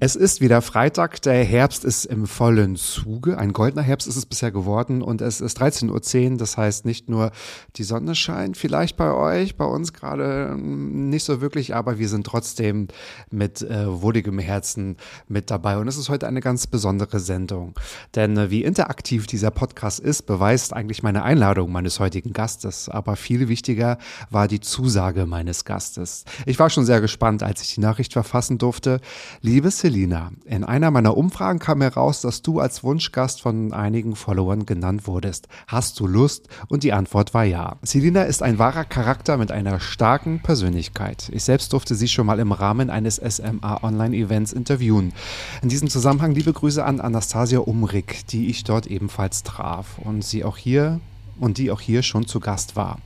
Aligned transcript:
Es 0.00 0.14
ist 0.14 0.40
wieder 0.40 0.62
Freitag, 0.62 1.22
der 1.22 1.42
Herbst 1.42 1.84
ist 1.84 2.04
im 2.04 2.28
vollen 2.28 2.76
Zuge. 2.76 3.36
Ein 3.36 3.52
goldener 3.52 3.82
Herbst 3.82 4.06
ist 4.06 4.14
es 4.14 4.26
bisher 4.26 4.52
geworden 4.52 5.02
und 5.02 5.20
es 5.20 5.40
ist 5.40 5.60
13.10 5.60 6.32
Uhr. 6.32 6.38
Das 6.38 6.56
heißt, 6.56 6.84
nicht 6.84 7.08
nur 7.08 7.32
die 7.74 7.82
Sonne 7.82 8.14
scheint 8.14 8.56
vielleicht 8.56 8.96
bei 8.96 9.12
euch, 9.12 9.56
bei 9.56 9.64
uns 9.64 9.92
gerade 9.92 10.56
nicht 10.56 11.24
so 11.24 11.40
wirklich, 11.40 11.74
aber 11.74 11.98
wir 11.98 12.08
sind 12.08 12.24
trotzdem 12.24 12.86
mit 13.32 13.60
äh, 13.62 13.86
wohligem 14.00 14.38
Herzen 14.38 14.98
mit 15.26 15.50
dabei. 15.50 15.78
Und 15.78 15.88
es 15.88 15.96
ist 15.96 16.10
heute 16.10 16.28
eine 16.28 16.40
ganz 16.40 16.68
besondere 16.68 17.18
Sendung. 17.18 17.74
Denn 18.14 18.36
äh, 18.36 18.50
wie 18.52 18.62
interaktiv 18.62 19.26
dieser 19.26 19.50
Podcast 19.50 19.98
ist, 19.98 20.26
beweist 20.26 20.74
eigentlich 20.74 21.02
meine 21.02 21.24
Einladung 21.24 21.72
meines 21.72 21.98
heutigen 21.98 22.32
Gastes. 22.32 22.88
Aber 22.88 23.16
viel 23.16 23.48
wichtiger 23.48 23.98
war 24.30 24.46
die 24.46 24.60
Zusage 24.60 25.26
meines 25.26 25.64
Gastes. 25.64 26.24
Ich 26.46 26.60
war 26.60 26.70
schon 26.70 26.84
sehr 26.84 27.00
gespannt, 27.00 27.42
als 27.42 27.62
ich 27.62 27.74
die 27.74 27.80
Nachricht 27.80 28.12
verfassen 28.12 28.58
durfte. 28.58 29.00
Liebes 29.40 29.87
Selina, 29.88 30.32
in 30.44 30.64
einer 30.64 30.90
meiner 30.90 31.16
Umfragen 31.16 31.58
kam 31.58 31.80
heraus, 31.80 32.20
dass 32.20 32.42
du 32.42 32.60
als 32.60 32.84
Wunschgast 32.84 33.40
von 33.40 33.72
einigen 33.72 34.16
Followern 34.16 34.66
genannt 34.66 35.06
wurdest. 35.06 35.48
Hast 35.66 35.98
du 35.98 36.06
Lust? 36.06 36.46
Und 36.68 36.82
die 36.82 36.92
Antwort 36.92 37.32
war 37.32 37.44
ja. 37.44 37.76
Selina 37.80 38.24
ist 38.24 38.42
ein 38.42 38.58
wahrer 38.58 38.84
Charakter 38.84 39.38
mit 39.38 39.50
einer 39.50 39.80
starken 39.80 40.40
Persönlichkeit. 40.42 41.30
Ich 41.32 41.44
selbst 41.44 41.72
durfte 41.72 41.94
sie 41.94 42.06
schon 42.06 42.26
mal 42.26 42.38
im 42.38 42.52
Rahmen 42.52 42.90
eines 42.90 43.16
SMA 43.16 43.82
Online 43.82 44.14
Events 44.14 44.52
interviewen. 44.52 45.14
In 45.62 45.70
diesem 45.70 45.88
Zusammenhang 45.88 46.34
liebe 46.34 46.52
Grüße 46.52 46.84
an 46.84 47.00
Anastasia 47.00 47.60
Umrig, 47.60 48.26
die 48.26 48.50
ich 48.50 48.64
dort 48.64 48.88
ebenfalls 48.88 49.42
traf 49.42 49.96
und 50.04 50.22
sie 50.22 50.44
auch 50.44 50.58
hier 50.58 51.00
und 51.40 51.58
die 51.58 51.70
auch 51.70 51.80
hier 51.80 52.02
schon 52.02 52.26
zu 52.26 52.40
Gast 52.40 52.76
war. 52.76 52.98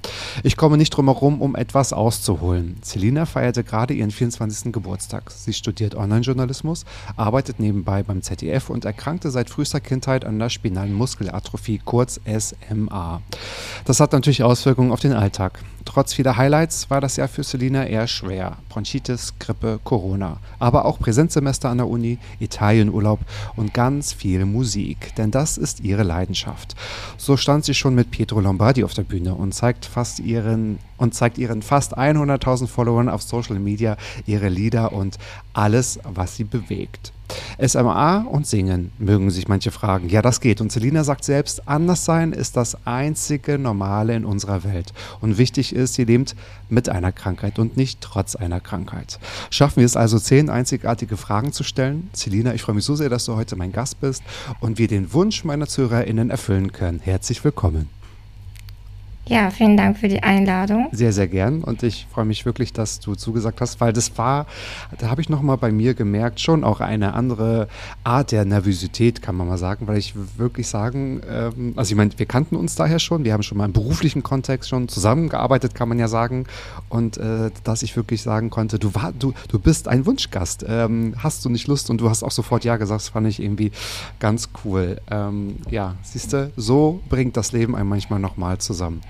Ich 0.42 0.56
komme 0.56 0.77
nicht 0.77 0.91
drum 0.91 1.06
herum, 1.06 1.41
um 1.41 1.56
etwas 1.56 1.92
auszuholen. 1.92 2.77
Selina 2.83 3.27
feierte 3.27 3.64
gerade 3.64 3.94
ihren 3.94 4.11
24. 4.11 4.72
Geburtstag. 4.72 5.30
Sie 5.30 5.52
studiert 5.52 5.94
Online-Journalismus, 5.94 6.84
arbeitet 7.16 7.61
nebenbei 7.61 8.02
beim 8.02 8.22
ZDF 8.22 8.70
und 8.70 8.84
erkrankte 8.84 9.30
seit 9.30 9.50
frühester 9.50 9.80
Kindheit 9.80 10.24
an 10.24 10.39
der 10.39 10.48
spinalen 10.48 10.92
Muskelatrophie, 10.92 11.80
kurz 11.84 12.20
SMA. 12.27 13.20
Das 13.84 14.00
hat 14.00 14.12
natürlich 14.12 14.42
Auswirkungen 14.42 14.92
auf 14.92 15.00
den 15.00 15.12
Alltag. 15.12 15.61
Trotz 15.84 16.14
vieler 16.14 16.36
Highlights 16.36 16.91
war 16.91 17.00
das 17.00 17.17
Jahr 17.17 17.28
für 17.28 17.42
Selina 17.42 17.84
eher 17.86 18.06
schwer. 18.06 18.56
Bronchitis, 18.69 19.34
Grippe, 19.39 19.80
Corona. 19.83 20.39
Aber 20.58 20.84
auch 20.84 20.98
Präsenzsemester 20.98 21.69
an 21.69 21.78
der 21.78 21.89
Uni, 21.89 22.19
Italienurlaub 22.39 23.20
und 23.56 23.74
ganz 23.74 24.12
viel 24.12 24.44
Musik. 24.44 25.14
Denn 25.17 25.30
das 25.30 25.58
ist 25.58 25.80
ihre 25.80 26.05
Leidenschaft. 26.05 26.77
So 27.17 27.36
stand 27.36 27.64
sie 27.64 27.74
schon 27.74 27.95
mit 27.95 28.11
Pietro 28.22 28.38
Lombardi 28.38 28.84
auf 28.84 28.94
der 28.94 29.02
Bühne 29.02 29.34
und 29.34 29.52
zeigt 29.52 29.84
fast 29.84 30.20
ihren 30.20 30.78
und 30.96 31.12
zeigt 31.12 31.38
ihren 31.38 31.60
fast 31.60 31.98
100.000 31.98 32.68
Followern 32.68 33.08
auf 33.08 33.20
Social 33.20 33.58
Media 33.58 33.96
ihre 34.27 34.48
Lieder 34.48 34.92
und 34.92 35.18
alles, 35.55 35.98
was 36.05 36.36
sie 36.36 36.44
bewegt. 36.44 37.12
SMA 37.58 38.18
und 38.18 38.46
Singen 38.46 38.92
mögen 39.00 39.28
sich 39.32 39.48
manche 39.48 39.72
fragen. 39.72 40.08
Ja, 40.08 40.22
das 40.22 40.40
geht. 40.40 40.61
Und 40.61 40.70
Selina 40.70 41.02
sagt 41.02 41.24
selbst, 41.24 41.66
anders 41.66 42.05
sein 42.05 42.32
ist 42.32 42.56
das 42.56 42.86
einzige 42.86 43.58
Normale 43.58 44.14
in 44.14 44.24
unserer 44.24 44.62
Welt. 44.62 44.92
Und 45.20 45.36
wichtig 45.36 45.74
ist, 45.74 45.94
sie 45.94 46.05
lebt 46.05 46.36
mit 46.68 46.88
einer 46.88 47.11
Krankheit 47.11 47.58
und 47.58 47.77
nicht 47.77 48.00
trotz 48.00 48.36
einer 48.36 48.61
Krankheit. 48.61 49.18
Schaffen 49.50 49.78
wir 49.78 49.86
es 49.86 49.96
also, 49.96 50.20
zehn 50.20 50.48
einzigartige 50.48 51.16
Fragen 51.16 51.52
zu 51.52 51.64
stellen? 51.64 52.08
Selina, 52.12 52.55
ich 52.55 52.62
freue 52.62 52.77
mich 52.77 52.84
so 52.84 52.94
sehr, 52.94 53.11
dass 53.11 53.24
du 53.24 53.34
heute 53.34 53.56
mein 53.56 53.72
Gast 53.72 54.00
bist 54.00 54.22
und 54.61 54.78
wir 54.78 54.86
den 54.86 55.12
Wunsch 55.12 55.42
meiner 55.42 55.66
ZuhörerInnen 55.66 56.30
erfüllen 56.30 56.70
können. 56.70 57.00
Herzlich 57.00 57.42
willkommen. 57.42 57.88
Ja, 59.27 59.50
vielen 59.50 59.77
Dank 59.77 59.98
für 59.98 60.08
die 60.08 60.22
Einladung. 60.22 60.88
Sehr, 60.90 61.12
sehr 61.12 61.28
gern. 61.28 61.62
Und 61.62 61.84
ich 61.84 62.08
freue 62.12 62.24
mich 62.24 62.44
wirklich, 62.44 62.72
dass 62.72 62.98
du 62.98 63.14
zugesagt 63.14 63.60
hast, 63.60 63.80
weil 63.80 63.92
das 63.92 64.18
war, 64.18 64.46
da 64.98 65.10
habe 65.10 65.20
ich 65.20 65.28
nochmal 65.28 65.56
bei 65.58 65.70
mir 65.70 65.94
gemerkt, 65.94 66.40
schon 66.40 66.64
auch 66.64 66.80
eine 66.80 67.14
andere 67.14 67.68
Art 68.02 68.32
der 68.32 68.44
Nervosität, 68.44 69.22
kann 69.22 69.36
man 69.36 69.46
mal 69.46 69.58
sagen, 69.58 69.86
weil 69.86 69.96
ich 69.96 70.14
wirklich 70.36 70.66
sagen, 70.66 71.20
ähm, 71.30 71.72
also 71.77 71.92
ich 71.92 71.96
meine, 71.96 72.11
wir 72.16 72.27
kannten 72.27 72.56
uns 72.56 72.74
daher 72.74 72.98
schon, 72.98 73.24
wir 73.24 73.32
haben 73.32 73.44
schon 73.44 73.58
mal 73.58 73.66
im 73.66 73.72
beruflichen 73.72 74.24
Kontext 74.24 74.68
schon 74.68 74.88
zusammengearbeitet, 74.88 75.77
kann 75.77 75.88
man 75.88 76.00
ja 76.00 76.08
sagen. 76.08 76.46
Und 76.88 77.16
äh, 77.16 77.50
dass 77.62 77.84
ich 77.84 77.94
wirklich 77.94 78.22
sagen 78.22 78.50
konnte, 78.50 78.80
du, 78.80 78.92
war, 78.96 79.12
du, 79.12 79.34
du 79.48 79.61
bist 79.61 79.86
ein 79.86 80.05
Wunschgast, 80.05 80.64
ähm, 80.68 81.14
hast 81.16 81.44
du 81.44 81.48
nicht 81.48 81.68
Lust? 81.68 81.90
Und 81.90 82.00
du 82.00 82.11
hast 82.11 82.24
auch 82.24 82.32
sofort 82.32 82.64
Ja 82.64 82.77
gesagt, 82.77 83.02
fand 83.02 83.28
ich 83.28 83.40
irgendwie 83.40 83.70
ganz 84.18 84.48
cool. 84.64 85.00
Ähm, 85.11 85.56
ja, 85.70 85.94
siehst 86.02 86.32
du, 86.32 86.50
so 86.56 87.00
bringt 87.08 87.36
das 87.36 87.52
Leben 87.52 87.77
einen 87.77 87.88
manchmal 87.88 88.18
nochmal 88.18 88.58
zusammen. 88.58 89.00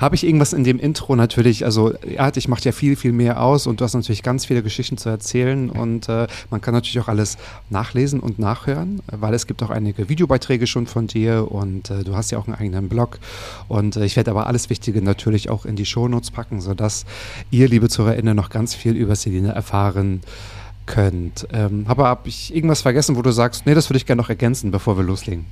Habe 0.00 0.14
ich 0.14 0.24
irgendwas 0.24 0.52
in 0.52 0.64
dem 0.64 0.78
Intro 0.78 1.16
natürlich, 1.16 1.64
also 1.64 1.92
ja, 2.08 2.30
ich 2.34 2.48
mache 2.48 2.62
ja 2.62 2.72
viel, 2.72 2.96
viel 2.96 3.12
mehr 3.12 3.42
aus 3.42 3.66
und 3.66 3.80
du 3.80 3.84
hast 3.84 3.94
natürlich 3.94 4.22
ganz 4.22 4.44
viele 4.44 4.62
Geschichten 4.62 4.96
zu 4.96 5.08
erzählen 5.08 5.70
und 5.70 6.08
äh, 6.08 6.26
man 6.50 6.60
kann 6.60 6.74
natürlich 6.74 7.00
auch 7.00 7.08
alles 7.08 7.38
nachlesen 7.70 8.20
und 8.20 8.38
nachhören, 8.38 9.00
weil 9.10 9.34
es 9.34 9.46
gibt 9.46 9.62
auch 9.62 9.70
einige 9.70 10.08
Videobeiträge 10.08 10.66
schon 10.66 10.86
von 10.86 11.06
dir 11.06 11.50
und 11.50 11.90
äh, 11.90 12.04
du 12.04 12.16
hast 12.16 12.30
ja 12.30 12.38
auch 12.38 12.46
einen 12.46 12.56
eigenen 12.56 12.88
Blog 12.88 13.18
und 13.68 13.96
äh, 13.96 14.04
ich 14.04 14.16
werde 14.16 14.30
aber 14.30 14.46
alles 14.46 14.70
Wichtige 14.70 15.02
natürlich 15.02 15.50
auch 15.50 15.64
in 15.64 15.76
die 15.76 15.86
Shownotes 15.86 16.30
packen, 16.30 16.60
sodass 16.60 17.04
ihr, 17.50 17.68
liebe 17.68 17.88
ZuhörerInnen, 17.88 18.36
noch 18.36 18.50
ganz 18.50 18.74
viel 18.74 18.96
über 18.96 19.16
Selina 19.16 19.52
erfahren 19.52 20.20
könnt. 20.86 21.46
Ähm, 21.52 21.84
aber 21.88 22.06
habe 22.06 22.28
ich 22.28 22.54
irgendwas 22.54 22.82
vergessen, 22.82 23.16
wo 23.16 23.22
du 23.22 23.30
sagst, 23.30 23.66
nee, 23.66 23.74
das 23.74 23.88
würde 23.88 23.98
ich 23.98 24.06
gerne 24.06 24.20
noch 24.20 24.28
ergänzen, 24.28 24.70
bevor 24.70 24.96
wir 24.96 25.04
loslegen? 25.04 25.46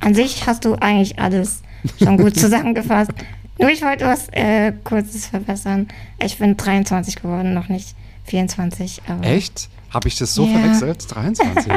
An 0.00 0.14
sich 0.14 0.46
hast 0.46 0.64
du 0.64 0.74
eigentlich 0.74 1.18
alles 1.18 1.62
schon 1.98 2.16
gut 2.18 2.36
zusammengefasst. 2.36 3.12
Nur 3.58 3.70
ich 3.70 3.82
wollte 3.82 4.04
was 4.04 4.28
äh, 4.32 4.72
Kurzes 4.84 5.26
verbessern. 5.26 5.88
Ich 6.22 6.38
bin 6.38 6.56
23 6.56 7.16
geworden, 7.16 7.54
noch 7.54 7.68
nicht 7.68 7.94
24. 8.24 9.02
Aber 9.08 9.24
Echt? 9.24 9.68
Habe 9.90 10.08
ich 10.08 10.16
das 10.16 10.34
so 10.34 10.44
Ja. 10.44 10.58
verwechselt? 10.58 11.06
23? 11.14 11.72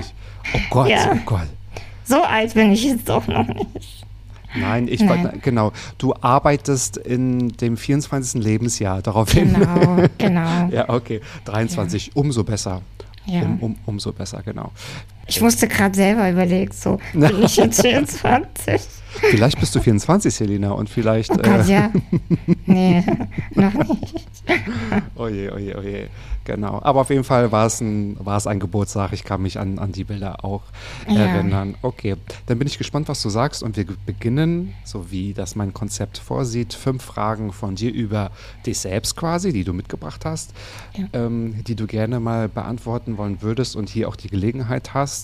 Oh 0.54 0.58
Gott, 0.72 0.90
Ja. 0.90 1.12
oh 1.14 1.18
Gott. 1.26 1.48
So 2.04 2.24
alt 2.24 2.54
bin 2.54 2.72
ich 2.72 2.84
jetzt 2.84 3.08
doch 3.10 3.28
noch 3.28 3.48
nicht. 3.48 4.06
Nein, 4.56 4.88
ich 4.88 5.02
Nein. 5.02 5.24
wollte, 5.24 5.38
genau. 5.40 5.72
Du 5.98 6.16
arbeitest 6.20 6.98
in 6.98 7.50
dem 7.58 7.76
24. 7.78 8.42
Lebensjahr 8.42 9.02
darauf 9.02 9.32
hin. 9.32 9.54
Genau, 9.54 10.08
genau. 10.18 10.70
ja, 10.72 10.90
okay. 10.90 11.22
23, 11.46 12.16
umso 12.16 12.44
besser. 12.44 12.82
Ja. 13.26 13.42
Um, 13.42 13.60
um, 13.60 13.76
umso 13.86 14.14
besser, 14.14 14.42
genau. 14.42 14.72
Ich 15.28 15.42
musste 15.42 15.68
gerade 15.68 15.96
selber 15.96 16.30
überlegen, 16.30 16.72
so 16.74 17.00
bin 17.14 17.44
ich 17.44 17.58
jetzt 17.58 17.82
24? 17.82 18.82
Vielleicht 19.32 19.60
bist 19.60 19.74
du 19.74 19.80
24, 19.82 20.34
Selina, 20.34 20.72
und 20.72 20.90
vielleicht. 20.90 21.32
Oh 21.32 21.38
Gott, 21.38 21.68
äh, 21.68 21.72
ja. 21.72 21.92
Nee, 22.68 23.04
noch 23.56 23.74
nicht. 23.74 24.14
Oje, 25.16 25.52
oje, 25.54 25.76
oje. 25.78 26.10
Genau. 26.44 26.80
Aber 26.82 27.02
auf 27.02 27.10
jeden 27.10 27.24
Fall 27.26 27.52
war 27.52 27.66
es 27.66 27.82
ein, 27.82 28.16
war 28.24 28.38
es 28.38 28.48
ein 28.48 28.60
Geburtstag. 28.60 29.12
Ich 29.12 29.24
kann 29.26 29.42
mich 29.42 29.60
an, 29.60 29.80
an 29.80 29.92
die 29.92 30.04
Bilder 30.06 30.46
auch 30.46 30.62
Ja. 31.10 31.26
erinnern. 31.26 31.76
Okay, 31.82 32.16
dann 32.46 32.58
bin 32.60 32.68
ich 32.68 32.78
gespannt, 32.78 33.10
was 33.10 33.22
du 33.22 33.30
sagst. 33.30 33.64
Und 33.64 33.76
wir 33.76 33.86
beginnen, 34.06 34.74
so 34.86 35.12
wie 35.12 35.34
das 35.34 35.56
mein 35.56 35.74
Konzept 35.74 36.20
vorsieht, 36.20 36.74
fünf 36.74 37.04
Fragen 37.04 37.52
von 37.52 37.76
dir 37.76 37.92
über 37.92 38.32
dich 38.66 38.78
selbst 38.78 39.18
quasi, 39.18 39.52
die 39.52 39.64
du 39.66 39.74
mitgebracht 39.74 40.24
hast, 40.26 40.54
Ja. 40.96 41.06
ähm, 41.14 41.64
die 41.68 41.76
du 41.76 41.86
gerne 41.88 42.20
mal 42.22 42.48
beantworten 42.48 43.18
wollen 43.18 43.42
würdest 43.42 43.76
und 43.76 43.90
hier 43.90 44.08
auch 44.08 44.16
die 44.16 44.30
Gelegenheit 44.30 44.94
hast. 44.94 45.17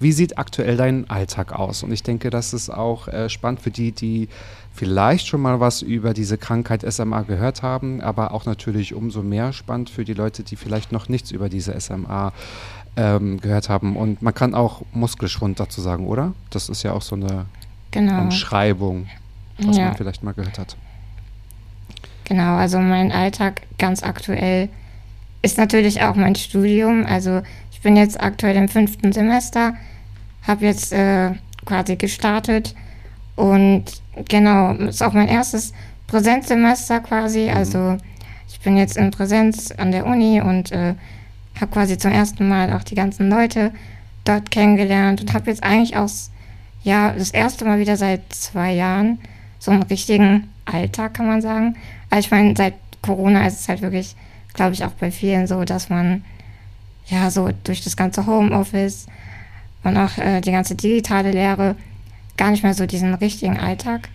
Wie 0.00 0.12
sieht 0.12 0.38
aktuell 0.38 0.76
dein 0.76 1.08
Alltag 1.10 1.52
aus? 1.52 1.82
Und 1.82 1.92
ich 1.92 2.02
denke, 2.02 2.30
das 2.30 2.52
ist 2.52 2.70
auch 2.70 3.08
äh, 3.08 3.28
spannend 3.28 3.60
für 3.60 3.70
die, 3.70 3.92
die 3.92 4.28
vielleicht 4.72 5.26
schon 5.26 5.40
mal 5.40 5.58
was 5.60 5.82
über 5.82 6.14
diese 6.14 6.38
Krankheit 6.38 6.84
SMA 6.92 7.22
gehört 7.22 7.62
haben, 7.62 8.00
aber 8.00 8.32
auch 8.32 8.44
natürlich 8.46 8.94
umso 8.94 9.22
mehr 9.22 9.52
spannend 9.52 9.90
für 9.90 10.04
die 10.04 10.14
Leute, 10.14 10.42
die 10.44 10.56
vielleicht 10.56 10.92
noch 10.92 11.08
nichts 11.08 11.30
über 11.32 11.48
diese 11.48 11.78
SMA 11.80 12.32
ähm, 12.96 13.40
gehört 13.40 13.68
haben. 13.68 13.96
Und 13.96 14.22
man 14.22 14.34
kann 14.34 14.54
auch 14.54 14.82
Muskelschwund 14.92 15.58
dazu 15.58 15.80
sagen, 15.80 16.06
oder? 16.06 16.32
Das 16.50 16.68
ist 16.68 16.82
ja 16.84 16.92
auch 16.92 17.02
so 17.02 17.16
eine 17.16 17.46
Genau. 17.90 18.20
Umschreibung, 18.22 19.08
was 19.58 19.76
Ja. 19.76 19.86
man 19.86 19.96
vielleicht 19.96 20.22
mal 20.22 20.32
gehört 20.34 20.58
hat. 20.58 20.76
Genau, 22.24 22.56
also 22.56 22.78
mein 22.78 23.10
Alltag 23.10 23.62
ganz 23.78 24.02
aktuell 24.02 24.68
ist 25.40 25.56
natürlich 25.56 26.02
auch 26.02 26.14
mein 26.14 26.34
Studium. 26.34 27.06
Also 27.06 27.42
bin 27.88 27.96
jetzt 27.96 28.20
aktuell 28.20 28.54
im 28.56 28.68
fünften 28.68 29.14
Semester, 29.14 29.72
habe 30.46 30.66
jetzt 30.66 30.92
äh, 30.92 31.30
quasi 31.64 31.96
gestartet 31.96 32.74
und 33.34 33.84
genau, 34.28 34.72
ist 34.74 35.02
auch 35.02 35.14
mein 35.14 35.28
erstes 35.28 35.72
Präsenzsemester 36.06 37.00
quasi. 37.00 37.44
Mhm. 37.44 37.56
Also 37.56 37.96
ich 38.46 38.60
bin 38.60 38.76
jetzt 38.76 38.98
in 38.98 39.10
Präsenz 39.10 39.70
an 39.70 39.90
der 39.90 40.04
Uni 40.04 40.42
und 40.42 40.70
äh, 40.70 40.96
habe 41.58 41.72
quasi 41.72 41.96
zum 41.96 42.12
ersten 42.12 42.46
Mal 42.46 42.74
auch 42.74 42.82
die 42.82 42.94
ganzen 42.94 43.30
Leute 43.30 43.72
dort 44.26 44.50
kennengelernt 44.50 45.22
und 45.22 45.32
habe 45.32 45.48
jetzt 45.48 45.62
eigentlich 45.62 45.96
auch 45.96 46.10
ja 46.82 47.12
das 47.12 47.30
erste 47.30 47.64
Mal 47.64 47.78
wieder 47.78 47.96
seit 47.96 48.20
zwei 48.34 48.74
Jahren 48.74 49.18
so 49.58 49.70
einen 49.70 49.84
richtigen 49.84 50.52
Alltag, 50.66 51.14
kann 51.14 51.26
man 51.26 51.40
sagen. 51.40 51.74
Also 52.10 52.26
ich 52.26 52.30
meine, 52.30 52.52
seit 52.54 52.74
Corona 53.00 53.46
ist 53.46 53.60
es 53.60 53.68
halt 53.70 53.80
wirklich, 53.80 54.14
glaube 54.52 54.74
ich, 54.74 54.84
auch 54.84 54.92
bei 54.92 55.10
vielen 55.10 55.46
so, 55.46 55.64
dass 55.64 55.88
man 55.88 56.22
ja 57.08 57.30
so 57.30 57.50
durch 57.64 57.82
das 57.82 57.96
ganze 57.96 58.26
Homeoffice 58.26 59.06
und 59.84 59.96
auch 59.96 60.18
äh, 60.18 60.40
die 60.40 60.52
ganze 60.52 60.74
digitale 60.74 61.30
Lehre 61.30 61.76
gar 62.36 62.50
nicht 62.50 62.62
mehr 62.62 62.74
so 62.74 62.86
diesen 62.86 63.14
richtigen 63.14 63.58
Alltag 63.58 64.08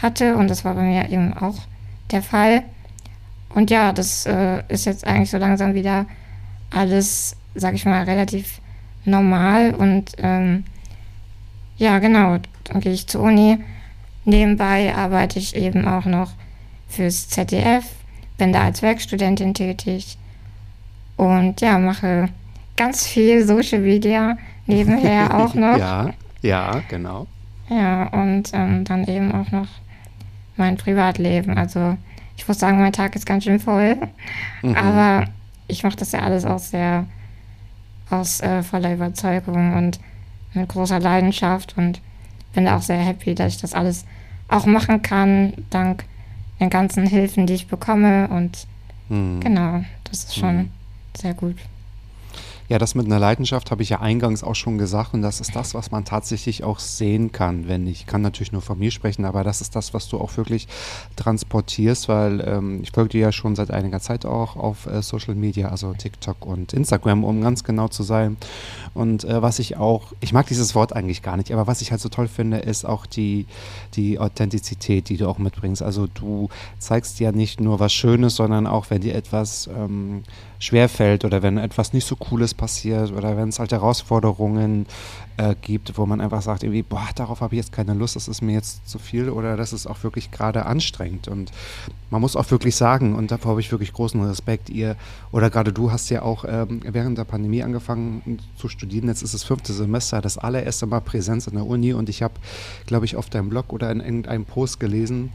hatte. 0.00 0.36
Und 0.36 0.48
das 0.48 0.64
war 0.64 0.74
bei 0.74 0.82
mir 0.82 1.10
eben 1.10 1.32
auch 1.34 1.56
der 2.10 2.22
Fall. 2.22 2.62
Und 3.54 3.70
ja, 3.70 3.92
das 3.92 4.26
äh, 4.26 4.62
ist 4.68 4.86
jetzt 4.86 5.06
eigentlich 5.06 5.30
so 5.30 5.38
langsam 5.38 5.74
wieder 5.74 6.06
alles, 6.70 7.36
sag 7.54 7.74
ich 7.74 7.84
mal, 7.84 8.04
relativ 8.04 8.60
normal. 9.04 9.74
Und 9.74 10.12
ähm, 10.18 10.64
ja, 11.76 11.98
genau, 11.98 12.38
dann 12.64 12.80
gehe 12.80 12.92
ich 12.92 13.06
zur 13.06 13.22
Uni. 13.22 13.58
Nebenbei 14.24 14.94
arbeite 14.94 15.38
ich 15.38 15.56
eben 15.56 15.86
auch 15.86 16.04
noch 16.04 16.32
fürs 16.88 17.28
ZDF, 17.28 17.84
bin 18.36 18.52
da 18.52 18.64
als 18.64 18.82
Werkstudentin 18.82 19.54
tätig 19.54 20.18
und 21.16 21.60
ja, 21.60 21.78
mache 21.78 22.28
ganz 22.78 23.06
viel 23.06 23.44
Social 23.46 23.80
Media 23.80 24.38
nebenher 24.66 25.34
auch 25.38 25.52
noch. 25.54 25.76
ja, 25.76 26.10
ja, 26.40 26.80
genau. 26.88 27.26
Ja, 27.68 28.04
und 28.08 28.50
ähm, 28.54 28.84
dann 28.84 29.04
eben 29.06 29.30
auch 29.32 29.50
noch 29.50 29.66
mein 30.56 30.78
Privatleben. 30.78 31.58
Also 31.58 31.98
ich 32.38 32.48
muss 32.48 32.58
sagen, 32.58 32.78
mein 32.78 32.92
Tag 32.94 33.14
ist 33.14 33.26
ganz 33.26 33.44
schön 33.44 33.60
voll. 33.60 33.96
Mhm. 34.62 34.74
Aber 34.74 35.26
ich 35.66 35.82
mache 35.84 35.96
das 35.96 36.12
ja 36.12 36.20
alles 36.20 36.46
auch 36.46 36.58
sehr 36.60 37.04
aus 38.10 38.40
äh, 38.40 38.62
voller 38.62 38.94
Überzeugung 38.94 39.74
und 39.74 40.00
mit 40.54 40.68
großer 40.70 40.98
Leidenschaft 40.98 41.74
und 41.76 42.00
bin 42.54 42.64
da 42.64 42.76
auch 42.78 42.82
sehr 42.82 42.96
happy, 42.98 43.34
dass 43.34 43.54
ich 43.56 43.60
das 43.60 43.74
alles 43.74 44.06
auch 44.48 44.64
machen 44.64 45.02
kann, 45.02 45.52
dank 45.68 46.04
den 46.58 46.70
ganzen 46.70 47.06
Hilfen, 47.06 47.46
die 47.46 47.52
ich 47.54 47.66
bekomme. 47.66 48.28
Und 48.28 48.66
Mhm. 49.10 49.40
genau, 49.40 49.84
das 50.04 50.24
ist 50.24 50.36
schon 50.38 50.56
Mhm. 50.56 50.70
sehr 51.16 51.34
gut. 51.34 51.56
Ja, 52.68 52.78
das 52.78 52.94
mit 52.94 53.06
einer 53.06 53.18
Leidenschaft 53.18 53.70
habe 53.70 53.82
ich 53.82 53.88
ja 53.88 54.00
eingangs 54.00 54.44
auch 54.44 54.54
schon 54.54 54.76
gesagt 54.76 55.14
und 55.14 55.22
das 55.22 55.40
ist 55.40 55.56
das, 55.56 55.72
was 55.72 55.90
man 55.90 56.04
tatsächlich 56.04 56.64
auch 56.64 56.80
sehen 56.80 57.32
kann, 57.32 57.66
wenn 57.66 57.86
ich 57.86 58.04
kann 58.04 58.20
natürlich 58.20 58.52
nur 58.52 58.60
von 58.60 58.78
mir 58.78 58.90
sprechen, 58.90 59.24
aber 59.24 59.42
das 59.42 59.62
ist 59.62 59.74
das, 59.74 59.94
was 59.94 60.06
du 60.08 60.18
auch 60.18 60.36
wirklich 60.36 60.68
transportierst, 61.16 62.10
weil 62.10 62.44
ähm, 62.46 62.80
ich 62.82 62.90
folge 62.90 63.08
dir 63.08 63.20
ja 63.22 63.32
schon 63.32 63.56
seit 63.56 63.70
einiger 63.70 64.00
Zeit 64.00 64.26
auch 64.26 64.56
auf 64.56 64.84
äh, 64.84 65.00
Social 65.00 65.34
Media, 65.34 65.68
also 65.70 65.94
TikTok 65.94 66.44
und 66.44 66.74
Instagram, 66.74 67.24
um 67.24 67.40
ganz 67.40 67.64
genau 67.64 67.88
zu 67.88 68.02
sein. 68.02 68.36
Und 68.92 69.24
äh, 69.24 69.40
was 69.40 69.60
ich 69.60 69.78
auch, 69.78 70.12
ich 70.20 70.34
mag 70.34 70.46
dieses 70.46 70.74
Wort 70.74 70.92
eigentlich 70.92 71.22
gar 71.22 71.38
nicht, 71.38 71.50
aber 71.52 71.66
was 71.66 71.80
ich 71.80 71.90
halt 71.90 72.02
so 72.02 72.10
toll 72.10 72.28
finde, 72.28 72.58
ist 72.58 72.84
auch 72.84 73.06
die, 73.06 73.46
die 73.94 74.18
Authentizität, 74.18 75.08
die 75.08 75.16
du 75.16 75.26
auch 75.26 75.38
mitbringst. 75.38 75.82
Also 75.82 76.06
du 76.06 76.50
zeigst 76.78 77.18
ja 77.18 77.32
nicht 77.32 77.62
nur 77.62 77.80
was 77.80 77.94
Schönes, 77.94 78.36
sondern 78.36 78.66
auch, 78.66 78.90
wenn 78.90 79.00
dir 79.00 79.14
etwas 79.14 79.70
ähm, 79.74 80.22
schwerfällt 80.58 81.24
oder 81.24 81.42
wenn 81.42 81.56
etwas 81.56 81.92
nicht 81.92 82.06
so 82.06 82.16
Cooles 82.16 82.54
passiert 82.54 83.12
oder 83.12 83.36
wenn 83.36 83.48
es 83.48 83.58
halt 83.58 83.72
Herausforderungen 83.72 84.86
äh, 85.36 85.54
gibt, 85.60 85.96
wo 85.96 86.04
man 86.04 86.20
einfach 86.20 86.42
sagt, 86.42 86.64
irgendwie, 86.64 86.82
boah, 86.82 87.08
darauf 87.14 87.40
habe 87.40 87.54
ich 87.54 87.58
jetzt 87.58 87.72
keine 87.72 87.94
Lust, 87.94 88.16
das 88.16 88.26
ist 88.26 88.42
mir 88.42 88.54
jetzt 88.54 88.88
zu 88.88 88.98
viel 88.98 89.30
oder 89.30 89.56
das 89.56 89.72
ist 89.72 89.86
auch 89.86 90.02
wirklich 90.02 90.30
gerade 90.32 90.66
anstrengend. 90.66 91.28
Und 91.28 91.52
man 92.10 92.20
muss 92.20 92.34
auch 92.34 92.50
wirklich 92.50 92.74
sagen, 92.74 93.14
und 93.14 93.30
davor 93.30 93.52
habe 93.52 93.60
ich 93.60 93.70
wirklich 93.70 93.92
großen 93.92 94.20
Respekt, 94.24 94.68
ihr 94.68 94.96
oder 95.30 95.48
gerade 95.48 95.72
du 95.72 95.92
hast 95.92 96.10
ja 96.10 96.22
auch 96.22 96.44
ähm, 96.46 96.80
während 96.84 97.18
der 97.18 97.24
Pandemie 97.24 97.62
angefangen 97.62 98.40
zu 98.56 98.68
studieren, 98.68 99.08
jetzt 99.08 99.22
ist 99.22 99.34
es 99.34 99.44
fünfte 99.44 99.72
Semester, 99.72 100.20
das 100.20 100.38
allererste 100.38 100.86
Mal 100.86 101.00
Präsenz 101.00 101.46
in 101.46 101.54
der 101.54 101.66
Uni 101.66 101.92
und 101.92 102.08
ich 102.08 102.22
habe, 102.22 102.34
glaube 102.86 103.04
ich, 103.04 103.14
auf 103.14 103.30
deinem 103.30 103.48
Blog 103.48 103.72
oder 103.72 103.92
in 103.92 104.00
irgendeinem 104.00 104.44
Post 104.44 104.80
gelesen, 104.80 105.30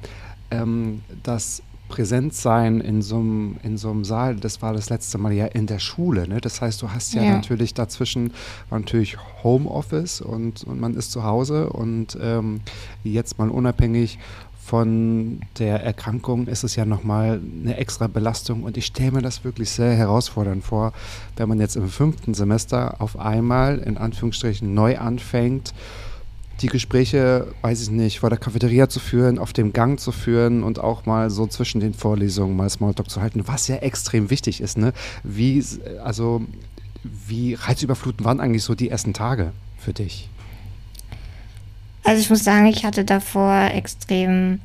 ähm, 0.51 1.01
dass 1.23 1.63
präsent 1.93 2.33
sein 2.33 2.81
in 2.81 3.03
so 3.03 3.17
einem 3.17 3.57
in 3.61 3.77
so 3.77 3.91
einem 3.91 4.03
Saal, 4.03 4.35
das 4.35 4.63
war 4.63 4.73
das 4.73 4.89
letzte 4.89 5.19
Mal 5.19 5.31
ja 5.31 5.45
in 5.45 5.67
der 5.67 5.77
Schule. 5.77 6.27
Ne? 6.27 6.41
Das 6.41 6.59
heißt, 6.59 6.81
du 6.81 6.89
hast 6.89 7.13
ja, 7.13 7.21
Ja. 7.21 7.35
natürlich 7.35 7.75
dazwischen 7.75 8.33
natürlich 8.71 9.17
Homeoffice 9.43 10.19
und, 10.21 10.63
und 10.63 10.79
man 10.81 10.95
ist 10.95 11.11
zu 11.11 11.23
Hause 11.23 11.69
und 11.69 12.17
ähm, 12.19 12.61
jetzt 13.03 13.37
mal 13.37 13.49
unabhängig 13.49 14.17
von 14.65 15.41
der 15.59 15.83
Erkrankung 15.83 16.47
ist 16.47 16.63
es 16.63 16.75
ja 16.75 16.85
nochmal 16.85 17.39
eine 17.61 17.77
extra 17.77 18.07
Belastung 18.07 18.63
und 18.63 18.75
ich 18.75 18.87
stelle 18.87 19.11
mir 19.11 19.21
das 19.21 19.43
wirklich 19.43 19.69
sehr 19.69 19.91
herausfordernd 19.93 20.63
vor, 20.63 20.93
wenn 21.35 21.47
man 21.47 21.59
jetzt 21.59 21.75
im 21.75 21.89
fünften 21.89 22.33
Semester 22.33 22.95
auf 23.01 23.19
einmal 23.19 23.77
in 23.79 23.97
Anführungsstrichen 23.97 24.73
neu 24.73 24.97
anfängt 24.97 25.73
die 26.63 26.68
Gespräche, 26.68 27.54
weiß 27.62 27.81
ich 27.81 27.92
nicht, 27.92 28.19
vor 28.19 28.30
der 28.30 28.39
Cafeteria 28.39 28.89
zu 28.89 29.00
führen, 29.00 29.38
auf 29.38 29.54
dem 29.54 29.74
Gang 29.74 30.00
zu 30.00 30.12
führen 30.12 30.63
und 30.63 30.80
auch 30.80 31.06
mal 31.06 31.30
so 31.30 31.45
zwischen 31.45 31.81
den 31.81 31.94
Vorlesungen 31.94 32.56
mal 32.56 32.69
Smalltalk 32.69 33.10
zu 33.10 33.21
halten, 33.21 33.48
was 33.48 33.68
ja 33.68 33.75
extrem 33.75 34.30
wichtig 34.30 34.62
ist, 34.62 34.77
ne? 34.77 34.94
Wie, 35.24 35.63
also, 36.04 36.42
wie 37.04 37.54
reizüberflutend 37.54 38.25
waren 38.25 38.39
eigentlich 38.39 38.63
so 38.63 38.75
die 38.75 38.89
ersten 38.89 39.13
Tage 39.13 39.51
für 39.77 39.94
dich? 39.94 40.30
Also 42.06 42.21
ich 42.21 42.30
muss 42.30 42.44
sagen, 42.44 42.65
ich 42.65 42.86
hatte 42.86 43.04
davor 43.06 43.69
extrem 43.74 44.60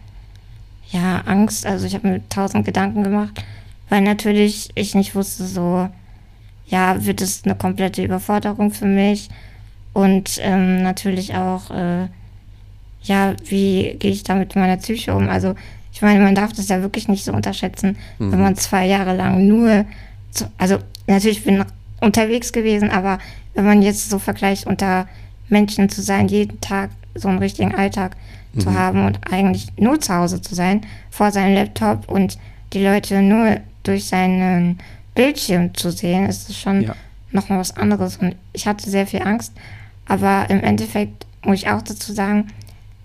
ja 0.91 1.21
Angst. 1.23 1.67
Also 1.67 1.87
ich 1.87 1.95
habe 1.95 2.09
mir 2.09 2.29
tausend 2.29 2.65
Gedanken 2.65 3.05
gemacht, 3.05 3.45
weil 3.89 4.03
natürlich 4.03 4.71
ich 4.75 4.95
nicht 4.95 5.15
wusste 5.15 5.47
so, 5.47 5.89
ja, 6.67 7.05
wird 7.05 7.21
es 7.21 7.43
eine 7.45 7.55
komplette 7.55 8.05
Überforderung 8.05 8.71
für 8.71 8.87
mich 8.87 9.29
und 9.99 10.39
ähm, 10.43 10.83
natürlich 10.83 11.35
auch, 11.35 11.71
äh, 11.71 12.07
ja, 13.03 13.35
wie 13.47 13.97
gehe 13.99 14.13
ich 14.13 14.23
da 14.23 14.35
mit 14.37 14.55
meiner 14.55 14.77
Psyche 14.77 15.15
um? 15.15 15.29
Also 15.29 15.55
ich 15.93 16.03
meine, 16.03 16.21
man 16.23 16.35
darf 16.37 16.53
das 16.53 16.69
ja 16.69 16.83
wirklich 16.83 17.09
nicht 17.09 17.25
so 17.25 17.33
unterschätzen, 17.33 17.97
wenn 18.19 18.41
man 18.41 18.55
zwei 18.57 18.87
Jahre 18.87 19.17
lang 19.17 19.47
nur, 19.49 19.85
zu, 20.31 20.45
also 20.57 20.79
natürlich 21.09 21.43
bin 21.45 21.57
ich 21.61 21.65
unterwegs 22.01 22.53
gewesen, 22.53 22.91
aber 22.91 23.19
wenn 23.55 23.65
man 23.65 23.83
jetzt 23.83 24.09
so 24.09 24.19
vergleicht, 24.21 24.67
unter 24.67 25.09
Menschen 25.49 25.89
zu 25.89 26.01
sein, 26.03 26.29
jeden 26.29 26.61
Tag 26.61 26.91
so 27.17 27.27
einen 27.29 27.39
richtigen 27.39 27.75
Alltag 27.75 28.17
zu 28.59 28.73
haben 28.75 29.05
und 29.07 29.19
eigentlich 29.33 29.67
nur 29.77 30.01
zu 30.01 30.15
Hause 30.15 30.41
zu 30.41 30.55
sein, 30.55 30.83
vor 31.11 31.33
seinem 31.33 31.55
Laptop 31.55 32.09
und 32.09 32.39
die 32.73 32.85
Leute 32.85 33.21
nur 33.23 33.57
durch 33.83 34.05
seinen 34.07 34.79
Bildschirm 35.15 35.75
zu 35.75 35.91
sehen, 35.91 36.27
ist 36.27 36.49
es 36.51 36.57
schon 36.57 36.83
Ja. 36.83 36.95
nochmal 37.33 37.59
was 37.59 37.77
anderes. 37.77 38.17
Und 38.19 38.37
ich 38.53 38.67
hatte 38.67 38.89
sehr 38.91 39.07
viel 39.07 39.23
Angst, 39.23 39.53
aber 40.09 40.51
im 40.51 40.61
Endeffekt 40.61 41.27
muss 41.45 41.59
ich 41.59 41.69
auch 41.69 41.83
dazu 41.83 42.13
sagen, 42.13 42.49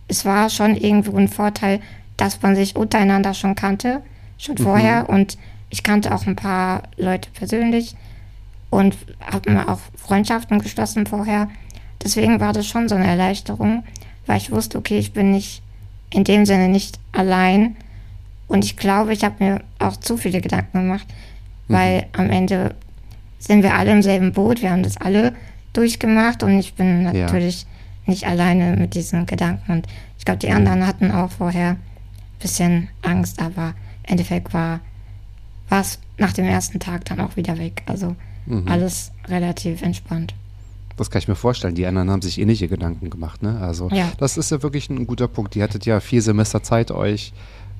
es 0.08 0.26
war 0.26 0.50
schon 0.50 0.76
irgendwo 0.76 1.18
ein 1.18 1.28
Vorteil, 1.28 1.82
dass 2.18 2.42
man 2.42 2.56
sich 2.56 2.76
untereinander 2.76 3.34
schon 3.34 3.56
kannte, 3.56 4.02
schon 4.38 4.58
vorher. 4.58 5.10
Und 5.10 5.38
ich 5.70 5.84
kannte 5.84 6.14
auch 6.14 6.26
ein 6.26 6.36
paar 6.36 6.84
Leute 6.98 7.30
persönlich 7.32 7.96
und 8.70 8.96
habe 9.20 9.52
mir 9.52 9.70
auch 9.70 9.80
Freundschaften 9.96 10.60
geschlossen 10.60 11.06
vorher. 11.06 11.50
Deswegen 12.04 12.40
war 12.40 12.54
das 12.54 12.68
schon 12.68 12.90
so 12.90 12.96
eine 12.96 13.08
Erleichterung, 13.08 13.84
weil 14.26 14.38
ich 14.38 14.52
wusste, 14.52 14.78
okay, 14.78 14.98
ich 14.98 15.14
bin 15.14 15.32
nicht 15.32 15.62
in 16.10 16.24
dem 16.24 16.46
Sinne 16.46 16.70
nicht 16.70 17.00
allein. 17.12 17.76
Und 18.48 18.66
ich 18.66 18.78
glaube, 18.78 19.14
ich 19.14 19.24
habe 19.24 19.44
mir 19.44 19.62
auch 19.80 19.98
zu 19.98 20.18
viele 20.18 20.42
Gedanken 20.42 20.82
gemacht, 20.82 21.08
weil 21.68 22.06
am 22.14 22.30
Ende 22.30 22.76
sind 23.40 23.64
wir 23.64 23.74
alle 23.74 23.92
im 23.92 24.02
selben 24.02 24.32
Boot. 24.32 24.62
Wir 24.62 24.72
haben 24.72 24.84
das 24.84 24.98
alle 24.98 25.34
durchgemacht 25.74 26.44
und 26.44 26.58
ich 26.60 26.74
bin 26.75 27.03
Ja. 27.06 27.12
natürlich 27.25 27.65
nicht 28.06 28.25
alleine 28.27 28.75
mit 28.77 28.94
diesen 28.96 29.25
Gedanken. 29.25 29.72
Und 29.72 29.88
ich 30.18 30.25
glaube, 30.25 30.39
die 30.39 30.51
anderen 30.51 30.86
hatten 30.86 31.12
auch 31.12 31.32
vorher 31.32 31.72
ein 31.72 31.80
bisschen 32.39 32.89
Angst, 33.01 33.42
aber 33.42 33.70
im 34.03 34.12
Endeffekt 34.12 34.53
war 34.53 34.80
es 35.70 36.00
nach 36.18 36.34
dem 36.34 36.46
ersten 36.46 36.80
Tag 36.80 37.06
dann 37.06 37.20
auch 37.22 37.36
wieder 37.36 37.58
weg. 37.58 37.84
Also 37.86 38.15
alles 38.65 39.12
relativ 39.27 39.82
entspannt. 39.82 40.34
Das 40.98 41.10
kann 41.10 41.20
ich 41.20 41.27
mir 41.30 41.36
vorstellen. 41.36 41.75
Die 41.75 41.86
anderen 41.88 42.12
haben 42.12 42.22
sich 42.22 42.39
ähnliche 42.39 42.68
Gedanken 42.68 43.10
gemacht. 43.10 43.42
Ne? 43.42 43.58
Also 43.62 43.89
Ja. 43.89 44.12
das 44.18 44.38
ist 44.38 44.51
ja 44.51 44.62
wirklich 44.62 44.89
ein 44.89 45.08
guter 45.08 45.27
Punkt. 45.30 45.56
Ihr 45.56 45.63
hattet 45.63 45.86
ja 45.86 46.00
vier 46.01 46.22
Semester 46.22 46.62
Zeit, 46.62 46.92
euch 46.92 47.34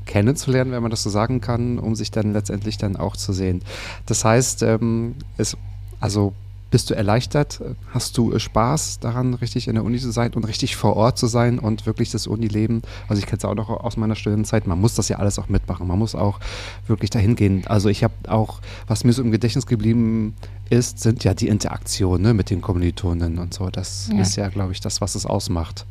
kennenzulernen, 0.06 0.72
wenn 0.72 0.82
man 0.82 0.90
das 0.90 1.04
so 1.04 1.10
sagen 1.10 1.40
kann, 1.42 1.78
um 1.80 1.96
sich 1.96 2.12
dann 2.12 2.34
letztendlich 2.34 2.78
dann 2.78 2.96
auch 2.96 3.16
zu 3.18 3.34
sehen. 3.34 3.62
Das 4.06 4.26
heißt, 4.26 4.64
ähm, 4.64 5.16
es, 5.38 5.56
also 6.00 6.34
Bist 6.74 6.90
du 6.90 6.96
erleichtert? 6.96 7.62
Hast 7.94 8.18
du 8.18 8.34
äh, 8.34 8.40
Spaß 8.40 8.98
daran, 9.00 9.36
richtig 9.36 9.68
in 9.68 9.76
der 9.76 9.84
Uni 9.84 10.00
zu 10.00 10.10
sein 10.10 10.34
und 10.34 10.44
richtig 10.46 10.76
vor 10.76 10.96
Ort 10.96 11.20
zu 11.20 11.28
sein 11.28 11.60
und 11.60 11.86
wirklich 11.86 12.10
das 12.10 12.26
Unileben? 12.26 12.82
Also 13.08 13.20
ich 13.20 13.28
kenne 13.28 13.38
es 13.38 13.46
auch 13.46 13.54
noch 13.54 13.70
aus 13.70 13.96
meiner 13.96 14.16
Studentenzeit. 14.16 14.66
Man 14.66 14.82
muss 14.82 14.96
das 14.96 15.08
ja 15.08 15.18
alles 15.18 15.38
auch 15.38 15.50
mitmachen. 15.50 15.88
Man 15.88 16.00
muss 16.00 16.16
auch 16.16 16.40
wirklich 16.88 17.12
dahin 17.12 17.36
gehen. 17.36 17.62
Also 17.68 17.90
ich 17.90 18.04
habe 18.04 18.16
auch, 18.28 18.60
was 18.88 19.04
mir 19.04 19.14
so 19.14 19.22
im 19.22 19.30
Gedächtnis 19.30 19.68
geblieben 19.68 20.34
ist, 20.72 21.00
sind 21.00 21.24
ja 21.24 21.36
die 21.36 21.48
Interaktionen 21.48 22.24
ne, 22.24 22.34
mit 22.34 22.50
den 22.50 22.62
Kommilitonen 22.62 23.38
und 23.38 23.54
so. 23.54 23.70
Das 23.70 24.10
Ja. 24.12 24.20
ist 24.22 24.36
ja, 24.36 24.48
glaube 24.50 24.72
ich, 24.72 24.82
das, 24.82 25.00
was 25.00 25.14
es 25.14 25.28
ausmacht. 25.28 25.86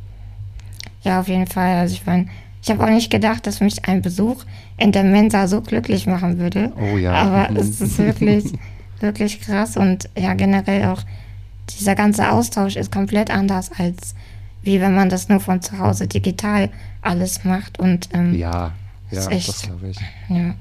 Ja, 1.03 1.21
auf 1.21 1.29
jeden 1.29 1.47
Fall. 1.47 1.77
Also 1.77 1.95
ich 1.95 2.05
meine, 2.05 2.27
ich 2.61 2.71
habe 2.71 2.83
auch 2.85 2.91
nicht 2.91 3.09
gedacht, 3.11 3.47
dass 3.47 3.61
mich 3.61 3.85
ein 3.87 4.03
Besuch 4.03 4.45
in 4.79 4.91
der 4.91 5.05
Mensa 5.05 5.47
so 5.47 5.61
glücklich 5.61 6.07
machen 6.07 6.39
würde. 6.39 6.73
Oh 6.77 6.97
ja. 6.97 7.13
Aber 7.13 7.57
es 7.61 7.81
ist 7.81 7.99
wirklich, 7.99 8.53
wirklich 9.03 9.41
krass 9.41 9.77
und 9.77 10.09
ja, 10.17 10.35
generell 10.35 10.87
auch 10.87 11.03
dieser 11.71 11.95
ganze 11.95 12.31
Austausch 12.33 12.77
ist 12.77 12.91
komplett 12.93 13.31
anders 13.31 13.71
als 13.79 14.15
wie 14.65 14.81
wenn 14.81 14.95
man 14.95 15.09
das 15.09 15.29
nur 15.29 15.41
von 15.41 15.61
zu 15.61 15.79
Hause 15.79 16.07
digital 16.07 16.69
alles 17.01 17.43
macht 17.45 17.79
und 17.81 18.09
ähm, 18.13 18.33
Ja, 18.35 18.73
ja, 19.11 19.21
Ist 19.21 19.31
echt- 19.31 19.49
das 19.49 19.63
glaube 19.63 19.89
ich. 19.89 19.99
ja. 20.29 20.55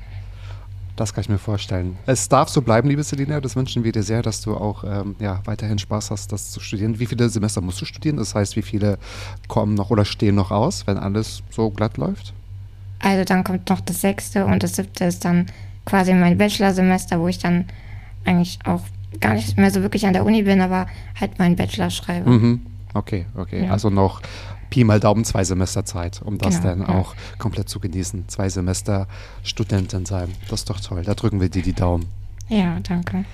Das 0.95 1.13
kann 1.13 1.21
ich 1.21 1.29
mir 1.29 1.37
vorstellen. 1.37 1.97
Es 2.05 2.27
darf 2.27 2.49
so 2.49 2.61
bleiben, 2.61 2.89
liebe 2.89 3.01
Selina. 3.03 3.39
Das 3.39 3.55
wünschen 3.55 3.83
wir 3.83 3.91
dir 3.91 4.03
sehr, 4.03 4.21
dass 4.21 4.41
du 4.41 4.55
auch 4.55 4.83
ähm, 4.83 5.15
ja, 5.19 5.39
weiterhin 5.45 5.79
Spaß 5.79 6.11
hast, 6.11 6.31
das 6.31 6.51
zu 6.51 6.59
studieren. 6.59 6.99
Wie 6.99 7.05
viele 7.05 7.27
Semester 7.29 7.61
musst 7.61 7.79
du 7.81 7.85
studieren? 7.85 8.17
Das 8.17 8.35
heißt, 8.35 8.55
wie 8.55 8.61
viele 8.61 8.99
kommen 9.47 9.73
noch 9.73 9.89
oder 9.89 10.03
stehen 10.05 10.35
noch 10.35 10.51
aus, 10.51 10.85
wenn 10.87 10.97
alles 10.97 11.41
so 11.49 11.69
glatt 11.71 11.97
läuft? 11.97 12.33
Also 12.99 13.23
dann 13.23 13.43
kommt 13.43 13.69
noch 13.69 13.79
das 13.81 14.01
sechste 14.01 14.45
und 14.45 14.61
das 14.63 14.75
siebte 14.75 15.05
ist 15.05 15.23
dann 15.25 15.45
quasi 15.85 16.13
mein 16.13 16.37
Bachelorsemester, 16.37 17.19
wo 17.19 17.27
ich 17.29 17.39
dann 17.39 17.65
eigentlich 18.25 18.59
auch 18.65 18.81
gar 19.19 19.33
nicht 19.33 19.57
mehr 19.57 19.71
so 19.71 19.81
wirklich 19.81 20.05
an 20.05 20.13
der 20.13 20.25
Uni 20.25 20.43
bin, 20.43 20.61
aber 20.61 20.87
halt 21.19 21.37
meinen 21.39 21.55
Bachelor 21.55 21.89
schreibe. 21.89 22.29
Mhm. 22.29 22.61
Okay, 22.93 23.25
okay. 23.35 23.65
Ja. 23.65 23.71
Also 23.71 23.89
noch 23.89 24.21
Pi 24.69 24.83
mal 24.83 24.99
Daumen 24.99 25.25
zwei 25.25 25.43
Semester 25.43 25.85
Zeit, 25.85 26.21
um 26.23 26.37
das 26.37 26.61
Genau, 26.61 26.69
dann 26.69 26.81
ja. 26.81 26.99
auch 26.99 27.15
komplett 27.37 27.69
zu 27.69 27.79
genießen. 27.79 28.27
Zwei 28.29 28.49
Semester 28.49 29.07
Studentin 29.43 30.05
sein. 30.05 30.29
Das 30.49 30.61
ist 30.61 30.69
doch 30.69 30.79
toll. 30.79 31.03
Da 31.03 31.13
drücken 31.13 31.41
wir 31.41 31.49
dir 31.49 31.61
die 31.61 31.73
Daumen. 31.73 32.05
Ja, 32.47 32.79
danke. 32.81 33.25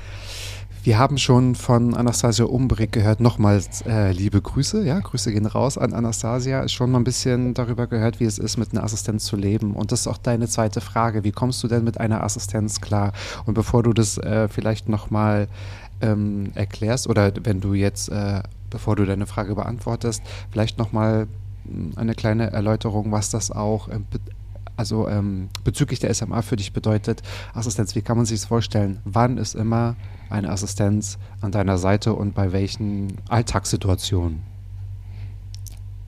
Wir 0.88 0.98
haben 0.98 1.18
schon 1.18 1.54
von 1.56 1.96
Anastasia 1.96 2.46
Umbrick 2.46 2.94
gehört. 2.94 3.20
Nochmals 3.20 3.82
äh, 3.82 4.14
liebe 4.14 4.42
Grüße. 4.42 4.86
Ja, 4.86 5.02
Grüße 5.02 5.34
gehen 5.34 5.46
raus 5.46 5.78
an 5.78 5.92
Anastasia. 5.92 6.66
Schon 6.70 6.92
mal 6.92 7.00
ein 7.00 7.04
bisschen 7.04 7.54
darüber 7.54 7.88
gehört, 7.88 8.22
wie 8.22 8.24
es 8.24 8.40
ist, 8.40 8.56
mit 8.56 8.72
einer 8.72 8.86
Assistenz 8.86 9.26
zu 9.26 9.36
leben. 9.36 9.74
Und 9.74 9.92
das 9.92 10.00
ist 10.00 10.08
auch 10.08 10.18
deine 10.18 10.48
zweite 10.48 10.80
Frage. 10.80 11.26
Wie 11.26 11.34
kommst 11.34 11.62
du 11.62 11.68
denn 11.68 11.84
mit 11.84 12.00
einer 12.00 12.24
Assistenz 12.24 12.80
klar? 12.80 13.12
Und 13.46 13.54
bevor 13.54 13.84
du 13.84 13.92
das 13.92 14.18
äh, 14.18 14.48
vielleicht 14.48 14.88
nochmal 14.88 15.50
ähm, 16.00 16.52
erklärst 16.56 17.10
oder 17.10 17.34
wenn 17.44 17.60
du 17.60 17.74
jetzt, 17.74 18.08
äh, 18.08 18.42
bevor 18.70 18.96
du 18.96 19.04
deine 19.04 19.26
Frage 19.26 19.56
beantwortest, 19.56 20.24
vielleicht 20.52 20.78
nochmal 20.78 21.28
eine 21.98 22.16
kleine 22.16 22.52
Erläuterung, 22.52 23.12
was 23.12 23.30
das 23.30 23.52
auch 23.52 23.90
also 24.78 25.10
ähm, 25.10 25.50
bezüglich 25.64 26.00
der 26.00 26.14
SMA 26.14 26.44
für 26.44 26.56
dich 26.56 26.72
bedeutet, 26.72 27.24
Assistenz, 27.54 27.96
wie 27.96 28.02
kann 28.02 28.16
man 28.16 28.26
sich 28.26 28.40
das 28.40 28.48
vorstellen? 28.48 29.00
Wann 29.04 29.38
ist 29.38 29.56
immer 29.56 29.96
eine 30.30 30.50
Assistenz 30.50 31.18
an 31.42 31.52
deiner 31.52 31.78
Seite 31.78 32.14
und 32.14 32.36
bei 32.36 32.52
welchen 32.52 33.18
Alltagssituationen? 33.28 34.44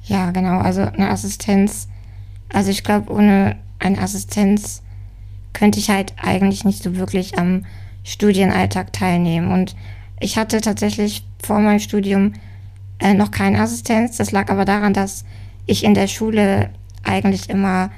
Ja, 0.03 0.31
genau. 0.31 0.59
Also 0.59 0.81
eine 0.81 1.09
Assistenz. 1.09 1.87
Also 2.53 2.69
ich 2.69 2.83
glaube, 2.83 3.11
ohne 3.11 3.57
eine 3.79 3.99
Assistenz 3.99 4.81
könnte 5.53 5.79
ich 5.79 5.89
halt 5.89 6.13
eigentlich 6.21 6.63
nicht 6.63 6.83
so 6.83 6.95
wirklich 6.95 7.37
am 7.37 7.65
Studienalltag 8.03 8.93
teilnehmen. 8.93 9.51
Und 9.51 9.75
ich 10.19 10.37
hatte 10.37 10.61
tatsächlich 10.61 11.25
vor 11.43 11.59
meinem 11.59 11.79
Studium 11.79 12.33
äh, 12.99 13.13
noch 13.13 13.31
keine 13.31 13.61
Assistenz. 13.61 14.17
Das 14.17 14.31
lag 14.31 14.49
aber 14.49 14.65
daran, 14.65 14.93
dass 14.93 15.25
ich 15.65 15.83
in 15.83 15.93
der 15.93 16.07
Schule 16.07 16.69
eigentlich 17.03 17.49
immer 17.49 17.91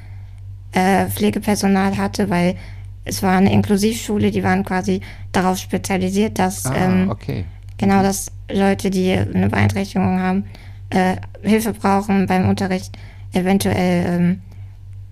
äh, 0.73 1.07
Pflegepersonal 1.07 1.97
hatte, 1.97 2.29
weil 2.29 2.55
es 3.03 3.23
war 3.23 3.37
eine 3.37 3.51
Inklusivschule, 3.51 4.31
die 4.31 4.43
waren 4.43 4.63
quasi 4.63 5.01
darauf 5.31 5.57
spezialisiert, 5.57 6.37
dass 6.39 6.65
ähm, 6.65 7.07
Ah, 7.09 7.11
okay. 7.11 7.45
Genau, 7.77 8.03
dass 8.03 8.31
Leute, 8.51 8.91
die 8.91 9.11
eine 9.11 9.49
Beeinträchtigung 9.49 10.19
haben, 10.19 10.45
äh, 10.91 11.15
Hilfe 11.41 11.73
brauchen 11.73 12.27
beim 12.27 12.47
Unterricht, 12.47 12.95
eventuell 13.33 14.05
ähm, 14.07 14.41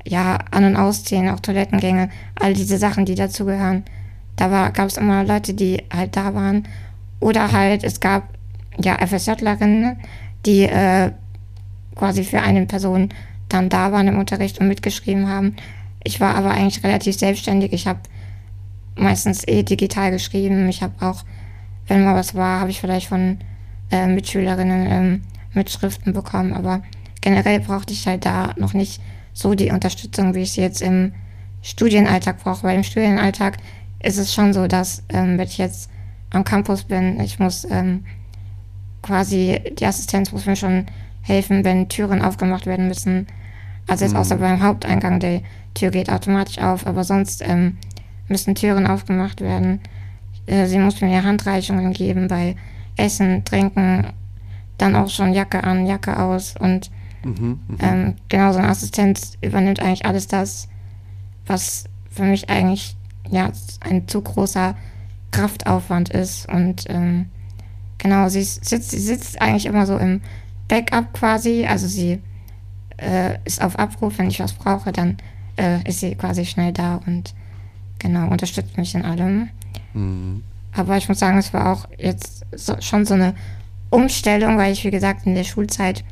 ja 0.06 0.38
An- 0.52 0.66
und 0.66 0.76
Ausziehen, 0.76 1.30
auch 1.30 1.40
Toilettengänge, 1.40 2.10
all 2.40 2.54
diese 2.54 2.78
Sachen, 2.78 3.06
die 3.06 3.16
dazugehören. 3.16 3.84
Da 4.36 4.70
gab 4.70 4.88
es 4.88 4.98
immer 4.98 5.24
Leute, 5.24 5.54
die 5.54 5.84
halt 5.94 6.16
da 6.16 6.34
waren. 6.36 6.68
Oder 7.20 7.52
halt, 7.52 7.84
es 7.84 8.00
gab 8.00 8.30
ja 8.82 8.96
FSJlerinnen, 9.06 9.98
die 10.46 10.64
äh, 10.64 11.12
quasi 11.96 12.24
für 12.24 12.42
eine 12.42 12.66
Person 12.66 13.10
dann 13.50 13.70
da 13.70 13.92
waren 13.92 14.08
im 14.08 14.20
Unterricht 14.20 14.60
und 14.60 14.68
mitgeschrieben 14.68 15.28
haben. 15.28 15.56
Ich 16.04 16.20
war 16.20 16.36
aber 16.36 16.52
eigentlich 16.52 16.84
relativ 16.84 17.18
selbstständig. 17.18 17.74
Ich 17.74 17.88
habe 17.88 18.00
meistens 18.96 19.48
eh 19.48 19.64
digital 19.64 20.12
geschrieben. 20.12 20.70
Ich 20.70 20.82
habe 20.82 20.94
auch, 21.06 21.24
wenn 21.88 22.04
mal 22.04 22.16
was 22.16 22.36
war, 22.36 22.60
habe 22.60 22.70
ich 22.70 22.80
vielleicht 22.80 23.08
von 23.08 23.40
äh, 23.92 24.08
Mitschülerinnen 24.08 24.88
ähm, 24.88 25.22
Mitschriften 25.54 26.14
bekommen. 26.14 26.54
Aber 26.54 26.84
generell 27.22 27.60
brauchte 27.60 27.94
ich 27.94 28.08
halt 28.08 28.26
da 28.26 28.54
noch 28.58 28.74
nicht 28.74 29.02
so 29.34 29.56
die 29.56 29.72
Unterstützung, 29.72 30.36
wie 30.36 30.44
ich 30.44 30.54
sie 30.54 30.62
jetzt 30.62 30.82
im 30.82 31.14
Studienalltag 31.62 32.44
brauche. 32.44 32.64
Weil 32.64 32.78
im 32.78 32.84
Studienalltag 32.84 33.58
ist 34.02 34.18
es 34.18 34.34
schon 34.34 34.54
so, 34.54 34.68
dass 34.68 35.04
ähm, 35.10 35.38
wenn 35.38 35.48
ich 35.48 35.58
jetzt 35.58 35.90
am 36.30 36.44
Campus 36.44 36.84
bin, 36.84 37.20
ich 37.20 37.40
muss 37.40 37.66
ähm, 37.70 38.06
quasi, 39.02 39.60
die 39.78 39.86
Assistenz 39.86 40.32
muss 40.32 40.46
mir 40.46 40.56
schon 40.56 40.86
helfen, 41.22 41.64
wenn 41.64 41.90
Türen 41.90 42.22
aufgemacht 42.22 42.66
werden 42.66 42.88
müssen. 42.88 43.28
Also 43.90 44.06
jetzt 44.06 44.16
außer 44.16 44.38
beim 44.38 44.62
Haupteingang, 44.62 45.20
die 45.20 45.42
Tür 45.74 45.92
geht 45.92 46.10
automatisch 46.10 46.60
auf, 46.60 46.86
aber 46.86 47.04
sonst 47.04 47.42
ähm, 47.46 47.78
müssen 48.28 48.56
Türen 48.56 48.88
aufgemacht 48.88 49.42
werden. 49.42 49.82
Äh, 50.46 50.68
sie 50.68 50.80
muss 50.80 51.02
mir 51.02 51.24
Handreichungen 51.24 51.94
geben 51.94 52.28
bei 52.28 52.56
Essen, 52.96 53.44
Trinken, 53.46 54.08
dann 54.78 54.96
auch 54.96 55.10
schon 55.10 55.34
Jacke 55.34 55.64
an, 55.64 55.86
Jacke 55.88 56.20
aus 56.20 56.56
und 56.58 56.92
Mhm, 57.24 57.60
mhm. 57.68 57.78
ähm, 57.80 58.16
genau 58.30 58.54
so 58.54 58.60
eine 58.60 58.70
Assistenz 58.70 59.34
übernimmt 59.42 59.82
eigentlich 59.82 60.06
alles 60.06 60.28
das, 60.28 60.68
was 61.46 61.86
für 62.10 62.24
mich 62.24 62.50
eigentlich 62.50 62.96
ja 63.30 63.52
ein 63.82 64.08
zu 64.08 64.22
großer 64.22 64.76
Kraftaufwand 65.32 66.10
ist 66.10 66.48
und 66.50 66.86
ähm, 66.88 67.30
genau 67.98 68.30
sie 68.30 68.44
sitzt 68.44 68.92
sie 68.92 69.00
sitzt 69.00 69.42
eigentlich 69.42 69.66
immer 69.66 69.86
so 69.86 69.98
im 69.98 70.22
Backup 70.68 71.14
quasi 71.14 71.66
also 71.68 71.88
sie 71.88 72.22
äh, 73.02 73.38
ist 73.46 73.62
auf 73.62 73.78
Abruf 73.80 74.18
wenn 74.18 74.28
ich 74.30 74.40
was 74.40 74.54
brauche 74.54 74.92
dann 74.92 75.18
äh, 75.58 75.82
ist 75.88 76.00
sie 76.02 76.16
quasi 76.16 76.46
schnell 76.46 76.72
da 76.74 77.02
und 77.06 77.34
genau 78.00 78.28
unterstützt 78.30 78.78
mich 78.78 78.96
in 78.96 79.04
allem 79.06 79.50
Mhm. 79.94 80.44
aber 80.72 80.98
ich 80.98 81.10
muss 81.10 81.18
sagen 81.20 81.38
es 81.40 81.52
war 81.54 81.72
auch 81.74 81.88
jetzt 81.98 82.46
so, 82.56 82.76
schon 82.80 83.06
so 83.06 83.16
eine 83.16 83.34
Umstellung 83.90 84.58
weil 84.58 84.72
ich 84.74 84.84
wie 84.84 84.92
gesagt 84.92 85.26
in 85.26 85.34
der 85.36 85.44
Schulzeit 85.44 86.04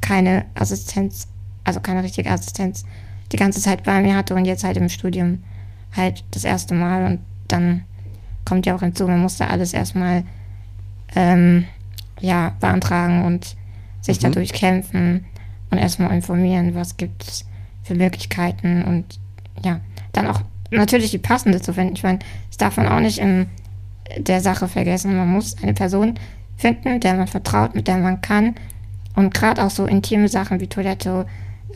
keine 0.00 0.46
Assistenz, 0.54 1.28
also 1.62 1.78
keine 1.80 2.02
richtige 2.02 2.30
Assistenz, 2.30 2.84
die 3.32 3.36
ganze 3.36 3.60
Zeit 3.60 3.84
bei 3.84 4.00
mir 4.00 4.16
hatte 4.16 4.34
und 4.34 4.46
jetzt 4.46 4.64
halt 4.64 4.76
im 4.78 4.88
Studium 4.88 5.44
halt 5.96 6.24
das 6.32 6.42
erste 6.44 6.74
Mal 6.74 7.04
und 7.04 7.20
dann 7.48 7.84
kommt 8.44 8.66
ja 8.66 8.74
auch 8.74 8.80
hinzu, 8.80 9.06
man 9.06 9.20
muss 9.20 9.36
da 9.36 9.46
alles 9.48 9.72
erstmal 9.74 10.24
ähm, 11.14 11.64
ja, 12.20 12.54
beantragen 12.60 13.24
und 13.24 13.56
sich 14.00 14.18
Mhm. 14.18 14.22
dadurch 14.24 14.52
kämpfen 14.52 15.24
und 15.70 15.78
erstmal 15.78 16.14
informieren, 16.14 16.74
was 16.74 16.96
gibt 16.96 17.22
es 17.24 17.44
für 17.82 17.94
Möglichkeiten 17.94 18.82
und 18.82 19.18
ja, 19.62 19.80
dann 20.12 20.26
auch 20.26 20.42
natürlich 20.70 21.10
die 21.10 21.18
passende 21.18 21.60
zu 21.60 21.74
finden. 21.74 21.94
Ich 21.94 22.02
meine, 22.02 22.20
das 22.48 22.56
darf 22.56 22.76
man 22.76 22.88
auch 22.88 23.00
nicht 23.00 23.18
in 23.18 23.46
der 24.16 24.40
Sache 24.40 24.68
vergessen. 24.68 25.16
Man 25.16 25.28
muss 25.28 25.56
eine 25.62 25.74
Person 25.74 26.14
finden, 26.56 27.00
der 27.00 27.14
man 27.14 27.26
vertraut, 27.26 27.74
mit 27.74 27.88
der 27.88 27.98
man 27.98 28.20
kann. 28.20 28.54
Und 29.16 29.34
gerade 29.34 29.64
auch 29.64 29.70
so 29.70 29.86
intime 29.86 30.28
Sachen 30.28 30.60
wie 30.60 30.68
Toilette 30.68 31.26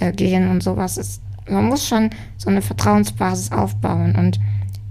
äh, 0.00 0.12
gehen 0.12 0.48
und 0.50 0.62
sowas 0.62 0.96
ist, 0.96 1.22
man 1.48 1.66
muss 1.66 1.86
schon 1.86 2.10
so 2.38 2.48
eine 2.48 2.62
Vertrauensbasis 2.62 3.52
aufbauen. 3.52 4.14
Und 4.16 4.40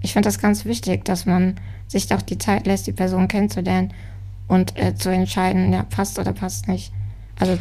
ich 0.00 0.12
finde 0.12 0.28
das 0.28 0.38
ganz 0.38 0.64
wichtig, 0.64 1.04
dass 1.04 1.26
man 1.26 1.56
sich 1.86 2.12
auch 2.14 2.22
die 2.22 2.38
Zeit 2.38 2.66
lässt, 2.66 2.86
die 2.86 2.92
Person 2.92 3.28
kennenzulernen 3.28 3.92
und 4.46 4.78
äh, 4.78 4.94
zu 4.94 5.10
entscheiden, 5.10 5.72
ja, 5.72 5.82
passt 5.84 6.18
oder 6.18 6.32
passt 6.32 6.68
nicht. 6.68 6.92
Also, 7.38 7.58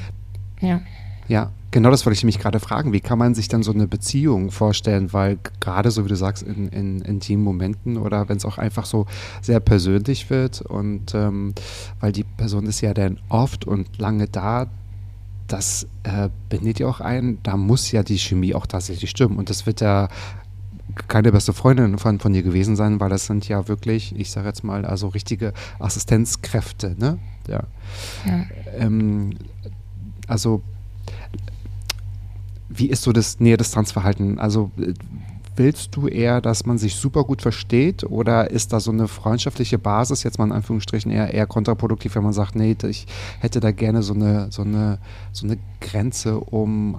ja. 0.60 0.82
Ja, 1.28 1.52
genau 1.72 1.90
das 1.90 2.06
wollte 2.06 2.16
ich 2.18 2.24
mich 2.24 2.40
gerade 2.40 2.60
fragen. 2.60 2.94
Wie 2.94 3.00
kann 3.00 3.18
man 3.18 3.34
sich 3.34 3.48
dann 3.48 3.64
so 3.64 3.72
eine 3.72 3.88
Beziehung 3.88 4.52
vorstellen? 4.52 5.14
Weil 5.14 5.40
gerade 5.60 5.92
so 5.92 6.06
wie 6.06 6.10
du 6.10 6.16
sagst, 6.16 6.44
in, 6.44 6.68
in 6.70 7.02
intimen 7.02 7.44
Momenten 7.44 7.98
oder 7.98 8.28
wenn 8.30 8.38
es 8.38 8.46
auch 8.46 8.58
einfach 8.58 8.86
so 8.86 9.06
sehr 9.42 9.60
persönlich 9.60 10.30
wird 10.30 10.62
und 10.62 11.16
ähm, 11.16 11.54
weil 12.00 12.12
die 12.12 12.24
Person 12.24 12.66
ist 12.66 12.82
ja 12.82 12.94
dann 12.94 13.20
oft 13.30 13.66
und 13.66 13.98
lange 13.98 14.28
da, 14.28 14.68
das 15.48 15.88
äh, 16.04 16.30
bindet 16.50 16.80
ja 16.80 16.88
auch 16.88 17.00
ein, 17.00 17.40
da 17.44 17.58
muss 17.58 17.92
ja 17.92 18.04
die 18.04 18.18
Chemie 18.18 18.56
auch 18.56 18.66
tatsächlich 18.66 19.10
stimmen. 19.10 19.38
Und 19.38 19.50
das 19.50 19.66
wird 19.66 19.82
ja 19.82 20.10
keine 21.08 21.32
beste 21.32 21.54
Freundin 21.54 21.98
von, 21.98 22.20
von 22.20 22.34
dir 22.34 22.44
gewesen 22.44 22.76
sein, 22.76 23.00
weil 23.00 23.10
das 23.10 23.26
sind 23.26 23.48
ja 23.48 23.68
wirklich, 23.68 24.14
ich 24.18 24.32
sage 24.32 24.48
jetzt 24.48 24.64
mal, 24.64 24.86
also 24.86 25.08
richtige 25.08 25.54
Assistenzkräfte, 25.80 26.96
ne? 26.98 27.18
Ja. 27.48 27.64
Ja. 28.26 28.46
Ähm, 28.78 29.32
also, 30.28 30.62
wie 32.70 32.88
ist 32.90 33.04
so 33.04 33.12
das 33.12 33.40
Nähe-Distanz-Verhalten? 33.40 34.40
Also, 34.40 34.72
äh, 34.80 34.94
willst 35.56 35.96
du 35.96 36.08
eher, 36.08 36.42
dass 36.42 36.66
man 36.66 36.78
sich 36.78 36.96
super 36.96 37.24
gut 37.24 37.42
versteht 37.42 38.04
oder 38.04 38.50
ist 38.50 38.74
da 38.74 38.80
so 38.80 38.92
eine 38.92 39.08
freundschaftliche 39.08 39.78
Basis, 39.78 40.24
jetzt 40.24 40.40
mal 40.40 40.46
in 40.46 40.52
Anführungsstrichen, 40.52 41.12
eher, 41.12 41.34
eher 41.34 41.46
kontraproduktiv, 41.46 42.16
wenn 42.16 42.24
man 42.24 42.34
sagt, 42.34 42.56
nee, 42.56 42.76
ich 42.90 43.06
hätte 43.40 43.60
da 43.60 43.72
gerne 43.72 44.02
so 44.02 44.14
eine, 44.14 44.52
so 44.52 44.64
eine, 44.64 44.98
so 45.32 45.46
eine 45.46 45.60
Grenze, 45.80 46.40
um 46.40 46.98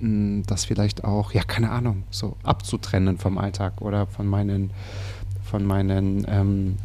mh, 0.00 0.44
das 0.46 0.64
vielleicht 0.64 1.04
auch, 1.04 1.32
ja, 1.32 1.42
keine 1.42 1.70
Ahnung, 1.70 2.04
so 2.10 2.36
abzutrennen 2.42 3.18
vom 3.18 3.38
Alltag 3.38 3.80
oder 3.80 4.06
von 4.06 4.26
meinen, 4.26 4.70
von 5.44 5.64
meinen 5.64 6.24
ähm, 6.28 6.76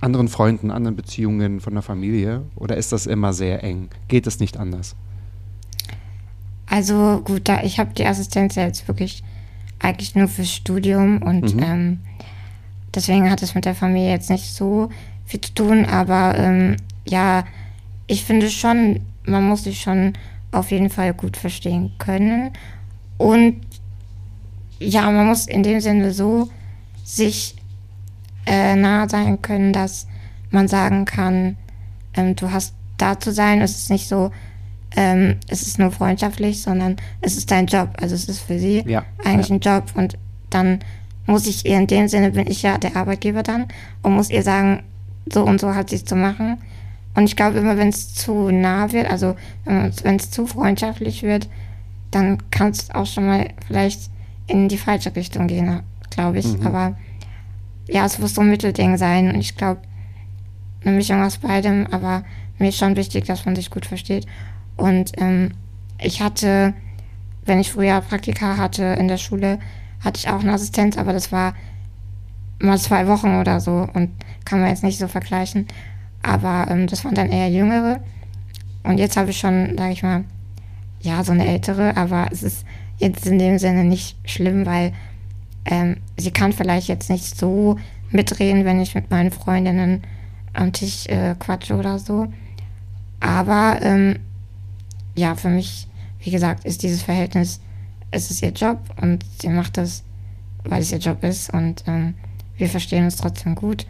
anderen 0.00 0.28
Freunden, 0.28 0.70
anderen 0.70 0.96
Beziehungen, 0.96 1.60
von 1.60 1.72
der 1.72 1.82
Familie? 1.82 2.42
Oder 2.56 2.76
ist 2.76 2.92
das 2.92 3.06
immer 3.06 3.32
sehr 3.32 3.64
eng? 3.64 3.88
Geht 4.08 4.26
es 4.26 4.38
nicht 4.38 4.56
anders? 4.56 4.94
Also 6.74 7.20
gut, 7.24 7.42
da 7.48 7.62
ich 7.62 7.78
habe 7.78 7.94
die 7.94 8.04
Assistenz 8.04 8.56
ja 8.56 8.64
jetzt 8.64 8.88
wirklich 8.88 9.22
eigentlich 9.78 10.16
nur 10.16 10.26
fürs 10.26 10.52
Studium 10.52 11.22
und 11.22 11.54
Mhm. 11.54 11.62
ähm, 11.62 11.98
deswegen 12.92 13.30
hat 13.30 13.42
es 13.42 13.54
mit 13.54 13.64
der 13.64 13.76
Familie 13.76 14.10
jetzt 14.10 14.28
nicht 14.28 14.52
so 14.52 14.88
viel 15.24 15.40
zu 15.40 15.54
tun, 15.54 15.84
aber 15.84 16.36
ähm, 16.36 16.76
ja, 17.06 17.44
ich 18.08 18.24
finde 18.24 18.50
schon, 18.50 18.98
man 19.24 19.44
muss 19.48 19.62
sich 19.62 19.80
schon 19.80 20.14
auf 20.50 20.72
jeden 20.72 20.90
Fall 20.90 21.14
gut 21.14 21.36
verstehen 21.36 21.92
können 21.98 22.50
und 23.18 23.60
ja, 24.80 25.08
man 25.12 25.28
muss 25.28 25.46
in 25.46 25.62
dem 25.62 25.78
Sinne 25.80 26.10
so 26.12 26.48
sich 27.04 27.54
äh, 28.46 28.74
nahe 28.74 29.08
sein 29.08 29.40
können, 29.42 29.72
dass 29.72 30.08
man 30.50 30.66
sagen 30.66 31.04
kann, 31.04 31.56
ähm, 32.14 32.34
du 32.34 32.50
hast 32.50 32.74
da 32.98 33.20
zu 33.20 33.32
sein. 33.32 33.60
Es 33.62 33.76
ist 33.76 33.90
nicht 33.90 34.08
so, 34.08 34.32
ähm, 34.96 35.36
es 35.48 35.62
ist 35.62 35.78
nur 35.78 35.90
freundschaftlich, 35.90 36.62
sondern 36.62 36.96
es 37.20 37.36
ist 37.36 37.50
dein 37.50 37.66
Job. 37.66 37.90
Also 38.00 38.14
es 38.14 38.28
ist 38.28 38.40
für 38.40 38.58
sie 38.58 38.82
Ja, 38.86 39.04
eigentlich 39.24 39.48
ja. 39.48 39.56
ein 39.56 39.60
Job 39.60 39.84
und 39.94 40.16
dann 40.50 40.80
muss 41.26 41.46
ich 41.46 41.66
ihr 41.66 41.78
in 41.78 41.86
dem 41.86 42.08
Sinne 42.08 42.30
bin 42.30 42.46
ich 42.46 42.62
ja 42.62 42.78
der 42.78 42.96
Arbeitgeber 42.96 43.42
dann 43.42 43.66
und 44.02 44.14
muss 44.14 44.30
ihr 44.30 44.42
sagen, 44.42 44.82
so 45.32 45.42
und 45.42 45.60
so 45.60 45.74
hat 45.74 45.90
sie 45.90 45.96
es 45.96 46.04
zu 46.04 46.16
machen. 46.16 46.58
Und 47.14 47.24
ich 47.24 47.36
glaube 47.36 47.58
immer, 47.58 47.76
wenn 47.76 47.88
es 47.88 48.14
zu 48.14 48.50
nah 48.50 48.92
wird, 48.92 49.10
also 49.10 49.36
wenn 49.64 50.16
es 50.16 50.30
zu 50.30 50.46
freundschaftlich 50.46 51.22
wird, 51.22 51.48
dann 52.10 52.38
kann 52.50 52.70
es 52.70 52.90
auch 52.90 53.06
schon 53.06 53.26
mal 53.26 53.48
vielleicht 53.66 54.10
in 54.46 54.68
die 54.68 54.78
falsche 54.78 55.14
Richtung 55.14 55.46
gehen, 55.46 55.80
glaube 56.10 56.38
ich. 56.38 56.58
Mhm. 56.58 56.66
Aber 56.66 56.96
ja, 57.88 58.04
es 58.04 58.18
muss 58.18 58.34
so 58.34 58.40
ein 58.40 58.50
Mittelding 58.50 58.96
sein 58.96 59.32
und 59.32 59.40
ich 59.40 59.56
glaube, 59.56 59.80
eine 60.84 60.96
Mischung 60.96 61.22
aus 61.22 61.38
beidem, 61.38 61.86
aber 61.90 62.24
mir 62.58 62.68
ist 62.68 62.78
schon 62.78 62.96
wichtig, 62.96 63.24
dass 63.24 63.46
man 63.46 63.56
sich 63.56 63.70
gut 63.70 63.86
versteht. 63.86 64.26
Und 64.76 65.12
ähm, 65.18 65.52
ich 66.00 66.20
hatte, 66.20 66.74
wenn 67.44 67.60
ich 67.60 67.72
früher 67.72 68.00
Praktika 68.00 68.56
hatte 68.56 68.82
in 68.82 69.08
der 69.08 69.18
Schule, 69.18 69.58
hatte 70.00 70.18
ich 70.18 70.28
auch 70.28 70.40
eine 70.40 70.52
Assistenz, 70.52 70.98
aber 70.98 71.12
das 71.12 71.32
war 71.32 71.54
mal 72.58 72.78
zwei 72.78 73.06
Wochen 73.06 73.36
oder 73.40 73.60
so 73.60 73.88
und 73.94 74.10
kann 74.44 74.60
man 74.60 74.68
jetzt 74.68 74.82
nicht 74.82 74.98
so 74.98 75.08
vergleichen. 75.08 75.66
Aber 76.22 76.66
ähm, 76.70 76.86
das 76.86 77.04
waren 77.04 77.14
dann 77.14 77.30
eher 77.30 77.50
jüngere. 77.50 78.00
Und 78.82 78.98
jetzt 78.98 79.16
habe 79.16 79.30
ich 79.30 79.38
schon, 79.38 79.76
sage 79.76 79.92
ich 79.92 80.02
mal, 80.02 80.24
ja, 81.00 81.22
so 81.22 81.32
eine 81.32 81.46
ältere, 81.46 81.96
aber 81.96 82.28
es 82.30 82.42
ist 82.42 82.64
jetzt 82.98 83.26
in 83.26 83.38
dem 83.38 83.58
Sinne 83.58 83.84
nicht 83.84 84.16
schlimm, 84.24 84.66
weil 84.66 84.92
ähm, 85.66 85.96
sie 86.16 86.30
kann 86.30 86.52
vielleicht 86.52 86.88
jetzt 86.88 87.10
nicht 87.10 87.36
so 87.36 87.76
mitreden, 88.10 88.64
wenn 88.64 88.80
ich 88.80 88.94
mit 88.94 89.10
meinen 89.10 89.30
Freundinnen 89.30 90.02
am 90.52 90.72
Tisch 90.72 91.06
äh, 91.06 91.34
quatsche 91.38 91.76
oder 91.76 91.98
so. 91.98 92.26
Aber 93.20 93.78
ähm, 93.82 94.18
ja, 95.14 95.34
für 95.34 95.48
mich, 95.48 95.88
wie 96.20 96.30
gesagt, 96.30 96.64
ist 96.64 96.82
dieses 96.82 97.02
Verhältnis, 97.02 97.60
es 98.10 98.30
ist 98.30 98.42
ihr 98.42 98.50
Job 98.50 98.78
und 99.00 99.24
sie 99.40 99.48
macht 99.48 99.76
das, 99.76 100.04
weil 100.64 100.82
es 100.82 100.92
ihr 100.92 100.98
Job 100.98 101.22
ist 101.24 101.52
und 101.52 101.84
ähm, 101.86 102.14
wir 102.56 102.68
verstehen 102.68 103.04
uns 103.04 103.16
trotzdem 103.16 103.54
gut. 103.54 103.86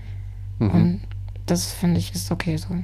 Mhm. 0.58 0.70
Und 0.70 1.00
das 1.46 1.72
finde 1.72 1.98
ich 1.98 2.14
ist 2.14 2.30
okay 2.30 2.56
so. 2.56 2.74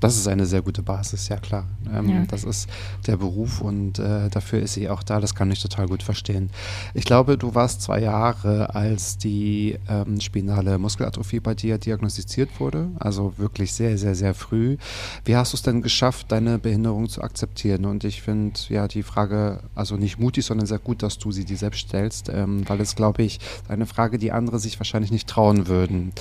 Das 0.00 0.16
ist 0.16 0.28
eine 0.28 0.46
sehr 0.46 0.62
gute 0.62 0.82
Basis, 0.82 1.28
ja 1.28 1.36
klar. 1.36 1.66
Ähm, 1.92 2.08
Ja. 2.08 2.24
Das 2.28 2.44
ist 2.44 2.68
der 3.06 3.16
Beruf 3.16 3.60
und 3.60 3.98
äh, 3.98 4.28
dafür 4.28 4.60
ist 4.60 4.74
sie 4.74 4.88
auch 4.88 5.02
da. 5.02 5.20
Das 5.20 5.34
kann 5.34 5.50
ich 5.50 5.60
total 5.60 5.86
gut 5.88 6.02
verstehen. 6.02 6.50
Ich 6.94 7.04
glaube, 7.04 7.36
du 7.36 7.54
warst 7.54 7.82
zwei 7.82 8.00
Jahre, 8.00 8.74
als 8.74 9.18
die 9.18 9.78
ähm, 9.88 10.20
spinale 10.20 10.78
Muskelatrophie 10.78 11.40
bei 11.40 11.54
dir 11.54 11.78
diagnostiziert 11.78 12.60
wurde. 12.60 12.90
Also 12.98 13.34
wirklich 13.38 13.72
sehr, 13.72 13.98
sehr, 13.98 14.14
sehr 14.14 14.34
früh. 14.34 14.76
Wie 15.24 15.36
hast 15.36 15.52
du 15.52 15.56
es 15.56 15.62
denn 15.62 15.82
geschafft, 15.82 16.30
deine 16.30 16.58
Behinderung 16.58 17.08
zu 17.08 17.22
akzeptieren? 17.22 17.84
Und 17.84 18.04
ich 18.04 18.22
finde 18.22 18.58
ja 18.68 18.86
die 18.88 19.02
Frage, 19.02 19.60
also 19.74 19.96
nicht 19.96 20.18
mutig, 20.18 20.44
sondern 20.44 20.66
sehr 20.66 20.78
gut, 20.78 21.02
dass 21.02 21.18
du 21.18 21.32
sie 21.32 21.44
dir 21.44 21.56
selbst 21.56 21.80
stellst, 21.80 22.28
ähm, 22.28 22.68
weil 22.68 22.80
es, 22.80 22.94
glaube 22.94 23.22
ich, 23.22 23.40
eine 23.68 23.86
Frage, 23.86 24.18
die 24.18 24.32
andere 24.32 24.58
sich 24.58 24.78
wahrscheinlich 24.78 25.10
nicht 25.10 25.28
trauen 25.28 25.66
würden 25.66 26.12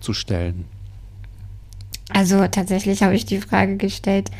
zu 0.00 0.12
stellen. 0.12 0.66
Also 2.12 2.46
tatsächlich 2.48 3.02
habe 3.02 3.14
ich 3.14 3.24
die 3.24 3.40
Frage 3.40 3.76
gestellt, 3.76 4.30